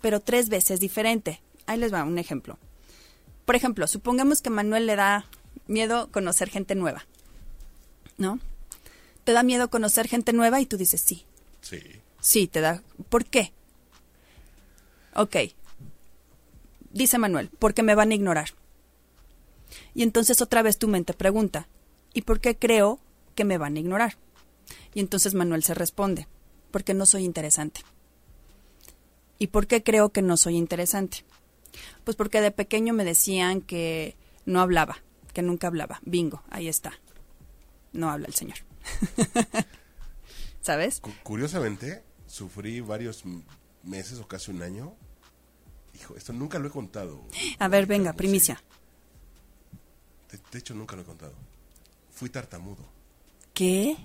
pero 0.00 0.20
tres 0.20 0.48
veces 0.48 0.80
diferente. 0.80 1.42
Ahí 1.66 1.78
les 1.78 1.92
va 1.92 2.02
un 2.02 2.16
ejemplo. 2.16 2.58
Por 3.44 3.56
ejemplo, 3.56 3.86
supongamos 3.86 4.40
que 4.40 4.48
Manuel 4.48 4.86
le 4.86 4.96
da 4.96 5.26
miedo 5.66 6.10
conocer 6.10 6.48
gente 6.48 6.74
nueva, 6.74 7.04
¿no? 8.18 8.38
¿Te 9.24 9.32
da 9.32 9.42
miedo 9.42 9.70
conocer 9.70 10.08
gente 10.08 10.32
nueva? 10.32 10.60
Y 10.60 10.66
tú 10.66 10.76
dices, 10.76 11.00
sí. 11.00 11.24
Sí. 11.60 11.80
Sí, 12.20 12.46
te 12.46 12.60
da. 12.60 12.82
¿Por 13.08 13.24
qué? 13.24 13.52
Ok. 15.14 15.36
Dice 16.90 17.18
Manuel, 17.18 17.50
porque 17.58 17.82
me 17.82 17.94
van 17.94 18.10
a 18.10 18.14
ignorar. 18.14 18.50
Y 19.94 20.02
entonces 20.02 20.40
otra 20.40 20.62
vez 20.62 20.78
tu 20.78 20.88
mente 20.88 21.14
pregunta, 21.14 21.68
¿y 22.14 22.22
por 22.22 22.40
qué 22.40 22.56
creo 22.56 23.00
que 23.34 23.44
me 23.44 23.58
van 23.58 23.76
a 23.76 23.80
ignorar? 23.80 24.16
Y 24.94 25.00
entonces 25.00 25.34
Manuel 25.34 25.62
se 25.62 25.74
responde, 25.74 26.26
porque 26.70 26.94
no 26.94 27.06
soy 27.06 27.24
interesante. 27.24 27.82
¿Y 29.38 29.48
por 29.48 29.66
qué 29.66 29.82
creo 29.82 30.10
que 30.10 30.22
no 30.22 30.36
soy 30.36 30.56
interesante? 30.56 31.24
Pues 32.04 32.16
porque 32.16 32.40
de 32.40 32.50
pequeño 32.50 32.92
me 32.92 33.04
decían 33.04 33.60
que 33.60 34.16
no 34.46 34.60
hablaba, 34.60 34.98
que 35.32 35.42
nunca 35.42 35.66
hablaba. 35.66 36.00
Bingo, 36.04 36.42
ahí 36.50 36.68
está. 36.68 36.98
No 37.92 38.10
habla 38.10 38.26
el 38.26 38.34
señor. 38.34 38.58
¿Sabes? 40.60 41.00
Cu- 41.00 41.12
curiosamente, 41.22 42.02
sufrí 42.26 42.80
varios 42.80 43.22
meses 43.82 44.18
o 44.18 44.26
casi 44.28 44.50
un 44.50 44.62
año. 44.62 44.94
Hijo, 45.94 46.16
esto 46.16 46.32
nunca 46.32 46.58
lo 46.58 46.68
he 46.68 46.70
contado. 46.70 47.22
A 47.58 47.68
ver, 47.68 47.86
venga, 47.86 48.12
primicia. 48.12 48.62
De, 50.30 50.38
de 50.52 50.58
hecho, 50.58 50.74
nunca 50.74 50.94
lo 50.96 51.02
he 51.02 51.04
contado. 51.04 51.34
Fui 52.10 52.28
tartamudo. 52.28 52.84
¿Qué? 53.54 53.96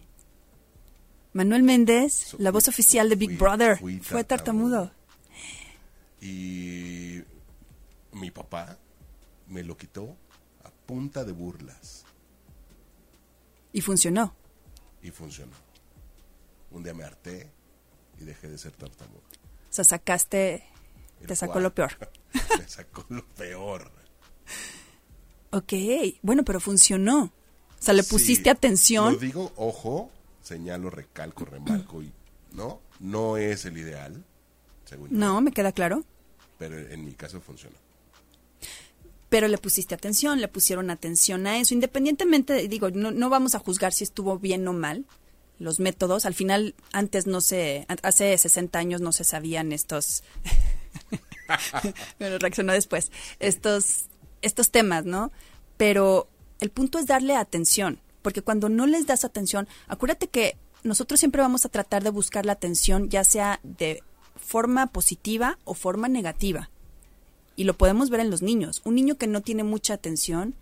Manuel 1.33 1.63
Méndez, 1.63 2.13
So- 2.13 2.37
la 2.39 2.51
voz 2.51 2.65
fui- 2.65 2.71
oficial 2.71 3.09
de 3.09 3.15
Big 3.15 3.29
fui- 3.31 3.37
Brother, 3.37 3.77
fui 3.79 3.99
fue 3.99 4.23
tartamudo. 4.23 4.91
Y 6.21 7.21
mi 8.13 8.31
papá 8.31 8.77
me 9.47 9.63
lo 9.63 9.75
quitó 9.75 10.15
a 10.63 10.69
punta 10.85 11.23
de 11.25 11.31
burlas. 11.33 12.02
Y 13.73 13.81
funcionó. 13.81 14.33
Y 15.01 15.11
funcionó. 15.11 15.51
Un 16.71 16.83
día 16.83 16.93
me 16.93 17.03
harté 17.03 17.51
y 18.19 18.23
dejé 18.23 18.47
de 18.49 18.57
ser 18.57 18.71
tartamudo. 18.71 19.19
O 19.19 19.73
sea, 19.73 19.83
sacaste, 19.83 20.63
El 21.19 21.27
te 21.27 21.35
sacó 21.35 21.59
lo 21.59 21.73
peor. 21.73 21.91
me 22.59 22.67
sacó 22.69 23.05
lo 23.09 23.25
peor. 23.25 23.91
Ok, 25.51 25.73
bueno, 26.21 26.43
pero 26.43 26.59
funcionó. 26.59 27.25
O 27.25 27.31
sea, 27.79 27.93
le 27.93 28.03
Sí, 28.03 28.09
pusiste 28.11 28.49
atención. 28.49 29.13
Lo 29.13 29.19
digo, 29.19 29.51
ojo, 29.55 30.09
señalo, 30.41 30.89
recalco, 30.89 31.45
remarco 31.45 32.01
y 32.01 32.11
no, 32.53 32.81
no 32.99 33.37
es 33.37 33.65
el 33.65 33.77
ideal, 33.77 34.23
según 34.85 35.09
yo, 35.09 35.17
No, 35.17 35.41
me 35.41 35.51
queda 35.51 35.71
claro. 35.71 36.03
pero 36.57 36.77
en 36.79 37.03
mi 37.05 37.13
caso 37.13 37.41
funcionó. 37.41 37.75
Pero 39.33 39.47
le 39.47 39.57
pusiste 39.57 39.95
atención, 39.95 40.39
le 40.41 40.47
pusieron 40.47 40.91
atención 40.91 41.47
a 41.47 41.57
eso. 41.57 41.73
Independientemente, 41.73 42.53
de- 42.53 42.67
digo, 42.67 42.91
no, 42.91 43.29
vamos 43.31 43.55
a 43.55 43.59
juzgar 43.59 43.91
si 43.91 44.03
estuvo 44.03 44.37
bien 44.37 44.67
o 44.67 44.73
mal 44.73 45.05
los 45.57 45.79
métodos. 45.79 46.27
Al 46.27 46.35
final, 46.35 46.75
antes 46.91 47.25
no 47.25 47.41
se, 47.41 47.87
hace 48.03 48.37
60 48.37 48.77
años 48.77 49.01
no 49.01 49.11
se 49.11 49.23
sabían 49.23 49.71
estos, 49.71 50.23
bueno, 52.19 52.37
reaccionó 52.37 52.73
después, 52.73 53.11
estos, 53.39 54.05
estos 54.43 54.69
temas, 54.69 55.05
¿no? 55.05 55.31
Pero 55.77 56.27
el 56.59 56.69
punto 56.69 56.99
es 56.99 57.07
darle 57.07 57.35
atención, 57.35 57.99
porque 58.21 58.43
cuando 58.43 58.69
no 58.69 58.85
les 58.85 59.07
das 59.07 59.25
atención, 59.25 59.67
acuérdate 59.87 60.27
que 60.27 60.57
nosotros 60.83 61.19
siempre 61.19 61.41
vamos 61.41 61.65
a 61.65 61.69
tratar 61.69 62.03
de 62.03 62.11
buscar 62.11 62.45
la 62.45 62.53
atención, 62.53 63.09
ya 63.09 63.23
sea 63.23 63.59
de 63.63 64.03
forma 64.35 64.85
positiva 64.87 65.57
o 65.63 65.73
forma 65.73 66.07
negativa. 66.07 66.69
Y 67.55 67.65
lo 67.65 67.75
podemos 67.75 68.09
ver 68.09 68.19
en 68.19 68.31
los 68.31 68.41
niños. 68.41 68.81
Un 68.83 68.95
niño 68.95 69.15
que 69.15 69.27
no 69.27 69.41
tiene 69.41 69.63
mucha 69.63 69.93
atención, 69.93 70.55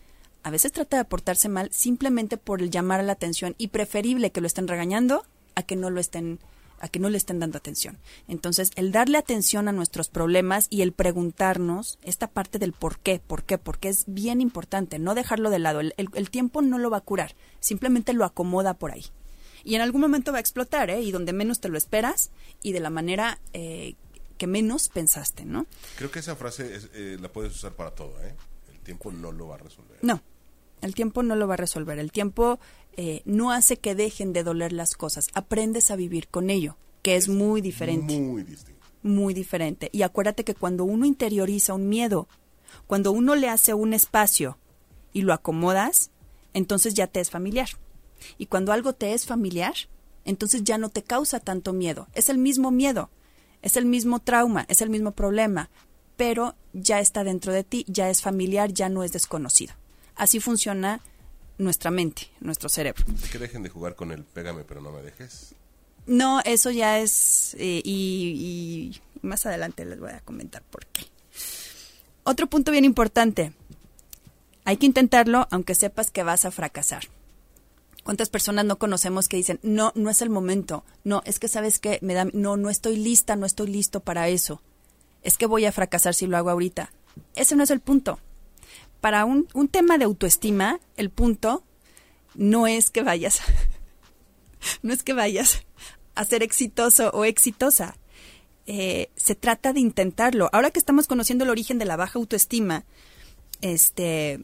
a 0.43 0.49
veces 0.49 0.71
trata 0.71 0.97
de 0.97 1.06
portarse 1.06 1.49
mal 1.49 1.69
simplemente 1.71 2.38
por 2.38 2.62
el 2.62 2.71
llamar 2.71 3.04
la 3.04 3.13
atención 3.13 3.56
y 3.58 3.67
preferible 3.67 4.32
que 4.32 4.41
lo 4.41 4.47
estén 4.47 4.67
regañando 4.67 5.23
a 5.56 5.63
que 5.63 5.75
no 5.75 5.89
lo 5.89 5.99
estén 5.99 6.39
a 6.80 6.88
que 6.88 6.97
no 6.97 7.12
le 7.12 7.17
estén 7.17 7.39
dando 7.39 7.60
atención. 7.60 7.99
Entonces, 8.27 8.71
el 8.75 8.91
darle 8.91 9.19
atención 9.19 9.67
a 9.67 9.71
nuestros 9.71 10.10
problemas 10.10 10.65
y 10.71 10.82
el 10.82 10.93
preguntarnos 10.93 11.99
esta 12.01 12.27
parte 12.27 12.58
del 12.58 12.73
por 12.73 12.97
qué, 12.97 13.19
por 13.19 13.43
qué, 13.43 13.60
por 13.60 13.77
qué 13.77 13.89
es 13.89 14.06
bien 14.08 14.41
importante, 14.41 14.97
no 14.97 15.13
dejarlo 15.13 15.51
de 15.51 15.60
lado. 15.60 15.80
El 15.80 16.30
tiempo 16.32 16.63
no 16.63 16.80
lo 16.80 16.89
va 16.89 16.97
a 16.97 17.01
curar, 17.01 17.36
simplemente 17.60 18.13
lo 18.13 18.25
acomoda 18.25 18.73
por 18.73 18.91
ahí. 18.91 19.06
Y 19.63 19.75
en 19.75 19.82
algún 19.82 20.01
momento 20.01 20.32
va 20.32 20.39
a 20.39 20.41
explotar, 20.41 20.89
¿eh? 20.89 21.01
Y 21.01 21.12
donde 21.12 21.34
menos 21.34 21.60
te 21.60 21.69
lo 21.69 21.77
esperas 21.77 22.32
y 22.63 22.71
de 22.71 22.80
la 22.80 22.89
manera 22.89 23.39
eh, 23.54 23.95
que 24.41 24.47
menos 24.47 24.89
pensaste, 24.89 25.45
¿no? 25.45 25.67
Creo 25.97 26.10
que 26.10 26.17
esa 26.17 26.36
frase 26.36 26.75
es, 26.75 26.89
eh, 26.95 27.15
la 27.21 27.32
puedes 27.32 27.54
usar 27.56 27.73
para 27.73 27.91
todo, 27.91 28.19
¿eh? 28.23 28.34
El 28.73 28.80
tiempo 28.80 29.12
no 29.12 29.32
lo 29.32 29.49
va 29.49 29.54
a 29.54 29.58
resolver. 29.60 29.99
No, 30.01 30.19
el 30.82 30.95
tiempo 30.95 31.21
no 31.21 31.36
lo 31.36 31.47
va 31.47 31.54
a 31.54 31.58
resolver. 31.58 31.99
El 31.99 32.12
tiempo 32.12 32.60
eh, 32.97 33.21
no 33.25 33.51
hace 33.51 33.77
que 33.77 33.93
dejen 33.93 34.34
de 34.34 34.41
doler 34.41 34.73
las 34.73 34.95
cosas. 34.95 35.27
Aprendes 35.36 35.91
a 35.91 35.95
vivir 35.95 36.27
con 36.27 36.49
ello, 36.49 36.75
que 37.04 37.17
es 37.17 37.30
muy 37.30 37.62
diferente, 37.62 38.19
Muy 38.19 38.41
distinto. 38.41 38.84
muy 39.04 39.36
diferente. 39.36 39.91
Y 39.93 40.01
acuérdate 40.01 40.43
que 40.43 40.56
cuando 40.56 40.86
uno 40.86 41.06
interioriza 41.06 41.75
un 41.75 41.88
miedo, 41.88 42.27
cuando 42.88 43.12
uno 43.12 43.36
le 43.36 43.47
hace 43.47 43.75
un 43.75 43.93
espacio 43.93 44.58
y 45.13 45.21
lo 45.21 45.34
acomodas, 45.34 46.10
entonces 46.56 46.95
ya 46.95 47.06
te 47.06 47.19
es 47.19 47.30
familiar. 47.30 47.69
Y 48.39 48.47
cuando 48.47 48.71
algo 48.71 48.93
te 48.93 49.13
es 49.13 49.27
familiar, 49.27 49.75
entonces 50.25 50.63
ya 50.63 50.80
no 50.80 50.89
te 50.89 51.04
causa 51.04 51.39
tanto 51.39 51.73
miedo. 51.73 52.08
Es 52.13 52.30
el 52.30 52.39
mismo 52.39 52.71
miedo, 52.71 53.12
es 53.62 53.78
el 53.78 53.86
mismo 53.86 54.19
trauma, 54.19 54.65
es 54.67 54.82
el 54.82 54.89
mismo 54.89 55.12
problema, 55.12 55.69
pero 56.17 56.56
ya 56.74 57.00
está 57.00 57.24
dentro 57.24 57.54
de 57.54 57.63
ti, 57.63 57.86
ya 57.88 58.10
es 58.10 58.21
familiar, 58.21 58.71
ya 58.71 58.89
no 58.89 59.04
es 59.04 59.12
desconocido. 59.12 59.74
Así 60.15 60.39
funciona 60.39 61.02
nuestra 61.58 61.91
mente, 61.91 62.30
nuestro 62.39 62.69
cerebro. 62.69 63.04
Que 63.32 63.39
dejen 63.39 63.63
de 63.63 63.69
jugar 63.69 63.95
con 63.95 64.12
el 64.12 64.24
pégame 64.24 64.63
pero 64.63 64.82
no 64.82 64.91
me 64.91 65.02
dejes. 65.02 65.56
No, 66.08 66.41
eso 66.45 66.71
ya 66.71 67.00
es... 67.00 67.56
eh, 67.60 67.82
y, 67.84 68.91
y 68.93 69.02
más 69.21 69.45
adelante 69.45 69.86
les 69.86 70.00
voy 70.00 70.12
a 70.12 70.21
comentar 70.21 70.63
por 70.63 70.86
qué. 70.88 71.06
Otro 72.24 72.47
punto 72.47 72.71
bien 72.71 72.86
importante. 72.86 73.54
Hay 74.65 74.78
que 74.78 74.86
intentarlo 74.86 75.47
aunque 75.52 75.76
sepas 75.76 76.12
que 76.12 76.24
vas 76.24 76.45
a 76.45 76.52
fracasar. 76.52 77.04
¿Cuántas 78.04 78.30
personas 78.30 78.66
no 78.66 78.80
conocemos 78.80 79.28
que 79.28 79.38
dicen, 79.38 79.60
no, 79.62 79.92
no 79.96 80.10
es 80.10 80.22
el 80.22 80.30
momento, 80.30 80.84
no, 81.04 81.22
es 81.26 81.38
que 81.38 81.48
sabes 81.48 81.80
que 81.80 82.00
me 82.02 82.16
da, 82.16 82.26
no, 82.34 82.58
no 82.58 82.70
estoy 82.70 82.98
lista, 82.98 83.36
no 83.36 83.46
estoy 83.46 83.68
listo 83.68 84.00
para 84.00 84.28
eso, 84.28 84.62
es 85.22 85.38
que 85.38 85.46
voy 85.46 85.66
a 85.66 85.72
fracasar 85.72 86.16
si 86.16 86.26
lo 86.26 86.38
hago 86.38 86.50
ahorita? 86.50 86.92
Ese 87.36 87.56
no 87.56 87.64
es 87.64 87.70
el 87.70 87.80
punto. 87.80 88.20
Para 89.02 89.26
un, 89.26 89.48
un 89.54 89.68
tema 89.68 89.98
de 89.98 90.06
autoestima, 90.06 90.80
el 90.98 91.12
punto 91.12 91.64
no 92.34 92.66
es 92.66 92.90
que 92.90 93.04
vayas, 93.04 93.42
no 94.82 94.94
es 94.94 95.04
que 95.04 95.14
vayas 95.14 95.64
a 96.16 96.26
ser 96.26 96.44
exitoso 96.44 97.10
o 97.12 97.26
exitosa. 97.26 97.96
Eh, 98.68 99.10
se 99.16 99.36
trata 99.36 99.74
de 99.74 99.80
intentarlo. 99.80 100.50
Ahora 100.54 100.72
que 100.72 100.80
estamos 100.80 101.08
conociendo 101.08 101.44
el 101.44 101.50
origen 101.50 101.78
de 101.78 101.86
la 101.86 101.98
baja 101.98 102.20
autoestima, 102.20 102.86
este, 103.62 104.44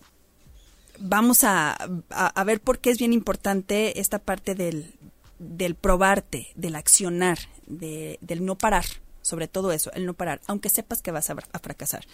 vamos 0.99 1.43
a, 1.43 1.77
a, 2.10 2.43
ver 2.43 2.62
por 2.62 2.79
qué 2.79 2.89
es 2.89 2.97
bien 2.97 3.13
importante 3.13 3.99
esta 3.99 4.19
parte 4.19 4.55
del, 4.55 4.93
del 5.39 5.75
probarte, 5.75 6.47
del 6.55 6.75
accionar, 6.75 7.38
de, 7.65 8.17
del 8.21 8.45
no 8.45 8.57
parar, 8.57 8.86
sobre 9.21 9.47
todo 9.47 9.71
eso, 9.71 9.91
el 9.93 10.05
no 10.05 10.13
parar, 10.13 10.41
aunque 10.47 10.69
sepas 10.69 11.01
que 11.01 11.12
vas 11.12 11.29
a, 11.29 11.36
fracasar. 11.36 12.05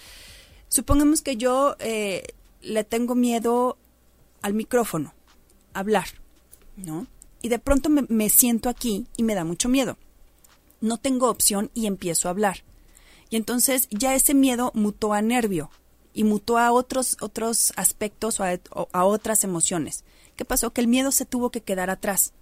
Supongamos 0.68 1.22
que 1.22 1.38
yo 1.38 1.76
eh, 1.80 2.24
le 2.62 2.84
tengo 2.84 3.16
miedo 3.16 3.78
al 4.42 4.54
micrófono, 4.54 5.14
hablar, 5.74 6.08
¿no? 6.76 7.08
Y 7.42 7.50
de 7.50 7.60
pronto 7.60 7.90
me, 7.90 8.04
me 8.10 8.30
siento 8.30 8.70
aquí 8.70 9.08
y 9.18 9.24
me 9.24 9.36
da 9.36 9.44
mucho 9.44 9.70
miedo. 9.70 9.98
No 10.82 10.98
tengo 10.98 11.30
opción 11.30 11.72
y 11.74 11.88
empiezo 11.88 12.28
a 12.28 12.32
hablar. 12.32 12.64
Y 13.30 13.36
entonces 13.36 13.88
ya 13.90 14.16
ese 14.16 14.34
miedo 14.34 14.72
mutó 14.74 15.14
a 15.14 15.22
nervio 15.22 15.70
y 16.14 16.24
mutó 16.24 16.58
a 16.58 16.72
otros, 16.72 17.18
otros 17.22 17.74
aspectos 17.76 18.40
o 18.40 18.44
a, 18.44 18.60
a 18.92 19.06
otras 19.06 19.44
emociones. 19.44 20.04
¿Qué 20.36 20.46
pasó? 20.46 20.72
Que 20.72 20.82
el 20.82 20.88
miedo 20.88 21.12
se 21.12 21.26
tuvo 21.26 21.50
que 21.50 21.62
quedar 21.62 21.90
atrás. 21.90 22.34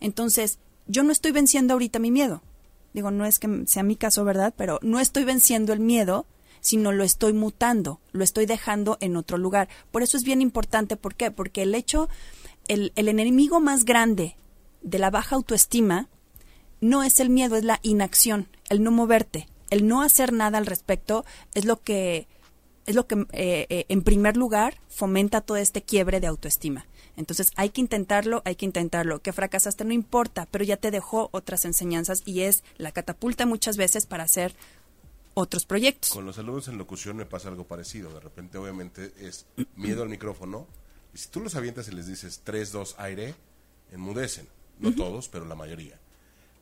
Entonces, 0.00 0.58
yo 0.86 1.02
no 1.02 1.12
estoy 1.12 1.32
venciendo 1.32 1.74
ahorita 1.74 1.98
mi 1.98 2.10
miedo. 2.10 2.42
Digo, 2.94 3.10
no 3.10 3.26
es 3.26 3.38
que 3.38 3.64
sea 3.66 3.82
mi 3.82 3.96
caso, 3.96 4.24
¿verdad? 4.24 4.54
Pero 4.56 4.78
no 4.82 5.00
estoy 5.00 5.24
venciendo 5.24 5.72
el 5.72 5.80
miedo, 5.80 6.26
sino 6.60 6.92
lo 6.92 7.04
estoy 7.04 7.32
mutando, 7.32 8.00
lo 8.12 8.24
estoy 8.24 8.46
dejando 8.46 8.96
en 9.00 9.16
otro 9.16 9.38
lugar. 9.38 9.68
Por 9.90 10.02
eso 10.02 10.16
es 10.16 10.24
bien 10.24 10.42
importante, 10.42 10.96
¿por 10.96 11.14
qué? 11.14 11.30
Porque 11.30 11.62
el 11.62 11.74
hecho, 11.74 12.08
el, 12.66 12.92
el 12.96 13.08
enemigo 13.08 13.60
más 13.60 13.84
grande 13.84 14.36
de 14.82 14.98
la 14.98 15.10
baja 15.10 15.36
autoestima 15.36 16.08
no 16.80 17.02
es 17.02 17.20
el 17.20 17.30
miedo, 17.30 17.56
es 17.56 17.64
la 17.64 17.80
inacción, 17.82 18.48
el 18.68 18.82
no 18.82 18.90
moverte, 18.90 19.48
el 19.70 19.86
no 19.86 20.02
hacer 20.02 20.32
nada 20.32 20.58
al 20.58 20.66
respecto 20.66 21.24
es 21.54 21.64
lo 21.64 21.80
que 21.80 22.26
es 22.88 22.94
lo 22.94 23.06
que 23.06 23.26
eh, 23.32 23.66
eh, 23.68 23.84
en 23.90 24.02
primer 24.02 24.38
lugar 24.38 24.80
fomenta 24.88 25.42
todo 25.42 25.58
este 25.58 25.82
quiebre 25.82 26.20
de 26.20 26.26
autoestima. 26.26 26.86
Entonces 27.18 27.52
hay 27.54 27.68
que 27.68 27.82
intentarlo, 27.82 28.40
hay 28.46 28.56
que 28.56 28.64
intentarlo. 28.64 29.20
Que 29.20 29.34
fracasaste 29.34 29.84
no 29.84 29.92
importa, 29.92 30.48
pero 30.50 30.64
ya 30.64 30.78
te 30.78 30.90
dejó 30.90 31.28
otras 31.32 31.66
enseñanzas 31.66 32.22
y 32.24 32.40
es 32.42 32.64
la 32.78 32.90
catapulta 32.90 33.44
muchas 33.44 33.76
veces 33.76 34.06
para 34.06 34.24
hacer 34.24 34.54
otros 35.34 35.66
proyectos. 35.66 36.08
Con 36.08 36.24
los 36.24 36.38
alumnos 36.38 36.66
en 36.68 36.78
locución 36.78 37.18
me 37.18 37.26
pasa 37.26 37.48
algo 37.50 37.64
parecido. 37.64 38.10
De 38.10 38.20
repente, 38.20 38.56
obviamente, 38.56 39.12
es 39.20 39.44
miedo 39.76 40.02
al 40.02 40.08
micrófono. 40.08 40.66
Y 41.12 41.18
si 41.18 41.28
tú 41.28 41.40
los 41.40 41.56
avientas 41.56 41.88
y 41.88 41.92
les 41.92 42.06
dices 42.06 42.40
3, 42.42 42.72
2, 42.72 42.94
aire, 43.00 43.34
enmudecen. 43.92 44.48
no 44.78 44.94
todos, 44.94 45.28
pero 45.28 45.44
la 45.44 45.54
mayoría. 45.54 46.00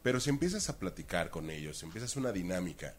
Pero 0.02 0.18
si 0.18 0.30
empiezas 0.30 0.68
a 0.70 0.78
platicar 0.80 1.30
con 1.30 1.50
ellos, 1.50 1.78
si 1.78 1.86
empiezas 1.86 2.16
una 2.16 2.32
dinámica 2.32 2.94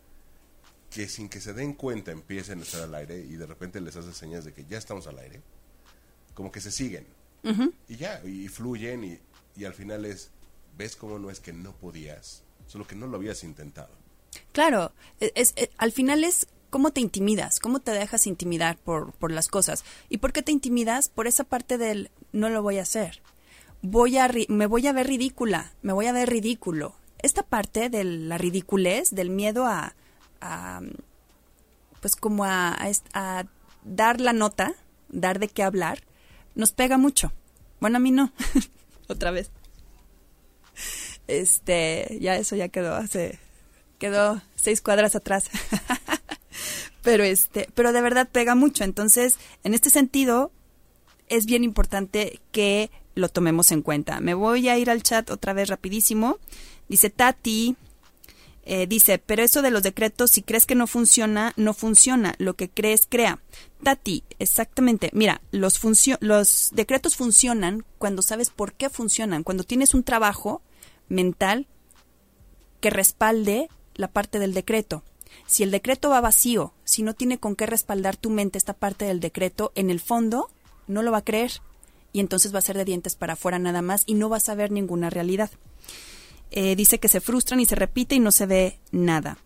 que 0.89 1.07
sin 1.07 1.29
que 1.29 1.41
se 1.41 1.53
den 1.53 1.73
cuenta 1.73 2.11
empiecen 2.11 2.59
a 2.59 2.63
estar 2.63 2.81
al 2.81 2.95
aire 2.95 3.17
y 3.19 3.35
de 3.35 3.45
repente 3.45 3.81
les 3.81 3.95
haces 3.95 4.15
señas 4.15 4.45
de 4.45 4.53
que 4.53 4.65
ya 4.65 4.77
estamos 4.77 5.05
al 5.07 5.19
aire, 5.19 5.41
como 6.33 6.51
que 6.51 6.61
se 6.61 6.71
siguen. 6.71 7.05
Y 7.88 7.95
ya, 7.95 8.21
y 8.25 8.47
fluyen 8.49 9.03
y, 9.05 9.19
y 9.55 9.63
al 9.65 9.73
final 9.73 10.03
es, 10.05 10.31
ves 10.77 10.95
cómo 10.97 11.17
no 11.17 11.29
es 11.29 11.39
que 11.39 11.53
no 11.53 11.71
podías, 11.73 12.43
solo 12.67 12.85
que 12.85 12.95
no 12.95 13.07
lo 13.07 13.15
habías 13.17 13.43
intentado. 13.43 13.89
Claro, 14.51 14.91
e, 15.21 15.31
es, 15.35 15.53
es- 15.55 15.69
al 15.77 15.91
final 15.93 16.23
es 16.25 16.47
cómo 16.69 16.91
te 16.91 16.99
intimidas, 16.99 17.59
cómo 17.61 17.79
te 17.79 17.91
dejas 17.91 18.27
intimidar 18.27 18.77
por, 18.77 19.13
por 19.13 19.31
las 19.31 19.47
cosas. 19.47 19.85
¿Y 20.09 20.17
por 20.17 20.33
qué 20.33 20.41
te 20.41 20.51
intimidas? 20.51 21.07
Por 21.07 21.25
esa 21.27 21.45
parte 21.45 21.77
del 21.77 22.11
no 22.33 22.49
lo 22.49 22.61
voy 22.61 22.79
a 22.79 22.81
hacer. 22.81 23.21
Voy 23.81 24.17
a 24.17 24.27
ri- 24.27 24.49
me 24.49 24.65
voy 24.65 24.88
a 24.88 24.91
ver 24.93 25.07
ridícula, 25.07 25.71
me 25.81 25.93
voy 25.93 26.07
a 26.07 26.11
ver 26.11 26.29
ridículo. 26.29 26.95
Esta 27.19 27.43
parte 27.43 27.89
de 27.89 28.03
la 28.03 28.38
ridiculez, 28.38 29.11
del 29.11 29.29
miedo 29.29 29.65
a, 29.65 29.95
a, 30.41 30.81
pues 32.01 32.15
como 32.15 32.45
a, 32.45 32.77
a 33.13 33.45
dar 33.83 34.21
la 34.21 34.33
nota, 34.33 34.73
dar 35.09 35.39
de 35.39 35.47
qué 35.47 35.63
hablar, 35.63 36.03
nos 36.55 36.71
pega 36.71 36.97
mucho. 36.97 37.31
Bueno, 37.79 37.97
a 37.97 37.99
mí 37.99 38.11
no. 38.11 38.31
Otra 39.07 39.31
vez. 39.31 39.51
Este, 41.27 42.17
ya 42.21 42.35
eso 42.35 42.55
ya 42.55 42.69
quedó 42.69 42.95
hace, 42.95 43.39
quedó 43.99 44.41
seis 44.55 44.81
cuadras 44.81 45.15
atrás. 45.15 45.49
pero 47.03 47.23
este, 47.23 47.69
pero 47.73 47.93
de 47.93 48.01
verdad 48.01 48.27
pega 48.31 48.55
mucho. 48.55 48.83
Entonces, 48.83 49.38
en 49.63 49.73
este 49.73 49.89
sentido, 49.89 50.51
es 51.29 51.45
bien 51.45 51.63
importante 51.63 52.39
que 52.51 52.89
lo 53.15 53.29
tomemos 53.29 53.71
en 53.71 53.81
cuenta. 53.81 54.19
Me 54.19 54.33
voy 54.33 54.69
a 54.69 54.77
ir 54.77 54.89
al 54.89 55.03
chat 55.03 55.29
otra 55.29 55.53
vez 55.53 55.69
rapidísimo. 55.69 56.38
Dice 56.88 57.09
Tati, 57.09 57.75
eh, 58.70 58.86
dice, 58.86 59.18
pero 59.18 59.43
eso 59.43 59.61
de 59.61 59.72
los 59.72 59.82
decretos, 59.82 60.32
si 60.32 60.41
crees 60.41 60.65
que 60.65 60.76
no 60.76 60.88
funciona, 60.88 61.53
no 61.55 61.74
funciona. 61.74 62.36
Lo 62.38 62.55
que 62.55 62.70
crees, 62.70 63.05
crea. 63.07 63.39
Tati, 63.82 64.26
exactamente. 64.39 65.09
Mira, 65.13 65.39
los, 65.51 65.80
los 66.20 66.70
decretos 66.74 67.15
funcionan 67.15 67.86
cuando 67.97 68.22
sabes 68.22 68.49
por 68.49 68.74
qué 68.74 68.89
funcionan. 68.89 69.43
Cuando 69.43 69.63
tienes 69.63 69.93
un 69.93 70.03
trabajo 70.03 70.61
mental 71.07 71.65
que 72.82 72.89
respalde 72.89 73.70
la 73.95 74.09
parte 74.09 74.38
del 74.38 74.53
decreto. 74.53 75.01
Si 75.45 75.63
el 75.63 75.72
decreto 75.72 76.09
va 76.09 76.20
vacío, 76.20 76.74
si 76.84 77.03
no 77.03 77.13
tiene 77.13 77.38
con 77.38 77.55
qué 77.55 77.68
respaldar 77.68 78.18
tu 78.18 78.30
mente 78.30 78.57
esta 78.57 78.74
parte 78.74 79.05
del 79.05 79.22
decreto, 79.22 79.72
en 79.76 79.89
el 79.89 80.01
fondo 80.01 80.49
no 80.88 81.03
lo 81.03 81.11
va 81.13 81.20
a 81.20 81.26
creer. 81.26 81.53
Y 82.11 82.20
entonces 82.20 82.53
va 82.53 82.59
a 82.59 82.63
ser 82.63 82.76
de 82.76 82.84
dientes 82.84 83.15
para 83.15 83.34
afuera 83.34 83.59
nada 83.59 83.82
más 83.82 84.03
y 84.05 84.15
no 84.15 84.28
vas 84.28 84.49
a 84.49 84.55
ver 84.55 84.72
ninguna 84.72 85.09
realidad. 85.09 85.51
Eh, 86.51 86.75
dice 86.75 86.99
que 86.99 87.07
se 87.07 87.21
frustran 87.21 87.59
y 87.59 87.65
se 87.65 87.75
repite 87.75 88.15
y 88.15 88.19
no 88.19 88.31
se 88.31 88.45
ve 88.45 88.79
nada. 88.91 89.37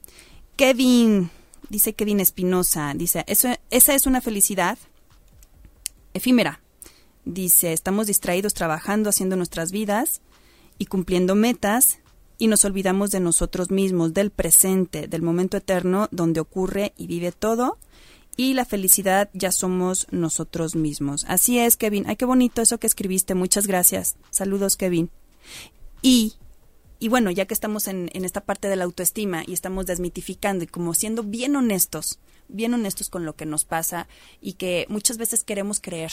Kevin, 0.56 1.30
dice 1.70 1.94
Kevin 1.94 2.20
Espinosa, 2.20 2.94
dice, 2.96 3.24
eso, 3.28 3.50
esa 3.70 3.96
es 3.96 4.06
una 4.06 4.22
felicidad 4.22 4.78
efímera. 6.14 6.62
Dice, 7.26 7.74
estamos 7.74 8.08
distraídos 8.08 8.54
trabajando, 8.54 9.10
haciendo 9.10 9.36
nuestras 9.36 9.72
vidas 9.72 10.22
y 10.78 10.86
cumpliendo 10.86 11.36
metas 11.36 12.00
y 12.38 12.48
nos 12.48 12.66
olvidamos 12.66 13.12
de 13.12 13.20
nosotros 13.20 13.70
mismos, 13.70 14.14
del 14.14 14.32
presente, 14.32 15.08
del 15.08 15.22
momento 15.22 15.58
eterno 15.58 16.08
donde 16.12 16.40
ocurre 16.40 16.94
y 16.98 17.08
vive 17.08 17.32
todo 17.32 17.78
y 18.38 18.54
la 18.54 18.66
felicidad 18.66 19.30
ya 19.34 19.52
somos 19.52 20.08
nosotros 20.12 20.76
mismos. 20.76 21.26
Así 21.28 21.60
es, 21.60 21.78
Kevin. 21.78 22.06
Ay, 22.08 22.16
qué 22.16 22.26
bonito 22.26 22.62
eso 22.62 22.80
que 22.80 22.88
escribiste. 22.88 23.36
Muchas 23.36 23.68
gracias. 23.68 24.16
Saludos, 24.30 24.78
Kevin. 24.78 25.12
Y, 26.02 26.34
y 27.02 27.10
bueno, 27.10 27.32
ya 27.32 27.46
que 27.46 27.54
estamos 27.54 27.88
en, 27.88 28.10
en 28.14 28.24
esta 28.24 28.42
parte 28.42 28.70
de 28.70 28.76
la 28.76 28.84
autoestima 28.86 29.44
y 29.46 29.54
estamos 29.54 29.88
desmitificando 29.88 30.64
y 30.64 30.68
como 30.68 30.94
siendo 30.94 31.24
bien 31.24 31.56
honestos, 31.56 32.20
bien 32.48 32.74
honestos 32.74 33.10
con 33.10 33.26
lo 33.26 33.36
que 33.36 33.48
nos 33.48 33.66
pasa 33.66 34.08
y 34.40 34.54
que 34.54 34.86
muchas 34.88 35.18
veces 35.18 35.44
queremos 35.44 35.80
creer. 35.80 36.12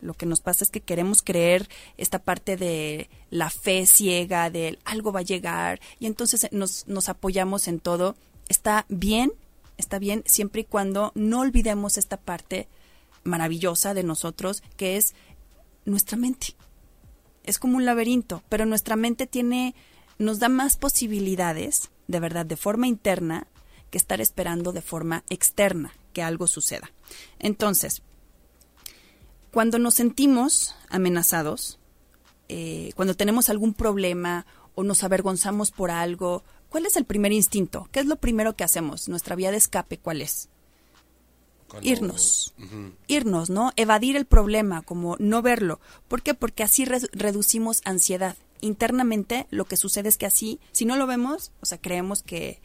Lo 0.00 0.14
que 0.14 0.26
nos 0.26 0.40
pasa 0.40 0.64
es 0.64 0.70
que 0.70 0.80
queremos 0.80 1.22
creer 1.22 1.68
esta 1.96 2.18
parte 2.18 2.56
de 2.56 3.08
la 3.30 3.50
fe 3.50 3.86
ciega, 3.86 4.50
de 4.50 4.78
algo 4.84 5.12
va 5.12 5.20
a 5.20 5.22
llegar, 5.22 5.80
y 5.98 6.06
entonces 6.06 6.48
nos, 6.50 6.86
nos 6.86 7.08
apoyamos 7.08 7.66
en 7.68 7.80
todo. 7.80 8.16
Está 8.48 8.84
bien, 8.88 9.32
está 9.78 9.98
bien, 9.98 10.22
siempre 10.26 10.62
y 10.62 10.64
cuando 10.64 11.12
no 11.14 11.40
olvidemos 11.40 11.98
esta 11.98 12.16
parte 12.16 12.68
maravillosa 13.24 13.94
de 13.94 14.02
nosotros, 14.02 14.62
que 14.76 14.96
es 14.96 15.14
nuestra 15.84 16.18
mente. 16.18 16.48
Es 17.44 17.58
como 17.58 17.76
un 17.76 17.86
laberinto, 17.86 18.42
pero 18.48 18.66
nuestra 18.66 18.96
mente 18.96 19.26
tiene, 19.26 19.74
nos 20.18 20.38
da 20.38 20.48
más 20.48 20.76
posibilidades, 20.76 21.90
de 22.08 22.20
verdad, 22.20 22.46
de 22.46 22.56
forma 22.56 22.86
interna, 22.86 23.46
que 23.90 23.98
estar 23.98 24.20
esperando 24.20 24.72
de 24.72 24.82
forma 24.82 25.24
externa 25.30 25.92
que 26.12 26.22
algo 26.22 26.46
suceda. 26.46 26.90
Entonces, 27.38 28.02
cuando 29.50 29.78
nos 29.78 29.94
sentimos 29.94 30.74
amenazados, 30.88 31.78
eh, 32.48 32.90
cuando 32.96 33.14
tenemos 33.14 33.48
algún 33.48 33.74
problema 33.74 34.46
o 34.74 34.82
nos 34.84 35.02
avergonzamos 35.04 35.70
por 35.70 35.90
algo, 35.90 36.42
¿cuál 36.68 36.86
es 36.86 36.96
el 36.96 37.04
primer 37.04 37.32
instinto? 37.32 37.88
¿Qué 37.92 38.00
es 38.00 38.06
lo 38.06 38.16
primero 38.16 38.54
que 38.56 38.64
hacemos? 38.64 39.08
Nuestra 39.08 39.36
vía 39.36 39.50
de 39.50 39.56
escape, 39.56 39.98
¿cuál 39.98 40.20
es? 40.22 40.48
Cuando- 41.68 41.88
Irnos. 41.88 42.54
Irnos, 43.08 43.50
¿no? 43.50 43.72
Evadir 43.76 44.16
el 44.16 44.26
problema, 44.26 44.82
como 44.82 45.16
no 45.18 45.42
verlo. 45.42 45.80
¿Por 46.08 46.22
qué? 46.22 46.34
Porque 46.34 46.62
así 46.62 46.84
re- 46.84 47.00
reducimos 47.12 47.80
ansiedad. 47.84 48.36
Internamente 48.66 49.46
lo 49.50 49.64
que 49.64 49.76
sucede 49.76 50.08
es 50.08 50.18
que 50.18 50.26
así, 50.26 50.60
si 50.72 50.84
no 50.84 50.96
lo 50.96 51.06
vemos, 51.06 51.52
o 51.60 51.66
sea, 51.66 51.78
creemos 51.78 52.22
que, 52.22 52.60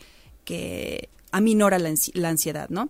que 0.45 1.10
aminora 1.32 1.80
la, 1.80 1.93
la 2.14 2.30
ansiedad, 2.30 2.70
¿no? 2.70 2.89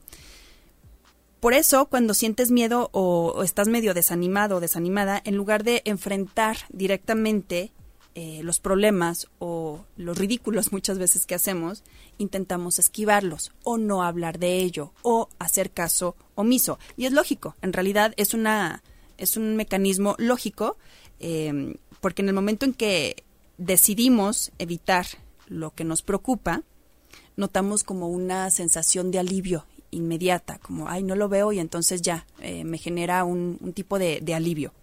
Por 1.39 1.53
eso, 1.53 1.87
cuando 1.87 2.13
sientes 2.13 2.51
miedo 2.51 2.89
o, 2.91 3.33
o 3.35 3.43
estás 3.43 3.67
medio 3.67 3.93
desanimado 3.93 4.57
o 4.57 4.59
desanimada, 4.59 5.21
en 5.25 5.35
lugar 5.35 5.63
de 5.63 5.81
enfrentar 5.85 6.57
directamente 6.69 7.71
eh, 8.13 8.41
los 8.43 8.59
problemas 8.59 9.27
o 9.39 9.85
los 9.95 10.17
ridículos 10.17 10.71
muchas 10.73 10.99
veces 10.99 11.25
que 11.25 11.33
hacemos, 11.33 11.83
intentamos 12.17 12.77
esquivarlos 12.77 13.53
o 13.63 13.77
no 13.77 14.03
hablar 14.03 14.37
de 14.37 14.57
ello 14.57 14.91
o 15.01 15.29
hacer 15.39 15.71
caso 15.71 16.15
omiso. 16.35 16.77
Y 16.97 17.05
es 17.05 17.13
lógico, 17.13 17.55
en 17.61 17.71
realidad 17.71 18.13
es, 18.17 18.33
una, 18.33 18.83
es 19.17 19.37
un 19.37 19.55
mecanismo 19.55 20.15
lógico, 20.17 20.77
eh, 21.19 21.75
porque 22.01 22.21
en 22.21 22.27
el 22.27 22.35
momento 22.35 22.65
en 22.65 22.73
que 22.73 23.23
decidimos 23.57 24.51
evitar 24.57 25.05
lo 25.47 25.71
que 25.71 25.83
nos 25.83 26.01
preocupa, 26.01 26.63
notamos 27.37 27.83
como 27.83 28.09
una 28.09 28.49
sensación 28.49 29.11
de 29.11 29.19
alivio 29.19 29.65
inmediata, 29.91 30.57
como, 30.59 30.89
ay, 30.89 31.03
no 31.03 31.15
lo 31.15 31.29
veo 31.29 31.51
y 31.51 31.59
entonces 31.59 32.01
ya 32.01 32.25
eh, 32.39 32.63
me 32.63 32.77
genera 32.77 33.23
un, 33.23 33.57
tipo 33.73 33.99
de, 33.99 34.19
de 34.21 34.33
alivio. 34.33 34.73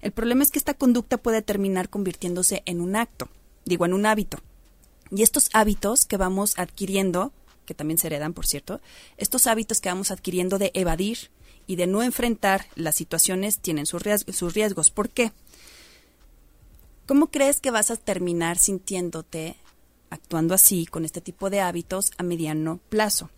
El 0.00 0.12
problema 0.12 0.42
es 0.42 0.50
que 0.50 0.58
esta 0.58 0.74
conducta 0.74 1.16
puede 1.16 1.42
terminar 1.42 1.88
convirtiéndose 1.88 2.62
en 2.66 2.80
un 2.80 2.96
acto, 2.96 3.28
digo, 3.64 3.84
en 3.84 3.92
un 3.92 4.06
hábito. 4.06 4.38
Y 5.10 5.22
estos 5.22 5.50
hábitos 5.52 6.04
que 6.04 6.16
vamos 6.16 6.58
adquiriendo, 6.58 7.32
que 7.66 7.74
también 7.74 7.98
se 7.98 8.06
heredan, 8.06 8.32
por 8.32 8.46
cierto, 8.46 8.80
estos 9.16 9.46
hábitos 9.46 9.80
que 9.80 9.88
vamos 9.88 10.10
adquiriendo 10.10 10.58
de 10.58 10.70
evadir 10.74 11.30
y 11.66 11.76
de 11.76 11.86
no 11.86 12.02
enfrentar 12.02 12.66
las 12.74 12.96
situaciones 12.96 13.58
tienen. 13.58 13.86
Sus 13.86 14.02
riesgos. 14.02 14.90
¿Por 14.90 15.08
qué? 15.08 15.32
¿Cómo 17.10 17.26
crees 17.26 17.60
que 17.60 17.72
vas 17.72 17.90
a 17.90 17.96
terminar 17.96 18.56
sintiéndote 18.56 19.56
actuando 20.10 20.54
así, 20.54 20.86
con 20.86 21.04
este 21.04 21.20
tipo 21.20 21.50
de 21.50 21.58
hábitos 21.58 22.12
a 22.18 22.22
mediano 22.22 22.78
plazo? 22.88 23.30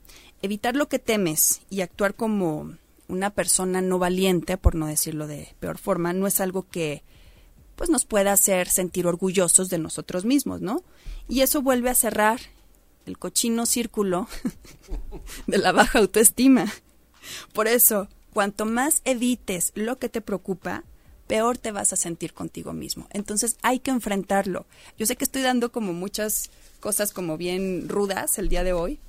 Evitar 0.43 0.77
lo 0.77 0.91
que 0.91 0.99
temes 0.99 1.62
y 1.70 1.81
actuar 1.81 2.14
como 2.14 2.77
una 3.09 3.31
persona 3.31 3.81
no 3.81 3.99
valiente, 3.99 4.59
por 4.59 4.75
no 4.75 4.87
decirlo 4.89 5.27
de 5.27 5.57
peor 5.59 5.79
forma, 5.79 6.12
no 6.12 6.27
es 6.27 6.39
algo 6.43 6.68
que 6.68 7.03
pues 7.75 7.89
nos 7.89 8.05
pueda 8.05 8.35
hacer 8.35 8.68
sentir 8.68 9.07
orgullosos 9.07 9.70
de 9.70 9.79
nosotros 9.79 10.27
mismos, 10.27 10.61
¿no? 10.61 10.85
Y 11.27 11.41
eso 11.41 11.62
vuelve 11.62 11.89
a 11.89 11.95
cerrar 11.95 12.41
el 13.07 13.16
cochino 13.16 13.64
círculo 13.64 14.29
de 15.47 15.57
la 15.57 15.73
baja 15.73 16.01
autoestima. 16.01 16.70
Por 17.55 17.68
eso, 17.68 18.09
cuanto 18.35 18.66
más 18.66 19.01
evites 19.07 19.73
lo 19.75 19.99
que 19.99 20.11
te 20.11 20.20
preocupa, 20.20 20.85
peor 21.33 21.57
te 21.57 21.72
vas 21.72 21.95
a 21.95 21.97
sentir 21.97 22.35
contigo 22.35 22.74
mismo. 22.74 23.07
Entonces 23.09 23.57
hay 23.62 23.78
que 23.78 23.91
enfrentarlo. 23.91 24.66
Yo 24.99 25.07
sé 25.07 25.16
que 25.16 25.24
estoy 25.24 25.41
dando 25.41 25.72
como 25.72 25.95
muchas 25.95 26.51
cosas 26.78 27.14
como 27.14 27.39
bien 27.39 27.89
rudas 27.89 28.37
el 28.37 28.51
día 28.51 28.64
de 28.64 28.74
hoy, 28.74 29.01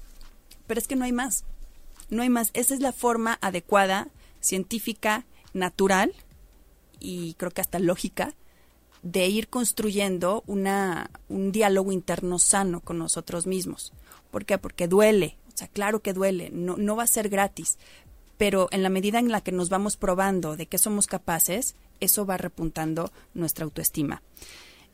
pero 0.65 0.79
es 0.79 0.87
que 0.87 0.95
no 0.95 1.03
hay 1.03 1.11
más. 1.11 1.43
No 2.09 2.21
hay 2.21 2.29
más. 2.29 2.51
Esa 2.53 2.75
es 2.75 2.79
la 2.79 2.93
forma 2.93 3.37
adecuada, 3.41 4.07
científica, 4.39 5.25
natural 5.51 6.13
y 7.01 7.33
creo 7.33 7.51
que 7.51 7.59
hasta 7.59 7.77
lógica 7.77 8.33
de 9.01 9.27
ir 9.27 9.49
construyendo 9.49 10.45
una, 10.47 11.11
un 11.27 11.51
diálogo 11.51 11.91
interno 11.91 12.39
sano 12.39 12.79
con 12.79 12.99
nosotros 12.99 13.47
mismos. 13.47 13.91
¿Por 14.31 14.45
qué? 14.45 14.57
Porque 14.57 14.87
duele. 14.87 15.35
O 15.53 15.57
sea, 15.57 15.67
claro 15.67 16.01
que 16.01 16.13
duele. 16.13 16.51
No, 16.53 16.77
no 16.77 16.95
va 16.95 17.03
a 17.03 17.07
ser 17.07 17.27
gratis. 17.27 17.77
Pero 18.37 18.69
en 18.71 18.81
la 18.81 18.89
medida 18.89 19.19
en 19.19 19.29
la 19.29 19.41
que 19.41 19.51
nos 19.51 19.67
vamos 19.67 19.97
probando 19.97 20.55
de 20.55 20.67
que 20.67 20.77
somos 20.77 21.05
capaces, 21.05 21.75
eso 22.03 22.25
va 22.25 22.37
repuntando 22.37 23.11
nuestra 23.33 23.65
autoestima. 23.65 24.21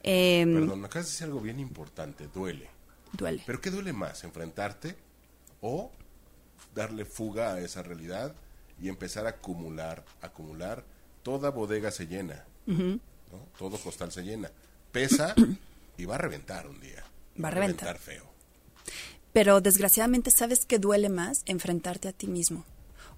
Em, 0.01 0.53
Perdón, 0.53 0.85
acabas 0.85 1.07
de 1.07 1.11
decir 1.11 1.25
algo 1.25 1.41
bien 1.41 1.59
importante, 1.59 2.27
duele. 2.33 2.69
duele. 3.13 3.43
¿Pero 3.45 3.59
qué 3.61 3.69
duele 3.71 3.91
más? 3.93 4.23
¿Enfrentarte 4.23 4.95
o 5.61 5.91
darle 6.73 7.05
fuga 7.05 7.53
a 7.55 7.59
esa 7.61 7.81
realidad 7.83 8.33
y 8.81 8.87
empezar 8.87 9.25
a 9.25 9.29
acumular, 9.31 10.05
acumular? 10.21 10.83
Toda 11.23 11.49
bodega 11.49 11.91
se 11.91 12.07
llena, 12.07 12.45
¿no? 12.65 12.99
todo 13.57 13.77
costal 13.77 14.11
se 14.11 14.23
llena. 14.23 14.49
Pesa 14.91 15.35
y 15.97 16.05
va 16.05 16.15
a 16.15 16.17
reventar 16.17 16.65
un 16.67 16.79
día. 16.79 17.03
Va 17.43 17.49
a 17.49 17.51
reventar. 17.51 17.97
feo. 17.97 18.23
Pero 19.33 19.61
desgraciadamente 19.61 20.31
sabes 20.31 20.65
que 20.65 20.79
duele 20.79 21.09
más 21.09 21.43
enfrentarte 21.45 22.07
a 22.07 22.13
ti 22.13 22.27
mismo, 22.27 22.65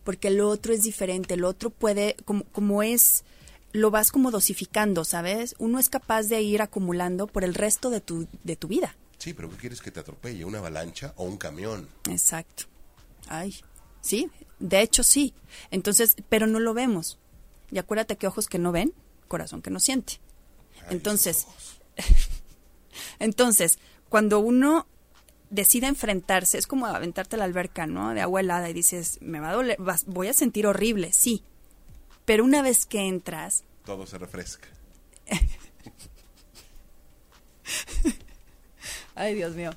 porque 0.03 0.29
lo 0.29 0.49
otro 0.49 0.73
es 0.73 0.81
diferente, 0.83 1.37
lo 1.37 1.47
otro 1.47 1.69
puede, 1.69 2.17
como, 2.25 2.43
como 2.45 2.83
es, 2.83 3.23
lo 3.73 3.91
vas 3.91 4.11
como 4.11 4.31
dosificando, 4.31 5.03
¿sabes? 5.05 5.55
Uno 5.59 5.79
es 5.79 5.89
capaz 5.89 6.23
de 6.23 6.41
ir 6.41 6.61
acumulando 6.61 7.27
por 7.27 7.43
el 7.43 7.53
resto 7.53 7.89
de 7.89 8.01
tu, 8.01 8.27
de 8.43 8.55
tu 8.55 8.67
vida. 8.67 8.95
Sí, 9.17 9.33
pero 9.33 9.49
¿qué 9.49 9.57
quieres 9.57 9.81
que 9.81 9.91
te 9.91 9.99
atropelle? 9.99 10.45
¿Una 10.45 10.57
avalancha 10.59 11.13
o 11.15 11.23
un 11.25 11.37
camión? 11.37 11.87
Exacto. 12.09 12.63
Ay, 13.27 13.55
sí, 14.01 14.29
de 14.59 14.81
hecho 14.81 15.03
sí. 15.03 15.33
Entonces, 15.69 16.15
pero 16.29 16.47
no 16.47 16.59
lo 16.59 16.73
vemos. 16.73 17.17
Y 17.71 17.77
acuérdate 17.77 18.17
que 18.17 18.27
ojos 18.27 18.47
que 18.47 18.57
no 18.59 18.71
ven, 18.71 18.93
corazón 19.27 19.61
que 19.61 19.69
no 19.69 19.79
siente. 19.79 20.19
Ay, 20.87 20.95
Entonces. 20.97 21.45
Entonces, 23.19 23.79
cuando 24.09 24.39
uno 24.39 24.87
decide 25.49 25.87
enfrentarse, 25.87 26.57
es 26.57 26.67
como 26.67 26.85
aventarte 26.87 27.35
a 27.35 27.39
la 27.39 27.45
alberca, 27.45 27.87
¿no? 27.87 28.13
De 28.13 28.21
agua 28.21 28.39
helada 28.41 28.69
y 28.69 28.73
dices, 28.73 29.17
me 29.21 29.39
va 29.39 29.49
a 29.49 29.53
doler, 29.53 29.77
vas- 29.79 30.05
voy 30.05 30.27
a 30.27 30.33
sentir 30.33 30.65
horrible, 30.65 31.11
sí. 31.13 31.43
Pero 32.31 32.45
una 32.45 32.61
vez 32.61 32.85
que 32.85 33.09
entras, 33.09 33.65
todo 33.83 34.07
se 34.07 34.17
refresca. 34.17 34.69
ay 39.15 39.35
Dios 39.35 39.53
mío, 39.53 39.71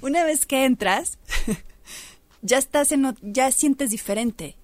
una 0.00 0.24
vez 0.24 0.46
que 0.46 0.64
entras, 0.64 1.18
ya 2.40 2.56
estás 2.56 2.92
en, 2.92 3.14
ya 3.20 3.52
sientes 3.52 3.90
diferente, 3.90 4.56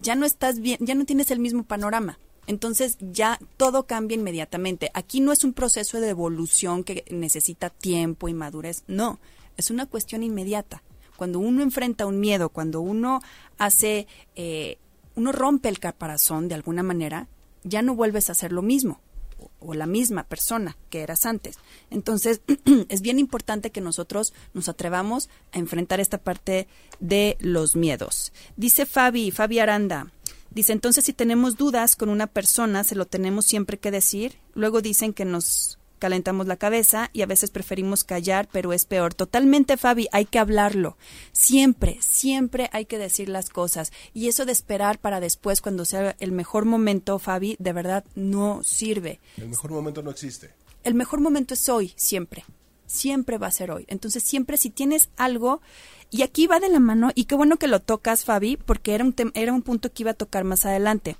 ya 0.00 0.16
no 0.16 0.26
estás 0.26 0.58
bien, 0.58 0.78
ya 0.80 0.96
no 0.96 1.04
tienes 1.04 1.30
el 1.30 1.38
mismo 1.38 1.62
panorama. 1.62 2.18
Entonces 2.48 2.98
ya 3.00 3.38
todo 3.56 3.86
cambia 3.86 4.16
inmediatamente. 4.16 4.90
Aquí 4.92 5.20
no 5.20 5.30
es 5.30 5.44
un 5.44 5.52
proceso 5.52 6.00
de 6.00 6.08
evolución 6.08 6.82
que 6.82 7.04
necesita 7.10 7.70
tiempo 7.70 8.28
y 8.28 8.34
madurez, 8.34 8.82
no, 8.88 9.20
es 9.56 9.70
una 9.70 9.86
cuestión 9.86 10.24
inmediata. 10.24 10.82
Cuando 11.14 11.38
uno 11.38 11.62
enfrenta 11.62 12.06
un 12.06 12.18
miedo, 12.18 12.48
cuando 12.48 12.80
uno 12.80 13.20
hace, 13.56 14.08
eh, 14.34 14.78
uno 15.18 15.32
rompe 15.32 15.68
el 15.68 15.80
caparazón 15.80 16.46
de 16.46 16.54
alguna 16.54 16.84
manera, 16.84 17.26
ya 17.64 17.82
no 17.82 17.96
vuelves 17.96 18.28
a 18.28 18.32
hacer 18.32 18.52
lo 18.52 18.62
mismo 18.62 19.00
o 19.58 19.74
la 19.74 19.86
misma 19.86 20.22
persona 20.22 20.76
que 20.90 21.00
eras 21.00 21.26
antes. 21.26 21.58
Entonces, 21.90 22.40
es 22.88 23.00
bien 23.00 23.18
importante 23.18 23.72
que 23.72 23.80
nosotros 23.80 24.32
nos 24.54 24.68
atrevamos 24.68 25.28
a 25.50 25.58
enfrentar 25.58 25.98
esta 25.98 26.18
parte 26.18 26.68
de 27.00 27.36
los 27.40 27.74
miedos. 27.74 28.32
Dice 28.56 28.86
Fabi, 28.86 29.32
Fabi 29.32 29.58
Aranda, 29.58 30.12
dice, 30.50 30.72
entonces 30.72 31.04
si 31.04 31.12
tenemos 31.12 31.56
dudas 31.56 31.96
con 31.96 32.10
una 32.10 32.28
persona, 32.28 32.84
se 32.84 32.94
lo 32.94 33.04
tenemos 33.04 33.44
siempre 33.44 33.76
que 33.76 33.90
decir. 33.90 34.38
Luego 34.54 34.82
dicen 34.82 35.12
que 35.12 35.24
nos 35.24 35.77
calentamos 35.98 36.46
la 36.46 36.56
cabeza 36.56 37.10
y 37.12 37.22
a 37.22 37.26
veces 37.26 37.50
preferimos 37.50 38.04
callar, 38.04 38.48
pero 38.50 38.72
es 38.72 38.84
peor. 38.84 39.14
Totalmente, 39.14 39.76
Fabi, 39.76 40.08
hay 40.12 40.24
que 40.24 40.38
hablarlo. 40.38 40.96
Siempre, 41.32 41.98
siempre 42.00 42.70
hay 42.72 42.86
que 42.86 42.98
decir 42.98 43.28
las 43.28 43.50
cosas. 43.50 43.92
Y 44.14 44.28
eso 44.28 44.46
de 44.46 44.52
esperar 44.52 44.98
para 44.98 45.20
después, 45.20 45.60
cuando 45.60 45.84
sea 45.84 46.16
el 46.18 46.32
mejor 46.32 46.64
momento, 46.64 47.18
Fabi, 47.18 47.56
de 47.58 47.72
verdad 47.72 48.04
no 48.14 48.62
sirve. 48.64 49.20
El 49.36 49.48
mejor 49.48 49.70
momento 49.70 50.02
no 50.02 50.10
existe. 50.10 50.54
El 50.84 50.94
mejor 50.94 51.20
momento 51.20 51.54
es 51.54 51.68
hoy, 51.68 51.92
siempre. 51.96 52.44
Siempre 52.86 53.36
va 53.36 53.48
a 53.48 53.52
ser 53.52 53.70
hoy. 53.70 53.84
Entonces, 53.88 54.22
siempre 54.22 54.56
si 54.56 54.70
tienes 54.70 55.10
algo, 55.16 55.60
y 56.10 56.22
aquí 56.22 56.46
va 56.46 56.60
de 56.60 56.70
la 56.70 56.80
mano, 56.80 57.10
y 57.14 57.24
qué 57.24 57.34
bueno 57.34 57.58
que 57.58 57.66
lo 57.66 57.80
tocas, 57.80 58.24
Fabi, 58.24 58.56
porque 58.56 58.94
era 58.94 59.04
un, 59.04 59.14
era 59.34 59.52
un 59.52 59.62
punto 59.62 59.92
que 59.92 60.04
iba 60.04 60.12
a 60.12 60.14
tocar 60.14 60.44
más 60.44 60.64
adelante. 60.64 61.16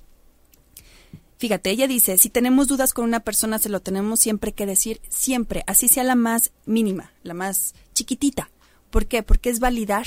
Fíjate, 1.39 1.71
ella 1.71 1.87
dice, 1.87 2.17
si 2.17 2.29
tenemos 2.29 2.67
dudas 2.67 2.93
con 2.93 3.05
una 3.05 3.21
persona, 3.21 3.57
se 3.57 3.69
lo 3.69 3.79
tenemos 3.79 4.19
siempre 4.19 4.51
que 4.51 4.65
decir, 4.65 5.01
siempre, 5.09 5.63
así 5.65 5.87
sea 5.87 6.03
la 6.03 6.15
más 6.15 6.51
mínima, 6.65 7.13
la 7.23 7.33
más 7.33 7.73
chiquitita. 7.93 8.51
¿Por 8.91 9.07
qué? 9.07 9.23
Porque 9.23 9.49
es 9.49 9.59
validar 9.59 10.05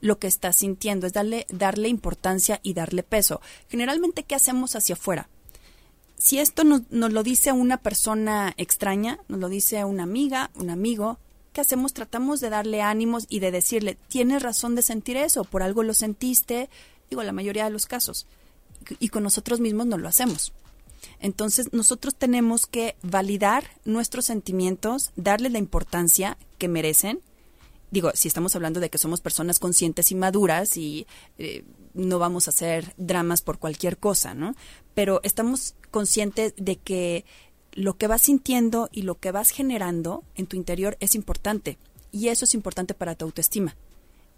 lo 0.00 0.18
que 0.18 0.26
estás 0.26 0.56
sintiendo, 0.56 1.06
es 1.06 1.12
darle, 1.12 1.46
darle 1.48 1.88
importancia 1.88 2.60
y 2.62 2.74
darle 2.74 3.04
peso. 3.04 3.40
Generalmente, 3.68 4.24
¿qué 4.24 4.34
hacemos 4.34 4.76
hacia 4.76 4.96
afuera? 4.96 5.28
si 6.22 6.38
esto 6.38 6.62
nos, 6.62 6.82
nos 6.90 7.12
lo 7.12 7.24
dice 7.24 7.50
una 7.50 7.78
persona 7.78 8.54
extraña, 8.56 9.18
nos 9.26 9.40
lo 9.40 9.48
dice 9.48 9.84
una 9.84 10.04
amiga, 10.04 10.52
un 10.54 10.70
amigo, 10.70 11.18
¿qué 11.52 11.60
hacemos? 11.60 11.94
Tratamos 11.94 12.38
de 12.38 12.48
darle 12.48 12.80
ánimos 12.80 13.26
y 13.28 13.40
de 13.40 13.50
decirle, 13.50 13.98
tienes 14.06 14.40
razón 14.40 14.76
de 14.76 14.82
sentir 14.82 15.16
eso, 15.16 15.42
por 15.42 15.64
algo 15.64 15.82
lo 15.82 15.94
sentiste, 15.94 16.70
digo, 17.10 17.24
la 17.24 17.32
mayoría 17.32 17.64
de 17.64 17.70
los 17.70 17.86
casos. 17.86 18.28
Y 19.00 19.08
con 19.08 19.24
nosotros 19.24 19.58
mismos 19.58 19.86
no 19.86 19.98
lo 19.98 20.06
hacemos. 20.06 20.52
Entonces, 21.22 21.72
nosotros 21.72 22.16
tenemos 22.16 22.66
que 22.66 22.96
validar 23.02 23.64
nuestros 23.84 24.24
sentimientos, 24.24 25.12
darles 25.14 25.52
la 25.52 25.58
importancia 25.58 26.36
que 26.58 26.66
merecen. 26.66 27.20
Digo, 27.92 28.10
si 28.14 28.26
estamos 28.26 28.56
hablando 28.56 28.80
de 28.80 28.90
que 28.90 28.98
somos 28.98 29.20
personas 29.20 29.60
conscientes 29.60 30.10
y 30.10 30.16
maduras 30.16 30.76
y 30.76 31.06
eh, 31.38 31.64
no 31.94 32.18
vamos 32.18 32.48
a 32.48 32.50
hacer 32.50 32.92
dramas 32.96 33.40
por 33.40 33.58
cualquier 33.58 33.98
cosa, 33.98 34.34
¿no? 34.34 34.56
Pero 34.94 35.20
estamos 35.22 35.76
conscientes 35.92 36.54
de 36.56 36.76
que 36.76 37.24
lo 37.72 37.96
que 37.96 38.08
vas 38.08 38.22
sintiendo 38.22 38.88
y 38.90 39.02
lo 39.02 39.14
que 39.14 39.30
vas 39.30 39.50
generando 39.50 40.24
en 40.34 40.46
tu 40.46 40.56
interior 40.56 40.96
es 40.98 41.14
importante. 41.14 41.78
Y 42.10 42.28
eso 42.28 42.46
es 42.46 42.54
importante 42.54 42.94
para 42.94 43.14
tu 43.14 43.26
autoestima. 43.26 43.76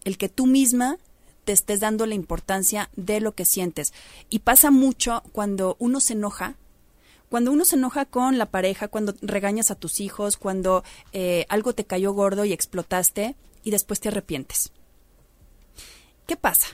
El 0.05 0.18
que 0.18 0.28
tú 0.28 0.47
misma 0.47 0.99
te 1.45 1.53
estés 1.53 1.80
dando 1.80 2.05
la 2.05 2.14
importancia 2.14 2.91
de 2.95 3.20
lo 3.20 3.35
que 3.35 3.47
sientes. 3.47 3.95
Y 4.28 4.41
pasa 4.41 4.70
mucho 4.70 5.22
cuando 5.32 5.76
uno 5.78 6.01
se 6.01 6.12
enoja, 6.12 6.57
cuando 7.35 7.51
uno 7.51 7.64
se 7.64 7.74
enoja 7.74 8.05
con 8.05 8.39
la 8.39 8.47
pareja, 8.47 8.87
cuando 8.87 9.12
regañas 9.20 9.72
a 9.72 9.74
tus 9.74 9.99
hijos, 9.99 10.37
cuando 10.37 10.85
eh, 11.12 11.47
algo 11.49 11.72
te 11.74 11.85
cayó 11.85 12.12
gordo 12.12 12.45
y 12.45 12.53
explotaste 12.53 13.35
y 13.64 13.72
después 13.72 13.99
te 13.99 14.07
arrepientes. 14.07 14.70
¿Qué 16.28 16.37
pasa? 16.37 16.68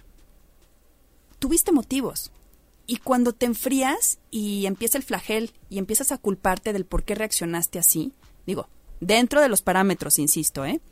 Tuviste 1.39 1.73
motivos. 1.73 2.31
Y 2.87 2.99
cuando 2.99 3.33
te 3.33 3.47
enfrías 3.47 4.19
y 4.31 4.67
empieza 4.67 4.99
el 4.99 5.03
flagel 5.03 5.51
y 5.71 5.79
empiezas 5.79 6.13
a 6.13 6.19
culparte 6.19 6.75
del 6.75 6.85
por 6.85 7.05
qué 7.05 7.15
reaccionaste 7.15 7.79
así, 7.79 8.13
digo, 8.47 8.69
dentro 9.01 9.41
de 9.41 9.49
los 9.49 9.63
parámetros, 9.63 10.19
insisto, 10.19 10.67
¿eh? 10.67 10.83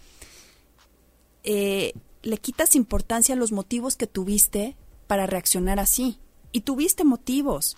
Eh, 1.45 1.93
le 2.23 2.39
quitas 2.39 2.75
importancia 2.75 3.35
a 3.35 3.39
los 3.39 3.53
motivos 3.53 3.97
que 3.97 4.07
tuviste 4.07 4.79
para 5.07 5.27
reaccionar 5.27 5.79
así. 5.79 6.21
Y 6.53 6.63
tuviste 6.63 7.05
motivos. 7.05 7.77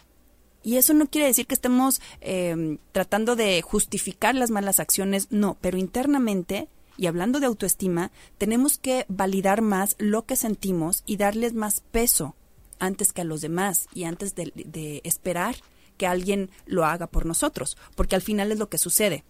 Y 0.62 0.76
eso 0.76 0.92
no 0.92 1.06
quiere 1.06 1.26
decir 1.26 1.46
que 1.46 1.54
estemos 1.54 2.00
eh, 2.20 2.78
tratando 2.92 3.36
de 3.36 3.62
justificar 3.62 4.34
las 4.34 4.50
malas 4.50 4.80
acciones, 4.80 5.28
no, 5.30 5.56
pero 5.60 5.78
internamente, 5.78 6.68
y 6.96 7.06
hablando 7.06 7.40
de 7.40 7.46
autoestima, 7.46 8.10
tenemos 8.36 8.76
que 8.76 9.06
validar 9.08 9.62
más 9.62 9.96
lo 9.98 10.26
que 10.26 10.36
sentimos 10.36 11.02
y 11.06 11.16
darles 11.16 11.54
más 11.54 11.80
peso 11.80 12.34
antes 12.78 13.12
que 13.12 13.22
a 13.22 13.24
los 13.24 13.40
demás 13.40 13.88
y 13.94 14.04
antes 14.04 14.34
de, 14.34 14.52
de 14.54 15.00
esperar 15.04 15.56
que 15.96 16.06
alguien 16.06 16.50
lo 16.66 16.84
haga 16.84 17.06
por 17.06 17.26
nosotros, 17.26 17.76
porque 17.94 18.14
al 18.14 18.22
final 18.22 18.52
es 18.52 18.58
lo 18.58 18.68
que 18.68 18.78
sucede. 18.78 19.24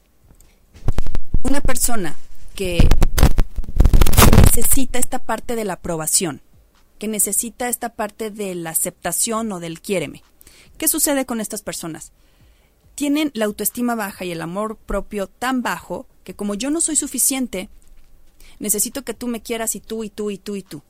Una 1.43 1.61
persona 1.61 2.17
que 2.55 2.89
necesita 4.55 4.99
esta 4.99 5.21
parte 5.21 5.57
de 5.57 5.65
la 5.65 5.75
aprobación, 5.75 6.43
que 6.99 7.09
necesita 7.09 7.69
esta 7.69 7.91
parte 7.91 8.31
de 8.31 8.55
la 8.55 8.71
aceptación 8.71 9.51
o 9.53 9.61
del 9.61 9.81
quiéreme. 9.81 10.23
¿Qué 10.81 10.89
sucede 10.89 11.27
con 11.27 11.43
estas 11.43 11.61
personas? 11.61 12.11
Tienen 12.95 13.33
la 13.35 13.45
autoestima 13.45 13.95
baja 13.95 14.25
y 14.25 14.33
el 14.33 14.41
amor 14.41 14.77
propio 14.77 15.27
tan 15.27 15.61
bajo 15.61 16.07
que 16.25 16.33
como 16.33 16.55
yo 16.55 16.71
no 16.71 16.81
soy 16.81 16.97
suficiente, 16.97 17.69
necesito 18.61 19.03
que 19.03 19.13
tú 19.13 19.27
me 19.27 19.43
quieras 19.43 19.77
y 19.77 19.81
tú 19.81 20.05
y 20.05 20.09
tú 20.09 20.31
y 20.31 20.39
tú 20.39 20.57
y 20.57 20.63
tú. 20.63 20.83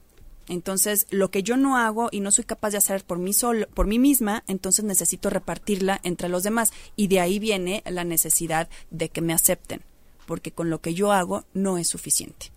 Entonces, 0.46 1.08
lo 1.10 1.32
que 1.32 1.42
yo 1.42 1.56
no 1.56 1.76
hago 1.76 2.08
y 2.12 2.20
no 2.20 2.30
soy 2.30 2.44
capaz 2.44 2.70
de 2.70 2.78
hacer 2.78 3.04
por 3.04 3.18
mí 3.18 3.32
solo, 3.32 3.66
por 3.70 3.88
mí 3.88 3.98
misma, 3.98 4.44
entonces 4.46 4.84
necesito 4.84 5.28
repartirla 5.28 5.98
entre 6.04 6.28
los 6.28 6.44
demás 6.44 6.70
y 6.94 7.08
de 7.08 7.18
ahí 7.18 7.40
viene 7.40 7.82
la 7.84 8.04
necesidad 8.04 8.68
de 8.92 9.08
que 9.08 9.22
me 9.22 9.32
acepten, 9.32 9.82
porque 10.24 10.52
con 10.52 10.70
lo 10.70 10.80
que 10.80 10.94
yo 10.94 11.10
hago 11.10 11.46
no 11.52 11.78
es 11.78 11.88
suficiente. 11.88 12.52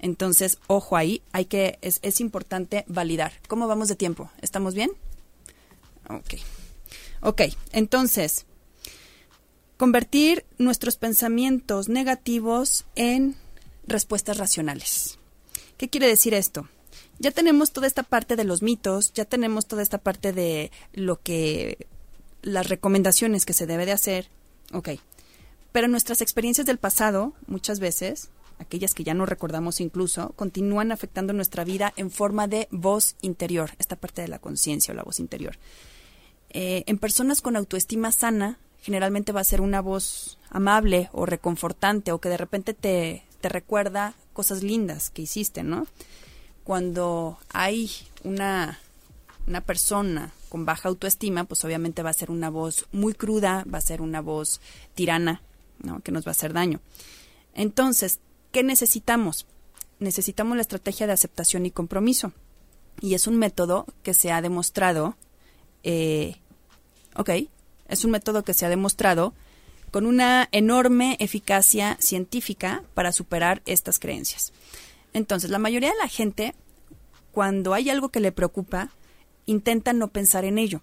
Entonces, 0.00 0.58
ojo 0.66 0.98
ahí, 0.98 1.22
hay 1.32 1.46
que 1.46 1.78
es, 1.80 1.98
es 2.02 2.20
importante 2.20 2.84
validar. 2.88 3.32
¿Cómo 3.48 3.68
vamos 3.68 3.88
de 3.88 3.96
tiempo? 3.96 4.30
¿Estamos 4.42 4.74
bien? 4.74 4.90
Ok. 6.10 6.34
Ok, 7.24 7.40
entonces, 7.72 8.44
convertir 9.78 10.44
nuestros 10.58 10.98
pensamientos 10.98 11.88
negativos 11.88 12.84
en 12.96 13.34
respuestas 13.86 14.36
racionales. 14.36 15.18
¿Qué 15.78 15.88
quiere 15.88 16.06
decir 16.06 16.34
esto? 16.34 16.68
Ya 17.18 17.30
tenemos 17.30 17.72
toda 17.72 17.86
esta 17.86 18.02
parte 18.02 18.36
de 18.36 18.44
los 18.44 18.60
mitos, 18.60 19.14
ya 19.14 19.24
tenemos 19.24 19.64
toda 19.64 19.82
esta 19.82 19.96
parte 19.96 20.34
de 20.34 20.70
lo 20.92 21.18
que 21.18 21.86
las 22.42 22.68
recomendaciones 22.68 23.46
que 23.46 23.54
se 23.54 23.66
debe 23.66 23.86
de 23.86 23.92
hacer. 23.92 24.28
Ok. 24.74 24.90
Pero 25.72 25.88
nuestras 25.88 26.20
experiencias 26.20 26.66
del 26.66 26.76
pasado, 26.76 27.32
muchas 27.46 27.80
veces, 27.80 28.28
aquellas 28.58 28.92
que 28.92 29.02
ya 29.02 29.14
no 29.14 29.24
recordamos 29.24 29.80
incluso, 29.80 30.34
continúan 30.36 30.92
afectando 30.92 31.32
nuestra 31.32 31.64
vida 31.64 31.94
en 31.96 32.10
forma 32.10 32.48
de 32.48 32.68
voz 32.70 33.16
interior, 33.22 33.70
esta 33.78 33.96
parte 33.96 34.20
de 34.20 34.28
la 34.28 34.40
conciencia 34.40 34.92
o 34.92 34.94
la 34.94 35.04
voz 35.04 35.20
interior. 35.20 35.56
Eh, 36.54 36.84
en 36.86 36.98
personas 36.98 37.42
con 37.42 37.56
autoestima 37.56 38.10
sana, 38.12 38.58
generalmente 38.80 39.32
va 39.32 39.40
a 39.40 39.44
ser 39.44 39.60
una 39.60 39.82
voz 39.82 40.38
amable 40.50 41.10
o 41.12 41.26
reconfortante 41.26 42.12
o 42.12 42.20
que 42.20 42.28
de 42.30 42.36
repente 42.36 42.72
te, 42.72 43.24
te 43.40 43.48
recuerda 43.48 44.14
cosas 44.32 44.62
lindas 44.62 45.10
que 45.10 45.22
hiciste, 45.22 45.62
¿no? 45.62 45.86
Cuando 46.64 47.38
hay 47.52 47.90
una, 48.22 48.78
una 49.46 49.60
persona 49.60 50.32
con 50.48 50.64
baja 50.64 50.88
autoestima, 50.88 51.44
pues 51.44 51.64
obviamente 51.64 52.02
va 52.02 52.10
a 52.10 52.14
ser 52.14 52.30
una 52.30 52.48
voz 52.48 52.86
muy 52.92 53.12
cruda, 53.12 53.64
va 53.72 53.78
a 53.78 53.82
ser 53.82 54.00
una 54.00 54.20
voz 54.20 54.60
tirana, 54.94 55.42
¿no? 55.82 56.00
Que 56.00 56.12
nos 56.12 56.24
va 56.24 56.30
a 56.30 56.38
hacer 56.38 56.52
daño. 56.52 56.80
Entonces, 57.54 58.20
¿qué 58.52 58.62
necesitamos? 58.62 59.46
Necesitamos 59.98 60.56
la 60.56 60.62
estrategia 60.62 61.06
de 61.06 61.12
aceptación 61.12 61.66
y 61.66 61.70
compromiso. 61.70 62.32
Y 63.00 63.14
es 63.14 63.26
un 63.26 63.36
método 63.36 63.86
que 64.02 64.14
se 64.14 64.30
ha 64.30 64.40
demostrado, 64.42 65.16
eh, 65.82 66.36
ok, 67.16 67.30
es 67.88 68.04
un 68.04 68.10
método 68.10 68.42
que 68.42 68.54
se 68.54 68.66
ha 68.66 68.68
demostrado 68.68 69.34
con 69.90 70.06
una 70.06 70.48
enorme 70.50 71.16
eficacia 71.20 71.96
científica 72.00 72.82
para 72.94 73.12
superar 73.12 73.62
estas 73.66 73.98
creencias. 73.98 74.52
Entonces, 75.12 75.50
la 75.50 75.58
mayoría 75.60 75.90
de 75.90 75.98
la 75.98 76.08
gente, 76.08 76.54
cuando 77.30 77.74
hay 77.74 77.90
algo 77.90 78.08
que 78.08 78.20
le 78.20 78.32
preocupa, 78.32 78.90
intenta 79.46 79.92
no 79.92 80.08
pensar 80.08 80.44
en 80.44 80.58
ello 80.58 80.80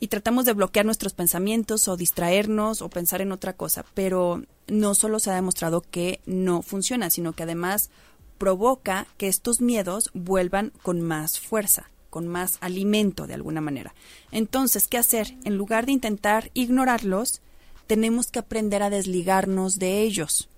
y 0.00 0.08
tratamos 0.08 0.46
de 0.46 0.54
bloquear 0.54 0.86
nuestros 0.86 1.12
pensamientos 1.12 1.86
o 1.86 1.96
distraernos 1.96 2.82
o 2.82 2.88
pensar 2.88 3.20
en 3.20 3.32
otra 3.32 3.52
cosa, 3.52 3.84
pero 3.94 4.42
no 4.66 4.94
solo 4.94 5.18
se 5.18 5.30
ha 5.30 5.34
demostrado 5.34 5.82
que 5.82 6.20
no 6.24 6.62
funciona, 6.62 7.10
sino 7.10 7.34
que 7.34 7.42
además 7.42 7.90
provoca 8.38 9.06
que 9.18 9.28
estos 9.28 9.60
miedos 9.60 10.10
vuelvan 10.14 10.72
con 10.82 11.02
más 11.02 11.38
fuerza, 11.38 11.90
con 12.10 12.28
más 12.28 12.58
alimento 12.60 13.26
de 13.26 13.34
alguna 13.34 13.60
manera. 13.60 13.94
Entonces, 14.32 14.86
¿qué 14.86 14.98
hacer? 14.98 15.36
En 15.44 15.56
lugar 15.56 15.86
de 15.86 15.92
intentar 15.92 16.50
ignorarlos, 16.54 17.40
tenemos 17.86 18.26
que 18.26 18.40
aprender 18.40 18.82
a 18.82 18.90
desligarnos 18.90 19.78
de 19.78 20.02
ellos, 20.02 20.48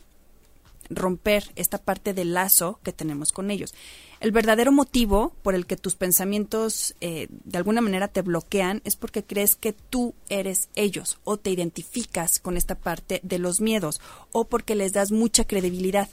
romper 0.91 1.53
esta 1.55 1.79
parte 1.79 2.15
del 2.15 2.35
lazo 2.35 2.81
que 2.83 2.93
tenemos 2.93 3.33
con 3.33 3.51
ellos 3.51 3.75
el 4.23 4.31
verdadero 4.31 4.71
motivo 4.71 5.35
por 5.43 5.57
el 5.57 5.67
que 5.67 5.77
tus 5.77 5.97
pensamientos 5.97 6.95
eh, 7.01 7.27
de 7.29 7.59
alguna 7.59 7.81
manera 7.81 8.07
te 8.07 8.23
bloquean 8.23 8.81
es 8.85 8.95
porque 8.95 9.25
crees 9.25 9.57
que 9.57 9.73
tú 9.73 10.15
eres 10.29 10.69
ellos 10.77 11.19
o 11.25 11.39
te 11.39 11.51
identificas 11.51 12.39
con 12.39 12.57
esta 12.57 12.77
parte 12.77 13.19
de 13.25 13.41
los 13.41 13.61
miedos 13.61 14.01
o 14.31 14.45
porque 14.45 14.77
les 14.77 14.93
das 14.93 15.11
mucha 15.11 15.45
credibilidad. 15.45 16.09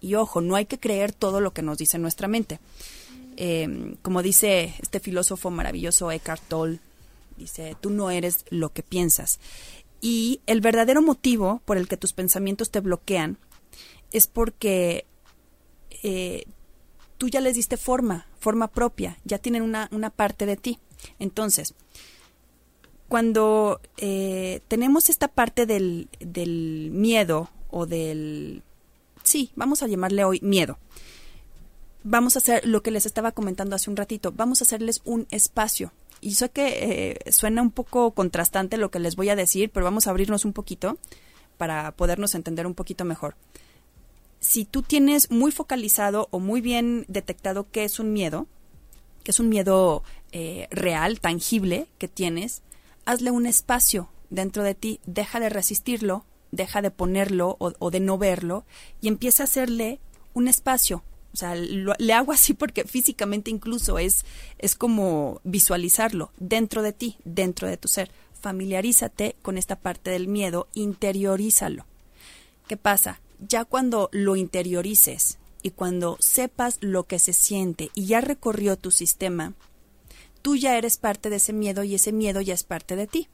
Y 0.00 0.14
ojo, 0.14 0.40
no 0.40 0.56
hay 0.56 0.64
que 0.64 0.80
creer 0.80 1.12
todo 1.12 1.42
lo 1.42 1.52
que 1.52 1.60
nos 1.60 1.76
dice 1.76 1.98
nuestra 1.98 2.26
mente. 2.26 2.58
Eh, 3.36 3.96
como 4.02 4.22
dice 4.22 4.74
este 4.80 5.00
filósofo 5.00 5.50
maravilloso 5.50 6.10
Eckhart 6.10 6.42
Tolle, 6.48 6.80
dice, 7.36 7.76
tú 7.80 7.90
no 7.90 8.10
eres 8.10 8.44
lo 8.50 8.72
que 8.72 8.82
piensas. 8.82 9.40
Y 10.00 10.40
el 10.46 10.60
verdadero 10.60 11.00
motivo 11.00 11.62
por 11.64 11.76
el 11.76 11.88
que 11.88 11.96
tus 11.96 12.12
pensamientos 12.12 12.70
te 12.70 12.80
bloquean 12.80 13.38
es 14.10 14.26
porque 14.26 15.06
eh, 16.02 16.44
tú 17.18 17.28
ya 17.28 17.40
les 17.40 17.54
diste 17.54 17.76
forma, 17.76 18.26
forma 18.38 18.68
propia, 18.68 19.18
ya 19.24 19.38
tienen 19.38 19.62
una, 19.62 19.88
una 19.92 20.10
parte 20.10 20.44
de 20.44 20.56
ti. 20.56 20.78
Entonces, 21.18 21.74
cuando 23.08 23.80
eh, 23.98 24.60
tenemos 24.68 25.08
esta 25.08 25.28
parte 25.28 25.66
del, 25.66 26.08
del 26.18 26.90
miedo 26.92 27.50
o 27.70 27.86
del... 27.86 28.62
Sí, 29.22 29.52
vamos 29.54 29.82
a 29.82 29.86
llamarle 29.86 30.24
hoy 30.24 30.40
miedo. 30.42 30.78
Vamos 32.04 32.36
a 32.36 32.40
hacer 32.40 32.66
lo 32.66 32.82
que 32.82 32.90
les 32.90 33.06
estaba 33.06 33.32
comentando 33.32 33.76
hace 33.76 33.90
un 33.90 33.96
ratito, 33.96 34.32
vamos 34.32 34.60
a 34.60 34.64
hacerles 34.64 35.02
un 35.04 35.26
espacio. 35.30 35.92
Y 36.20 36.34
sé 36.34 36.50
que 36.50 37.16
eh, 37.26 37.32
suena 37.32 37.62
un 37.62 37.70
poco 37.70 38.12
contrastante 38.12 38.76
lo 38.76 38.90
que 38.90 39.00
les 39.00 39.16
voy 39.16 39.28
a 39.28 39.36
decir, 39.36 39.70
pero 39.70 39.84
vamos 39.84 40.06
a 40.06 40.10
abrirnos 40.10 40.44
un 40.44 40.52
poquito 40.52 40.98
para 41.58 41.92
podernos 41.92 42.34
entender 42.34 42.66
un 42.66 42.74
poquito 42.74 43.04
mejor 43.04 43.36
si 44.42 44.64
tú 44.64 44.82
tienes 44.82 45.30
muy 45.30 45.52
focalizado 45.52 46.26
o 46.32 46.40
muy 46.40 46.60
bien 46.60 47.04
detectado 47.06 47.70
qué 47.70 47.84
es 47.84 48.00
un 48.00 48.12
miedo, 48.12 48.48
que 49.22 49.30
es 49.30 49.38
un 49.38 49.48
miedo 49.48 50.02
eh, 50.32 50.66
real, 50.72 51.20
tangible 51.20 51.86
que 51.96 52.08
tienes, 52.08 52.62
hazle 53.04 53.30
un 53.30 53.46
espacio 53.46 54.10
dentro 54.30 54.64
de 54.64 54.74
ti, 54.74 54.98
deja 55.06 55.38
de 55.38 55.48
resistirlo, 55.48 56.24
deja 56.50 56.82
de 56.82 56.90
ponerlo 56.90 57.56
o, 57.60 57.90
de 57.92 58.00
no 58.00 58.18
verlo 58.18 58.64
y 59.00 59.06
empieza 59.06 59.44
a 59.44 59.46
hacerle 59.46 60.00
un 60.34 60.48
espacio. 60.48 61.04
O 61.32 61.36
sea, 61.36 61.54
le 61.54 62.12
hago 62.12 62.32
así 62.32 62.54
porque 62.54 62.84
físicamente 62.84 63.50
incluso 63.50 63.98
es, 63.98 64.24
es 64.58 64.74
como 64.74 65.40
visualizarlo 65.44 66.30
dentro 66.38 66.82
de 66.82 66.92
ti, 66.92 67.16
dentro 67.24 67.68
de 67.68 67.76
tu 67.76 67.88
ser. 67.88 68.10
Familiarízate 68.40 69.36
con 69.40 69.56
esta 69.56 69.76
parte 69.76 70.10
del 70.10 70.28
miedo, 70.28 70.68
interiorízalo. 70.74 71.86
¿Qué 72.68 72.76
pasa? 72.76 73.20
ya 73.48 73.64
cuando 73.64 74.08
lo 74.12 74.36
interiorices 74.36 75.38
y 75.62 75.70
cuando 75.70 76.16
sepas 76.20 76.78
lo 76.80 77.04
que 77.04 77.18
se 77.18 77.32
siente 77.32 77.90
y 77.94 78.06
ya 78.06 78.20
recorrió 78.20 78.76
tu 78.76 78.90
sistema, 78.90 79.54
tú 80.42 80.56
ya 80.56 80.76
eres 80.76 80.96
parte 80.96 81.30
de 81.30 81.36
ese 81.36 81.52
miedo 81.52 81.84
y 81.84 81.94
ese 81.94 82.12
miedo 82.12 82.40
ya 82.40 82.54
es 82.54 82.64
parte 82.64 82.96
de 82.96 83.06
ti. 83.06 83.28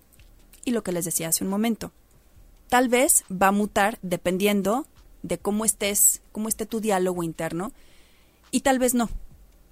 Y 0.64 0.72
lo 0.72 0.82
que 0.82 0.92
les 0.92 1.04
decía 1.04 1.28
hace 1.28 1.44
un 1.44 1.50
momento. 1.50 1.92
Tal 2.68 2.88
vez 2.88 3.24
va 3.30 3.48
a 3.48 3.52
mutar 3.52 3.98
dependiendo 4.02 4.86
de 5.22 5.38
cómo 5.38 5.64
estés, 5.64 6.22
cómo 6.32 6.48
esté 6.48 6.66
tu 6.66 6.80
diálogo 6.80 7.22
interno, 7.22 7.72
y 8.50 8.60
tal 8.60 8.78
vez 8.78 8.94
no. 8.94 9.10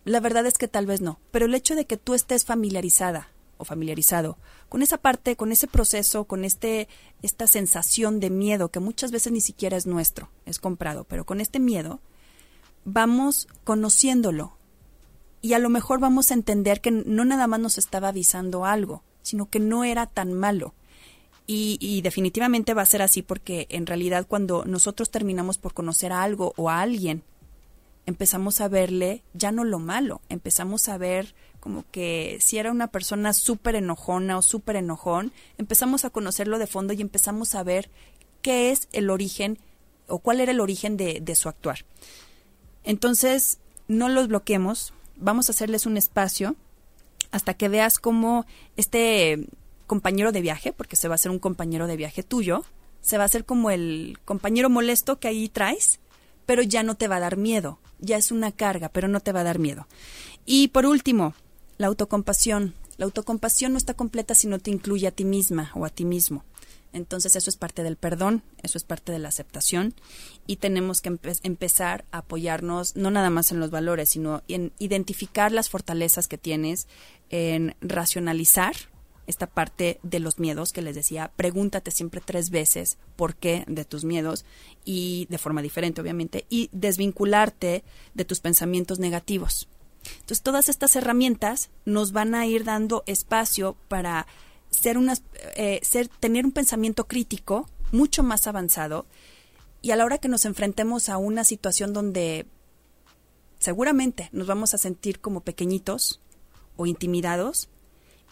La 0.04 0.20
verdad 0.20 0.46
es 0.46 0.58
que 0.58 0.68
tal 0.68 0.86
vez 0.86 1.00
no. 1.00 1.18
Pero 1.30 1.46
el 1.46 1.54
hecho 1.54 1.74
de 1.74 1.86
que 1.86 1.96
tú 1.96 2.14
estés 2.14 2.44
familiarizada 2.44 3.28
o 3.58 3.64
familiarizado 3.64 4.38
con 4.68 4.82
esa 4.82 4.98
parte, 4.98 5.36
con 5.36 5.50
ese 5.52 5.66
proceso, 5.66 6.24
con 6.24 6.44
este 6.44 6.88
esta 7.22 7.46
sensación 7.46 8.20
de 8.20 8.30
miedo 8.30 8.70
que 8.70 8.80
muchas 8.80 9.10
veces 9.10 9.32
ni 9.32 9.40
siquiera 9.40 9.76
es 9.76 9.86
nuestro, 9.86 10.30
es 10.44 10.58
comprado, 10.58 11.04
pero 11.04 11.24
con 11.24 11.40
este 11.40 11.58
miedo 11.58 12.00
vamos 12.84 13.48
conociéndolo 13.64 14.56
y 15.42 15.54
a 15.54 15.58
lo 15.58 15.70
mejor 15.70 16.00
vamos 16.00 16.30
a 16.30 16.34
entender 16.34 16.80
que 16.80 16.90
no 16.90 17.24
nada 17.24 17.46
más 17.46 17.60
nos 17.60 17.78
estaba 17.78 18.08
avisando 18.08 18.64
algo, 18.64 19.02
sino 19.22 19.48
que 19.48 19.60
no 19.60 19.84
era 19.84 20.06
tan 20.06 20.32
malo. 20.32 20.74
Y, 21.48 21.78
y, 21.80 22.02
definitivamente 22.02 22.74
va 22.74 22.82
a 22.82 22.86
ser 22.86 23.02
así 23.02 23.22
porque 23.22 23.66
en 23.70 23.86
realidad 23.86 24.26
cuando 24.28 24.64
nosotros 24.64 25.10
terminamos 25.10 25.58
por 25.58 25.74
conocer 25.74 26.10
a 26.10 26.24
algo 26.24 26.52
o 26.56 26.70
a 26.70 26.80
alguien, 26.80 27.22
empezamos 28.06 28.60
a 28.60 28.68
verle 28.68 29.22
ya 29.34 29.52
no 29.52 29.64
lo 29.64 29.78
malo, 29.78 30.20
empezamos 30.28 30.88
a 30.88 30.98
ver 30.98 31.34
como 31.60 31.84
que 31.90 32.38
si 32.40 32.58
era 32.58 32.70
una 32.70 32.86
persona 32.86 33.32
súper 33.32 33.74
enojona 33.74 34.38
o 34.38 34.42
súper 34.42 34.76
enojón, 34.76 35.32
empezamos 35.58 36.04
a 36.04 36.10
conocerlo 36.10 36.58
de 36.58 36.68
fondo 36.68 36.92
y 36.92 37.00
empezamos 37.00 37.56
a 37.56 37.64
ver 37.64 37.90
qué 38.40 38.70
es 38.70 38.88
el 38.92 39.10
origen 39.10 39.58
o 40.06 40.20
cuál 40.20 40.40
era 40.40 40.52
el 40.52 40.60
origen 40.60 40.96
de, 40.96 41.18
de 41.20 41.34
su 41.34 41.48
actuar. 41.48 41.84
Entonces, 42.84 43.58
no 43.88 44.08
los 44.08 44.28
bloqueemos, 44.28 44.94
vamos 45.16 45.48
a 45.48 45.52
hacerles 45.52 45.86
un 45.86 45.96
espacio 45.96 46.54
hasta 47.32 47.54
que 47.54 47.68
veas 47.68 47.98
cómo 47.98 48.46
este 48.76 49.48
compañero 49.86 50.32
de 50.32 50.40
viaje, 50.40 50.72
porque 50.72 50.96
se 50.96 51.08
va 51.08 51.14
a 51.14 51.16
hacer 51.16 51.30
un 51.30 51.38
compañero 51.38 51.86
de 51.86 51.96
viaje 51.96 52.22
tuyo, 52.22 52.64
se 53.00 53.18
va 53.18 53.24
a 53.24 53.26
hacer 53.26 53.44
como 53.44 53.70
el 53.70 54.18
compañero 54.24 54.68
molesto 54.68 55.18
que 55.18 55.28
ahí 55.28 55.48
traes, 55.48 56.00
pero 56.44 56.62
ya 56.62 56.82
no 56.82 56.96
te 56.96 57.08
va 57.08 57.16
a 57.16 57.20
dar 57.20 57.36
miedo, 57.36 57.78
ya 57.98 58.16
es 58.16 58.32
una 58.32 58.52
carga, 58.52 58.88
pero 58.88 59.08
no 59.08 59.20
te 59.20 59.32
va 59.32 59.40
a 59.40 59.44
dar 59.44 59.58
miedo. 59.58 59.86
Y 60.44 60.68
por 60.68 60.86
último, 60.86 61.34
la 61.78 61.88
autocompasión. 61.88 62.74
La 62.96 63.04
autocompasión 63.04 63.72
no 63.72 63.78
está 63.78 63.94
completa 63.94 64.34
si 64.34 64.46
no 64.46 64.58
te 64.58 64.70
incluye 64.70 65.06
a 65.06 65.10
ti 65.10 65.24
misma 65.24 65.70
o 65.74 65.84
a 65.84 65.90
ti 65.90 66.04
mismo. 66.04 66.44
Entonces 66.92 67.36
eso 67.36 67.50
es 67.50 67.56
parte 67.56 67.82
del 67.82 67.96
perdón, 67.96 68.42
eso 68.62 68.78
es 68.78 68.84
parte 68.84 69.12
de 69.12 69.18
la 69.18 69.28
aceptación 69.28 69.94
y 70.46 70.56
tenemos 70.56 71.02
que 71.02 71.14
empezar 71.42 72.06
a 72.10 72.18
apoyarnos 72.18 72.96
no 72.96 73.10
nada 73.10 73.28
más 73.28 73.52
en 73.52 73.60
los 73.60 73.70
valores, 73.70 74.08
sino 74.08 74.42
en 74.48 74.72
identificar 74.78 75.52
las 75.52 75.68
fortalezas 75.68 76.26
que 76.26 76.38
tienes, 76.38 76.88
en 77.28 77.76
racionalizar 77.82 78.74
esta 79.26 79.46
parte 79.46 79.98
de 80.02 80.20
los 80.20 80.38
miedos 80.38 80.72
que 80.72 80.82
les 80.82 80.94
decía, 80.94 81.32
pregúntate 81.36 81.90
siempre 81.90 82.20
tres 82.24 82.50
veces 82.50 82.98
por 83.16 83.34
qué 83.34 83.64
de 83.66 83.84
tus 83.84 84.04
miedos 84.04 84.44
y 84.84 85.26
de 85.30 85.38
forma 85.38 85.62
diferente 85.62 86.00
obviamente 86.00 86.46
y 86.48 86.68
desvincularte 86.72 87.84
de 88.14 88.24
tus 88.24 88.40
pensamientos 88.40 88.98
negativos. 88.98 89.68
Entonces, 90.20 90.42
todas 90.42 90.68
estas 90.68 90.94
herramientas 90.94 91.70
nos 91.84 92.12
van 92.12 92.34
a 92.34 92.46
ir 92.46 92.64
dando 92.64 93.02
espacio 93.06 93.76
para 93.88 94.26
ser 94.70 94.98
unas, 94.98 95.22
eh, 95.56 95.80
ser, 95.82 96.08
tener 96.08 96.44
un 96.44 96.52
pensamiento 96.52 97.06
crítico 97.06 97.68
mucho 97.92 98.22
más 98.22 98.46
avanzado 98.46 99.06
y 99.82 99.90
a 99.90 99.96
la 99.96 100.04
hora 100.04 100.18
que 100.18 100.28
nos 100.28 100.44
enfrentemos 100.44 101.08
a 101.08 101.16
una 101.16 101.44
situación 101.44 101.92
donde 101.92 102.46
seguramente 103.58 104.28
nos 104.32 104.46
vamos 104.46 104.74
a 104.74 104.78
sentir 104.78 105.20
como 105.20 105.40
pequeñitos 105.40 106.20
o 106.76 106.86
intimidados 106.86 107.68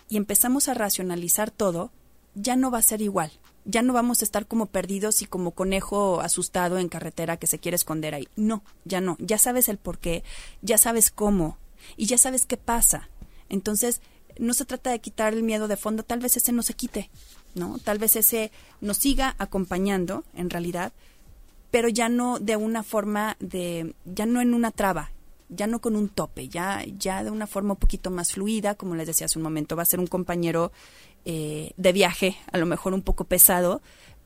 y 0.09 0.17
empezamos 0.17 0.69
a 0.69 0.75
racionalizar 0.75 1.51
todo, 1.51 1.91
ya 2.35 2.57
no 2.57 2.71
va 2.71 2.79
a 2.79 2.83
ser 2.83 3.03
igual. 3.03 3.33
ya 3.65 3.81
no 3.81 3.95
vamos 3.95 4.21
a 4.21 4.25
estar 4.27 4.47
como 4.47 4.67
perdidos 4.67 5.23
y 5.23 5.27
como 5.27 5.53
conejo 5.53 6.21
asustado 6.21 6.79
en 6.79 6.91
carretera 6.91 7.39
que 7.39 7.47
se 7.47 7.59
quiere 7.59 7.77
esconder 7.77 8.15
ahí. 8.15 8.29
No, 8.37 8.63
ya 8.85 9.01
no. 9.01 9.17
Ya 9.21 9.39
sabes 9.39 9.69
el 9.69 9.79
por 9.79 9.99
qué, 9.99 10.23
ya 10.61 10.77
sabes 10.77 11.11
cómo 11.11 11.57
y 11.97 12.07
ya 12.07 12.19
sabes 12.19 12.45
qué 12.45 12.57
pasa. 12.59 13.09
Entonces, 13.49 14.03
no 14.39 14.53
se 14.53 14.65
trata 14.65 14.91
de 14.91 15.01
quitar 15.01 15.33
el 15.33 15.43
miedo 15.43 15.69
de 15.69 15.77
fondo, 15.77 16.03
tal 16.03 16.21
vez 16.21 16.37
ese 16.37 16.53
no 16.53 16.63
se 16.63 16.75
quite, 16.75 17.11
¿no? 17.55 17.79
Tal 17.79 17.99
vez 17.99 18.17
ese 18.17 18.51
nos 18.81 18.99
siga 18.99 19.35
acompañando, 19.39 20.25
en 20.35 20.51
realidad, 20.51 20.93
pero 21.71 21.89
ya 21.89 22.09
no 22.09 22.39
de 22.41 22.57
una 22.57 22.83
forma 22.83 23.37
de, 23.41 23.95
ya 24.05 24.27
no 24.27 24.41
en 24.41 24.55
una 24.55 24.73
traba, 24.73 25.11
ya 25.49 25.67
no 25.67 25.81
con 25.81 25.97
un 25.97 26.09
tope, 26.09 26.49
ya, 26.49 26.85
ya 26.99 27.23
de 27.23 27.31
una 27.31 27.47
forma 27.47 27.73
un 27.73 27.79
poquito 27.79 28.11
más 28.11 28.33
fluida, 28.33 28.75
como 28.75 28.95
les 28.95 29.07
decía 29.07 29.27
hace 29.27 29.39
un 29.39 29.43
momento, 29.43 29.77
va 29.77 29.83
a 29.83 29.87
ser 29.87 30.01
un 30.01 30.07
compañero 30.07 30.73
eh, 31.25 31.73
de 31.77 31.93
viaje, 31.93 32.37
a 32.53 32.59
lo 32.59 32.67
mejor 32.67 32.95
un 32.95 33.03
poco 33.03 33.25
pesado, 33.25 33.83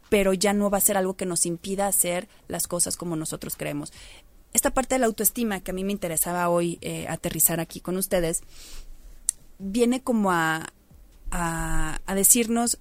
pero 0.08 0.32
ya 0.32 0.52
no 0.52 0.70
va 0.70 0.78
a 0.78 0.82
ser 0.82 0.96
algo 0.96 1.16
que 1.16 1.26
nos 1.26 1.46
impida 1.46 1.86
hacer 1.86 2.28
las 2.46 2.66
cosas 2.66 2.96
como 2.96 3.16
nosotros 3.16 3.56
creemos. 3.56 3.92
Esta 4.52 4.72
parte 4.72 4.94
de 4.94 5.00
la 5.00 5.06
autoestima 5.06 5.60
que 5.60 5.70
a 5.70 5.74
mí 5.74 5.84
me 5.84 5.92
interesaba 5.92 6.48
hoy 6.48 6.78
eh, 6.80 7.06
aterrizar 7.08 7.60
aquí 7.60 7.80
con 7.80 7.96
ustedes, 7.96 8.42
viene 9.58 10.02
como 10.02 10.30
a, 10.30 10.72
a, 11.30 12.00
a 12.06 12.14
decirnos, 12.14 12.78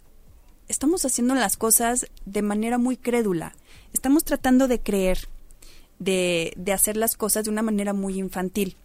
estamos 0.68 1.04
haciendo 1.06 1.36
las 1.36 1.58
cosas 1.58 2.08
de 2.26 2.42
manera 2.42 2.78
muy 2.78 2.98
crédula, 2.98 3.56
estamos 3.94 4.24
tratando 4.24 4.68
de 4.68 4.80
creer, 4.80 5.28
de, 6.00 6.54
de 6.56 6.74
hacer 6.74 6.98
las 6.98 7.16
cosas 7.16 7.46
de 7.46 7.52
una 7.52 7.62
manera 7.62 7.94
muy 7.94 8.18
infantil. 8.18 8.76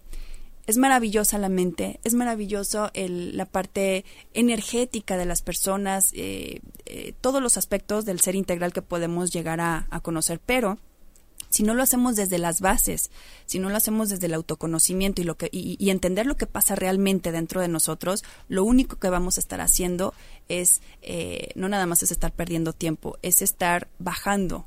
Es 0.67 0.77
maravillosa 0.77 1.39
la 1.39 1.49
mente, 1.49 1.99
es 2.05 2.15
maravilloso 2.15 2.91
el, 2.95 3.37
la 3.37 3.47
parte 3.47 4.05
energética 4.33 5.17
de 5.17 5.27
las 5.27 5.43
personas, 5.43 6.13
eh, 6.15 6.61
eh, 6.87 7.15
todos 7.21 7.43
los 7.43 7.57
aspectos 7.57 8.05
del 8.05 8.21
ser 8.21 8.37
integral 8.37 8.73
que 8.73 8.81
podemos 8.81 9.33
llegar 9.33 9.61
a, 9.61 9.89
a, 9.91 9.99
conocer, 10.01 10.39
pero 10.39 10.79
si 11.49 11.65
no 11.65 11.75
lo 11.75 11.83
hacemos 11.83 12.15
desde 12.15 12.39
las 12.39 12.61
bases, 12.61 13.11
si 13.45 13.59
no 13.59 13.71
lo 13.71 13.77
hacemos 13.77 14.09
desde 14.09 14.27
el 14.27 14.35
autoconocimiento 14.35 15.21
y, 15.21 15.25
lo 15.25 15.37
que, 15.37 15.49
y, 15.51 15.77
y 15.85 15.91
entender 15.91 16.27
lo 16.27 16.37
que 16.37 16.47
pasa 16.47 16.77
realmente 16.77 17.33
dentro 17.33 17.61
de 17.61 17.69
nosotros, 17.69 18.23
lo 18.49 18.63
único 18.63 19.01
que 19.01 19.11
vamos 19.11 19.39
a 19.39 19.41
estar 19.41 19.61
haciendo 19.61 20.15
es, 20.49 20.81
eh, 21.03 21.51
no 21.57 21.69
nada 21.69 21.87
más 21.87 22.05
es 22.05 22.13
estar 22.13 22.33
perdiendo 22.33 22.73
tiempo, 22.73 23.19
es 23.23 23.43
estar 23.43 23.89
bajando 23.99 24.65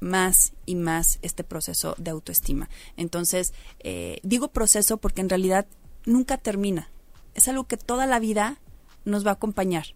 más 0.00 0.52
y 0.66 0.74
más 0.74 1.18
este 1.22 1.44
proceso 1.44 1.94
de 1.98 2.10
autoestima. 2.10 2.68
Entonces, 2.96 3.52
eh, 3.80 4.20
digo 4.22 4.48
proceso 4.48 4.98
porque 4.98 5.20
en 5.20 5.28
realidad 5.28 5.66
nunca 6.04 6.38
termina. 6.38 6.90
Es 7.34 7.48
algo 7.48 7.64
que 7.64 7.76
toda 7.76 8.06
la 8.06 8.18
vida 8.18 8.58
nos 9.04 9.26
va 9.26 9.30
a 9.30 9.34
acompañar. 9.34 9.86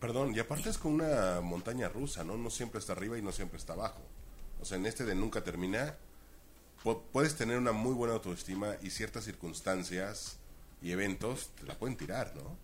Perdón, 0.00 0.34
y 0.34 0.40
aparte 0.40 0.70
es 0.70 0.78
como 0.78 0.96
una 0.96 1.40
montaña 1.40 1.88
rusa, 1.88 2.24
¿no? 2.24 2.36
No 2.36 2.50
siempre 2.50 2.80
está 2.80 2.92
arriba 2.92 3.18
y 3.18 3.22
no 3.22 3.32
siempre 3.32 3.58
está 3.58 3.74
abajo. 3.74 4.00
O 4.60 4.64
sea, 4.64 4.76
en 4.76 4.86
este 4.86 5.04
de 5.04 5.14
nunca 5.14 5.44
termina, 5.44 5.96
puedes 7.12 7.36
tener 7.36 7.58
una 7.58 7.72
muy 7.72 7.94
buena 7.94 8.14
autoestima 8.14 8.76
y 8.82 8.90
ciertas 8.90 9.24
circunstancias 9.24 10.38
y 10.82 10.90
eventos 10.90 11.50
te 11.60 11.64
la 11.64 11.74
pueden 11.74 11.96
tirar, 11.96 12.34
¿no? 12.34 12.56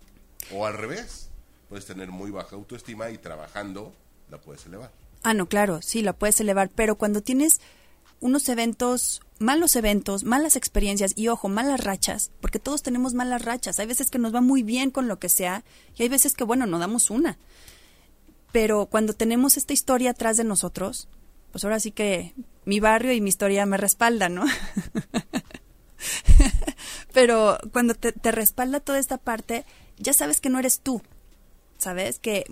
O 0.57 0.67
al 0.67 0.75
revés, 0.75 1.29
puedes 1.69 1.87
tener 1.87 2.11
muy 2.11 2.31
baja 2.31 2.57
autoestima 2.57 3.11
y 3.11 3.19
trabajando 3.19 3.95
la 4.31 4.41
puedes 4.41 4.65
elevar. 4.67 4.91
Ah, 5.25 5.33
no, 5.33 5.49
claro, 5.49 5.81
sí, 5.81 6.03
la 6.03 6.13
puedes 6.13 6.39
elevar, 6.41 6.69
pero 6.69 6.97
cuando 6.97 7.23
tienes 7.23 7.63
unos 8.21 8.47
eventos, 8.51 9.23
malos 9.39 9.75
eventos, 9.75 10.23
malas 10.23 10.55
experiencias 10.55 11.15
y 11.17 11.29
ojo, 11.29 11.49
malas 11.49 11.83
rachas, 11.83 12.31
porque 12.43 12.59
todos 12.59 12.83
tenemos 12.83 13.15
malas 13.15 13.43
rachas. 13.43 13.81
Hay 13.81 13.87
veces 13.87 14.11
que 14.11 14.19
nos 14.19 14.35
va 14.35 14.43
muy 14.43 14.63
bien 14.63 14.91
con 14.91 15.09
lo 15.09 15.19
que 15.19 15.31
sea 15.31 15.65
y 15.97 16.03
hay 16.03 16.11
veces 16.11 16.35
que, 16.35 16.45
bueno, 16.45 16.67
no 16.67 16.79
damos 16.79 17.09
una. 17.09 17.39
Pero 18.53 18.85
cuando 18.85 19.15
tenemos 19.15 19.57
esta 19.57 19.73
historia 19.73 20.11
atrás 20.11 20.37
de 20.37 20.45
nosotros, 20.45 21.09
pues 21.53 21.65
ahora 21.65 21.81
sí 21.81 21.91
que 21.91 22.35
mi 22.67 22.79
barrio 22.79 23.15
y 23.15 23.23
mi 23.23 23.31
historia 23.31 23.65
me 23.65 23.79
respaldan, 23.79 24.35
¿no? 24.35 24.45
Pero 27.15 27.59
cuando 27.73 27.95
te, 27.95 28.13
te, 28.13 28.31
respalda 28.31 28.79
toda 28.79 28.99
esta 28.99 29.17
parte, 29.17 29.65
ya 29.97 30.13
sabes 30.13 30.43
que 30.43 30.51
no 30.51 30.59
eres 30.59 30.81
tú, 30.81 31.01
¿sabes? 31.79 32.19
Que 32.19 32.45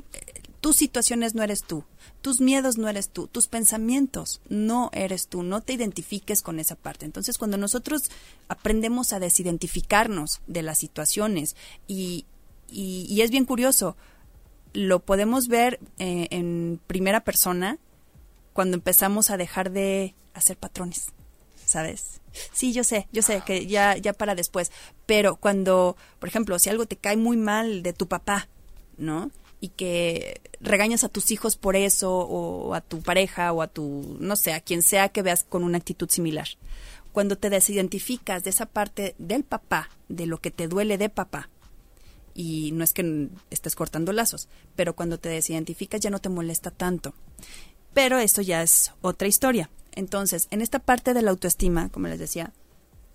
tus 0.62 0.76
situaciones 0.76 1.34
no 1.34 1.42
eres 1.42 1.64
tú, 1.64 1.84
tus 2.20 2.40
miedos 2.40 2.78
no 2.78 2.88
eres 2.88 3.08
tú, 3.08 3.26
tus 3.26 3.48
pensamientos 3.48 4.40
no 4.48 4.90
eres 4.92 5.26
tú, 5.26 5.42
no 5.42 5.60
te 5.60 5.72
identifiques 5.72 6.40
con 6.40 6.60
esa 6.60 6.76
parte. 6.76 7.04
Entonces, 7.04 7.36
cuando 7.36 7.56
nosotros 7.58 8.02
aprendemos 8.46 9.12
a 9.12 9.18
desidentificarnos 9.18 10.40
de 10.46 10.62
las 10.62 10.78
situaciones 10.78 11.56
y, 11.88 12.26
y, 12.70 13.20
es 13.22 13.32
bien 13.32 13.44
curioso, 13.44 13.96
lo 14.72 15.00
podemos 15.00 15.48
ver 15.48 15.80
eh, 15.98 16.28
en 16.30 16.80
primera 16.86 17.24
persona 17.24 17.78
cuando 18.52 18.76
empezamos 18.76 19.30
a 19.30 19.36
dejar 19.36 19.72
de 19.72 20.14
hacer 20.32 20.56
patrones, 20.56 21.06
¿sabes? 21.66 22.20
Sí, 22.52 22.72
yo 22.72 22.84
sé, 22.84 23.08
yo 23.10 23.22
sé 23.22 23.42
que 23.44 23.66
ya, 23.66 23.96
ya 23.96 24.12
para 24.12 24.36
después, 24.36 24.70
pero 25.06 25.34
cuando, 25.34 25.96
por 26.20 26.28
ejemplo, 26.28 26.56
si 26.60 26.70
algo 26.70 26.86
te 26.86 26.96
cae 26.96 27.16
muy 27.16 27.36
mal 27.36 27.82
de 27.82 27.92
tu 27.92 28.06
papá, 28.06 28.48
¿no? 28.96 29.32
Y 29.62 29.68
que 29.68 30.40
regañas 30.60 31.04
a 31.04 31.08
tus 31.08 31.30
hijos 31.30 31.56
por 31.56 31.76
eso 31.76 32.12
o 32.12 32.74
a 32.74 32.80
tu 32.80 33.00
pareja 33.00 33.52
o 33.52 33.62
a 33.62 33.68
tu, 33.68 34.16
no 34.18 34.34
sé, 34.34 34.52
a 34.52 34.60
quien 34.60 34.82
sea 34.82 35.10
que 35.10 35.22
veas 35.22 35.44
con 35.44 35.62
una 35.62 35.78
actitud 35.78 36.10
similar. 36.10 36.48
Cuando 37.12 37.38
te 37.38 37.48
desidentificas 37.48 38.42
de 38.42 38.50
esa 38.50 38.66
parte 38.66 39.14
del 39.18 39.44
papá, 39.44 39.88
de 40.08 40.26
lo 40.26 40.38
que 40.38 40.50
te 40.50 40.66
duele 40.66 40.98
de 40.98 41.08
papá, 41.10 41.48
y 42.34 42.72
no 42.72 42.82
es 42.82 42.92
que 42.92 43.28
estés 43.50 43.76
cortando 43.76 44.12
lazos, 44.12 44.48
pero 44.74 44.96
cuando 44.96 45.18
te 45.18 45.28
desidentificas 45.28 46.00
ya 46.00 46.10
no 46.10 46.18
te 46.18 46.28
molesta 46.28 46.72
tanto. 46.72 47.14
Pero 47.94 48.18
eso 48.18 48.42
ya 48.42 48.64
es 48.64 48.90
otra 49.00 49.28
historia. 49.28 49.70
Entonces, 49.92 50.48
en 50.50 50.60
esta 50.60 50.80
parte 50.80 51.14
de 51.14 51.22
la 51.22 51.30
autoestima, 51.30 51.88
como 51.90 52.08
les 52.08 52.18
decía, 52.18 52.52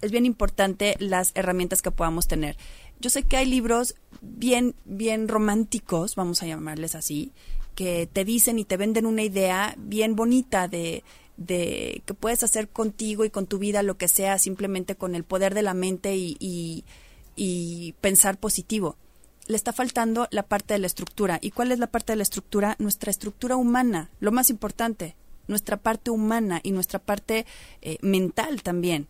es 0.02 0.12
bien 0.12 0.26
importante 0.26 0.95
las 1.00 1.32
herramientas 1.36 1.82
que 1.82 1.91
podamos 1.91 2.28
tener. 2.28 2.58
Yo 3.00 3.10
sé 3.10 3.24
que 3.24 3.38
hay 3.38 3.45
libros 3.45 3.95
bien, 4.22 4.76
bien 4.86 5.28
románticos, 5.28 6.16
vamos 6.16 6.41
a 6.41 6.48
llamarles 6.48 6.95
así, 6.95 7.32
que 7.76 8.10
te 8.12 8.26
dicen 8.26 8.58
y 8.60 8.66
te 8.66 8.78
venden 8.78 9.06
una 9.06 9.24
idea 9.24 9.76
bien 9.78 10.16
bonita 10.16 10.68
de, 10.68 11.04
de 11.38 12.02
que 12.06 12.14
puedes 12.14 12.43
hacer 12.43 12.70
contigo 12.70 13.24
y 13.24 13.30
con 13.30 13.45
tu 13.45 13.60
vida 13.60 13.84
lo 13.84 13.98
que 13.98 14.08
sea 14.08 14.39
simplemente 14.39 14.95
con 14.95 15.14
el 15.14 15.24
poder 15.24 15.54
de 15.54 15.62
la 15.62 15.76
mente 15.76 16.16
y, 16.16 16.38
y, 16.39 16.86
y 17.36 17.93
pensar 18.02 18.39
positivo. 18.39 18.98
Le 19.45 19.56
está 19.56 19.72
faltando 19.74 20.28
la 20.32 20.43
parte 20.43 20.74
de 20.74 20.80
la 20.80 20.88
estructura. 20.88 21.39
¿Y 21.41 21.52
cuál 21.52 21.72
es 21.72 21.80
la 21.80 21.88
parte 21.88 22.12
de 22.12 22.18
la 22.18 22.24
estructura? 22.24 22.76
Nuestra 22.80 23.12
estructura 23.12 23.56
humana, 23.56 24.10
lo 24.20 24.32
más 24.32 24.50
importante, 24.50 25.16
nuestra 25.48 25.78
parte 25.78 26.12
humana 26.12 26.60
y 26.64 26.72
nuestra 26.72 27.00
parte 27.00 27.45
eh, 27.82 27.98
mental 28.02 28.62
también 28.64 29.08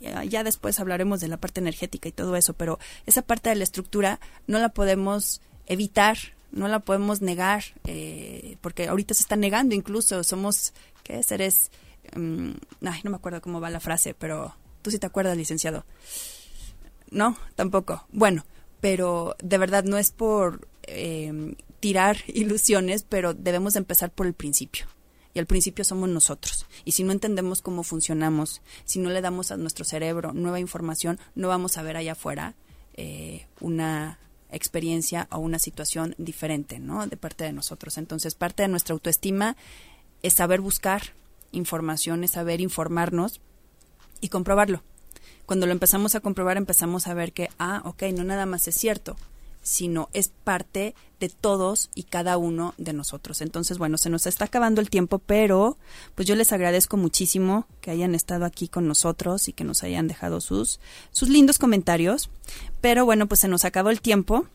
ya, 0.00 0.44
después 0.44 0.78
hablaremos 0.80 1.20
de 1.20 1.28
la 1.28 1.38
parte 1.38 1.60
energética 1.60 2.08
y 2.08 2.12
todo 2.12 2.36
eso, 2.36 2.54
pero 2.54 2.78
esa 3.06 3.22
parte 3.22 3.50
de 3.50 3.56
la 3.56 3.64
estructura 3.64 4.20
no 4.46 4.58
la 4.58 4.68
podemos 4.70 5.40
evitar, 5.66 6.16
no 6.52 6.68
la 6.68 6.80
podemos 6.80 7.20
negar, 7.20 7.64
eh, 7.84 8.56
porque 8.60 8.88
ahorita 8.88 9.14
se 9.14 9.22
está 9.22 9.36
negando 9.36 9.74
incluso, 9.74 10.22
somos, 10.24 10.72
¿qué? 11.02 11.22
Seres, 11.22 11.70
um, 12.16 12.54
ay, 12.82 13.00
no 13.02 13.10
me 13.10 13.16
acuerdo 13.16 13.40
cómo 13.40 13.60
va 13.60 13.70
la 13.70 13.80
frase, 13.80 14.14
pero 14.14 14.54
tú 14.82 14.90
sí 14.90 14.98
te 14.98 15.06
acuerdas, 15.06 15.36
licenciado. 15.36 15.84
No, 17.10 17.36
tampoco. 17.54 18.06
Bueno, 18.12 18.44
pero 18.80 19.36
de 19.42 19.58
verdad 19.58 19.84
no 19.84 19.98
es 19.98 20.10
por 20.10 20.68
eh, 20.84 21.54
tirar 21.80 22.18
ilusiones, 22.28 23.04
pero 23.08 23.34
debemos 23.34 23.76
empezar 23.76 24.10
por 24.10 24.26
el 24.26 24.34
principio 24.34 24.86
y 25.34 25.38
al 25.38 25.46
principio 25.46 25.84
somos 25.84 26.08
nosotros. 26.08 26.66
Y 26.84 26.92
si 26.92 27.04
no 27.04 27.12
entendemos 27.12 27.62
cómo 27.62 27.82
funcionamos, 27.82 28.62
si 28.84 28.98
no 28.98 29.10
le 29.10 29.20
damos 29.20 29.50
a 29.50 29.56
nuestro 29.56 29.84
cerebro 29.84 30.32
nueva 30.32 30.60
información, 30.60 31.18
no 31.34 31.48
vamos 31.48 31.76
a 31.76 31.82
ver 31.82 31.96
allá 31.96 32.12
afuera 32.12 32.54
eh, 32.94 33.46
una 33.60 34.18
experiencia 34.50 35.28
o 35.30 35.38
una 35.38 35.58
situación 35.58 36.14
diferente, 36.18 36.78
¿no? 36.78 37.06
De 37.06 37.16
parte 37.16 37.44
de 37.44 37.52
nosotros. 37.52 37.98
Entonces, 37.98 38.34
parte 38.34 38.62
de 38.62 38.68
nuestra 38.68 38.94
autoestima 38.94 39.56
es 40.22 40.34
saber 40.34 40.60
buscar 40.60 41.14
información, 41.52 42.24
es 42.24 42.32
saber 42.32 42.60
informarnos 42.60 43.40
y 44.20 44.28
comprobarlo. 44.28 44.82
Cuando 45.46 45.66
lo 45.66 45.72
empezamos 45.72 46.14
a 46.14 46.20
comprobar, 46.20 46.56
empezamos 46.56 47.06
a 47.06 47.14
ver 47.14 47.32
que, 47.32 47.48
ah, 47.58 47.82
ok, 47.84 48.02
no 48.14 48.24
nada 48.24 48.46
más 48.46 48.68
es 48.68 48.74
cierto, 48.74 49.16
sino 49.68 50.08
es 50.12 50.28
parte 50.28 50.94
de 51.20 51.28
todos 51.28 51.90
y 51.94 52.04
cada 52.04 52.38
uno 52.38 52.74
de 52.78 52.92
nosotros. 52.92 53.40
Entonces, 53.42 53.78
bueno, 53.78 53.98
se 53.98 54.10
nos 54.10 54.26
está 54.26 54.46
acabando 54.46 54.80
el 54.80 54.88
tiempo, 54.88 55.18
pero 55.18 55.76
pues 56.14 56.26
yo 56.26 56.34
les 56.34 56.52
agradezco 56.52 56.96
muchísimo 56.96 57.66
que 57.80 57.90
hayan 57.90 58.14
estado 58.14 58.44
aquí 58.44 58.68
con 58.68 58.88
nosotros 58.88 59.48
y 59.48 59.52
que 59.52 59.64
nos 59.64 59.82
hayan 59.82 60.08
dejado 60.08 60.40
sus, 60.40 60.80
sus 61.10 61.28
lindos 61.28 61.58
comentarios. 61.58 62.30
Pero 62.80 63.04
bueno, 63.04 63.26
pues 63.26 63.40
se 63.40 63.48
nos 63.48 63.64
acabó 63.64 63.90
el 63.90 64.00
tiempo 64.00 64.46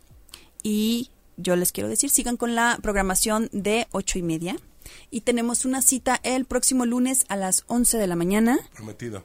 y 0.63 1.11
yo 1.37 1.55
les 1.55 1.71
quiero 1.71 1.89
decir, 1.89 2.09
sigan 2.09 2.37
con 2.37 2.55
la 2.55 2.79
programación 2.81 3.49
de 3.51 3.87
ocho 3.91 4.17
y 4.17 4.23
media. 4.23 4.55
Y 5.11 5.21
tenemos 5.21 5.63
una 5.63 5.81
cita 5.81 6.19
el 6.23 6.45
próximo 6.45 6.85
lunes 6.85 7.25
a 7.29 7.35
las 7.35 7.63
once 7.67 7.97
de 7.97 8.07
la 8.07 8.15
mañana. 8.15 8.59
Prometido. 8.73 9.23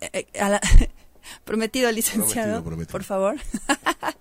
Eh, 0.00 0.10
eh, 0.12 0.40
a 0.40 0.48
la, 0.48 0.60
prometido, 1.44 1.90
licenciado. 1.92 2.62
Prometido, 2.62 2.64
prometido. 2.64 2.92
Por 2.92 3.04
favor. 3.04 3.36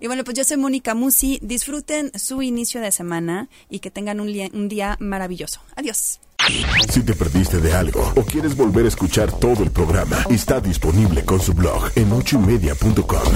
Y 0.00 0.06
bueno, 0.06 0.24
pues 0.24 0.36
yo 0.36 0.44
soy 0.44 0.56
Mónica 0.56 0.94
Musi. 0.94 1.38
Disfruten 1.42 2.12
su 2.18 2.42
inicio 2.42 2.80
de 2.80 2.92
semana 2.92 3.48
y 3.70 3.78
que 3.78 3.90
tengan 3.90 4.20
un, 4.20 4.28
un 4.52 4.68
día 4.68 4.96
maravilloso. 5.00 5.60
Adiós. 5.76 6.20
Si 6.92 7.02
te 7.02 7.14
perdiste 7.14 7.58
de 7.58 7.72
algo 7.72 8.12
o 8.16 8.22
quieres 8.22 8.56
volver 8.56 8.84
a 8.84 8.88
escuchar 8.88 9.32
todo 9.32 9.62
el 9.62 9.70
programa, 9.70 10.18
está 10.28 10.60
disponible 10.60 11.24
con 11.24 11.40
su 11.40 11.54
blog 11.54 11.90
en 11.94 12.12
ochoymedia.com. 12.12 13.32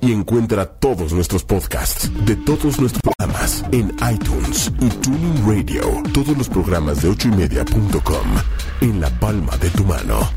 Y 0.00 0.12
encuentra 0.12 0.66
todos 0.66 1.12
nuestros 1.12 1.44
podcasts 1.44 2.10
de 2.26 2.34
todos 2.34 2.80
nuestros 2.80 3.02
programas 3.02 3.64
en 3.70 3.94
iTunes 4.12 4.72
y 4.80 4.88
Tuning 4.88 5.46
Radio. 5.46 6.02
Todos 6.12 6.36
los 6.36 6.48
programas 6.48 7.02
de 7.02 7.10
ochoymedia.com 7.10 8.26
en 8.80 9.00
la 9.00 9.10
palma 9.20 9.56
de 9.58 9.70
tu 9.70 9.84
mano. 9.84 10.28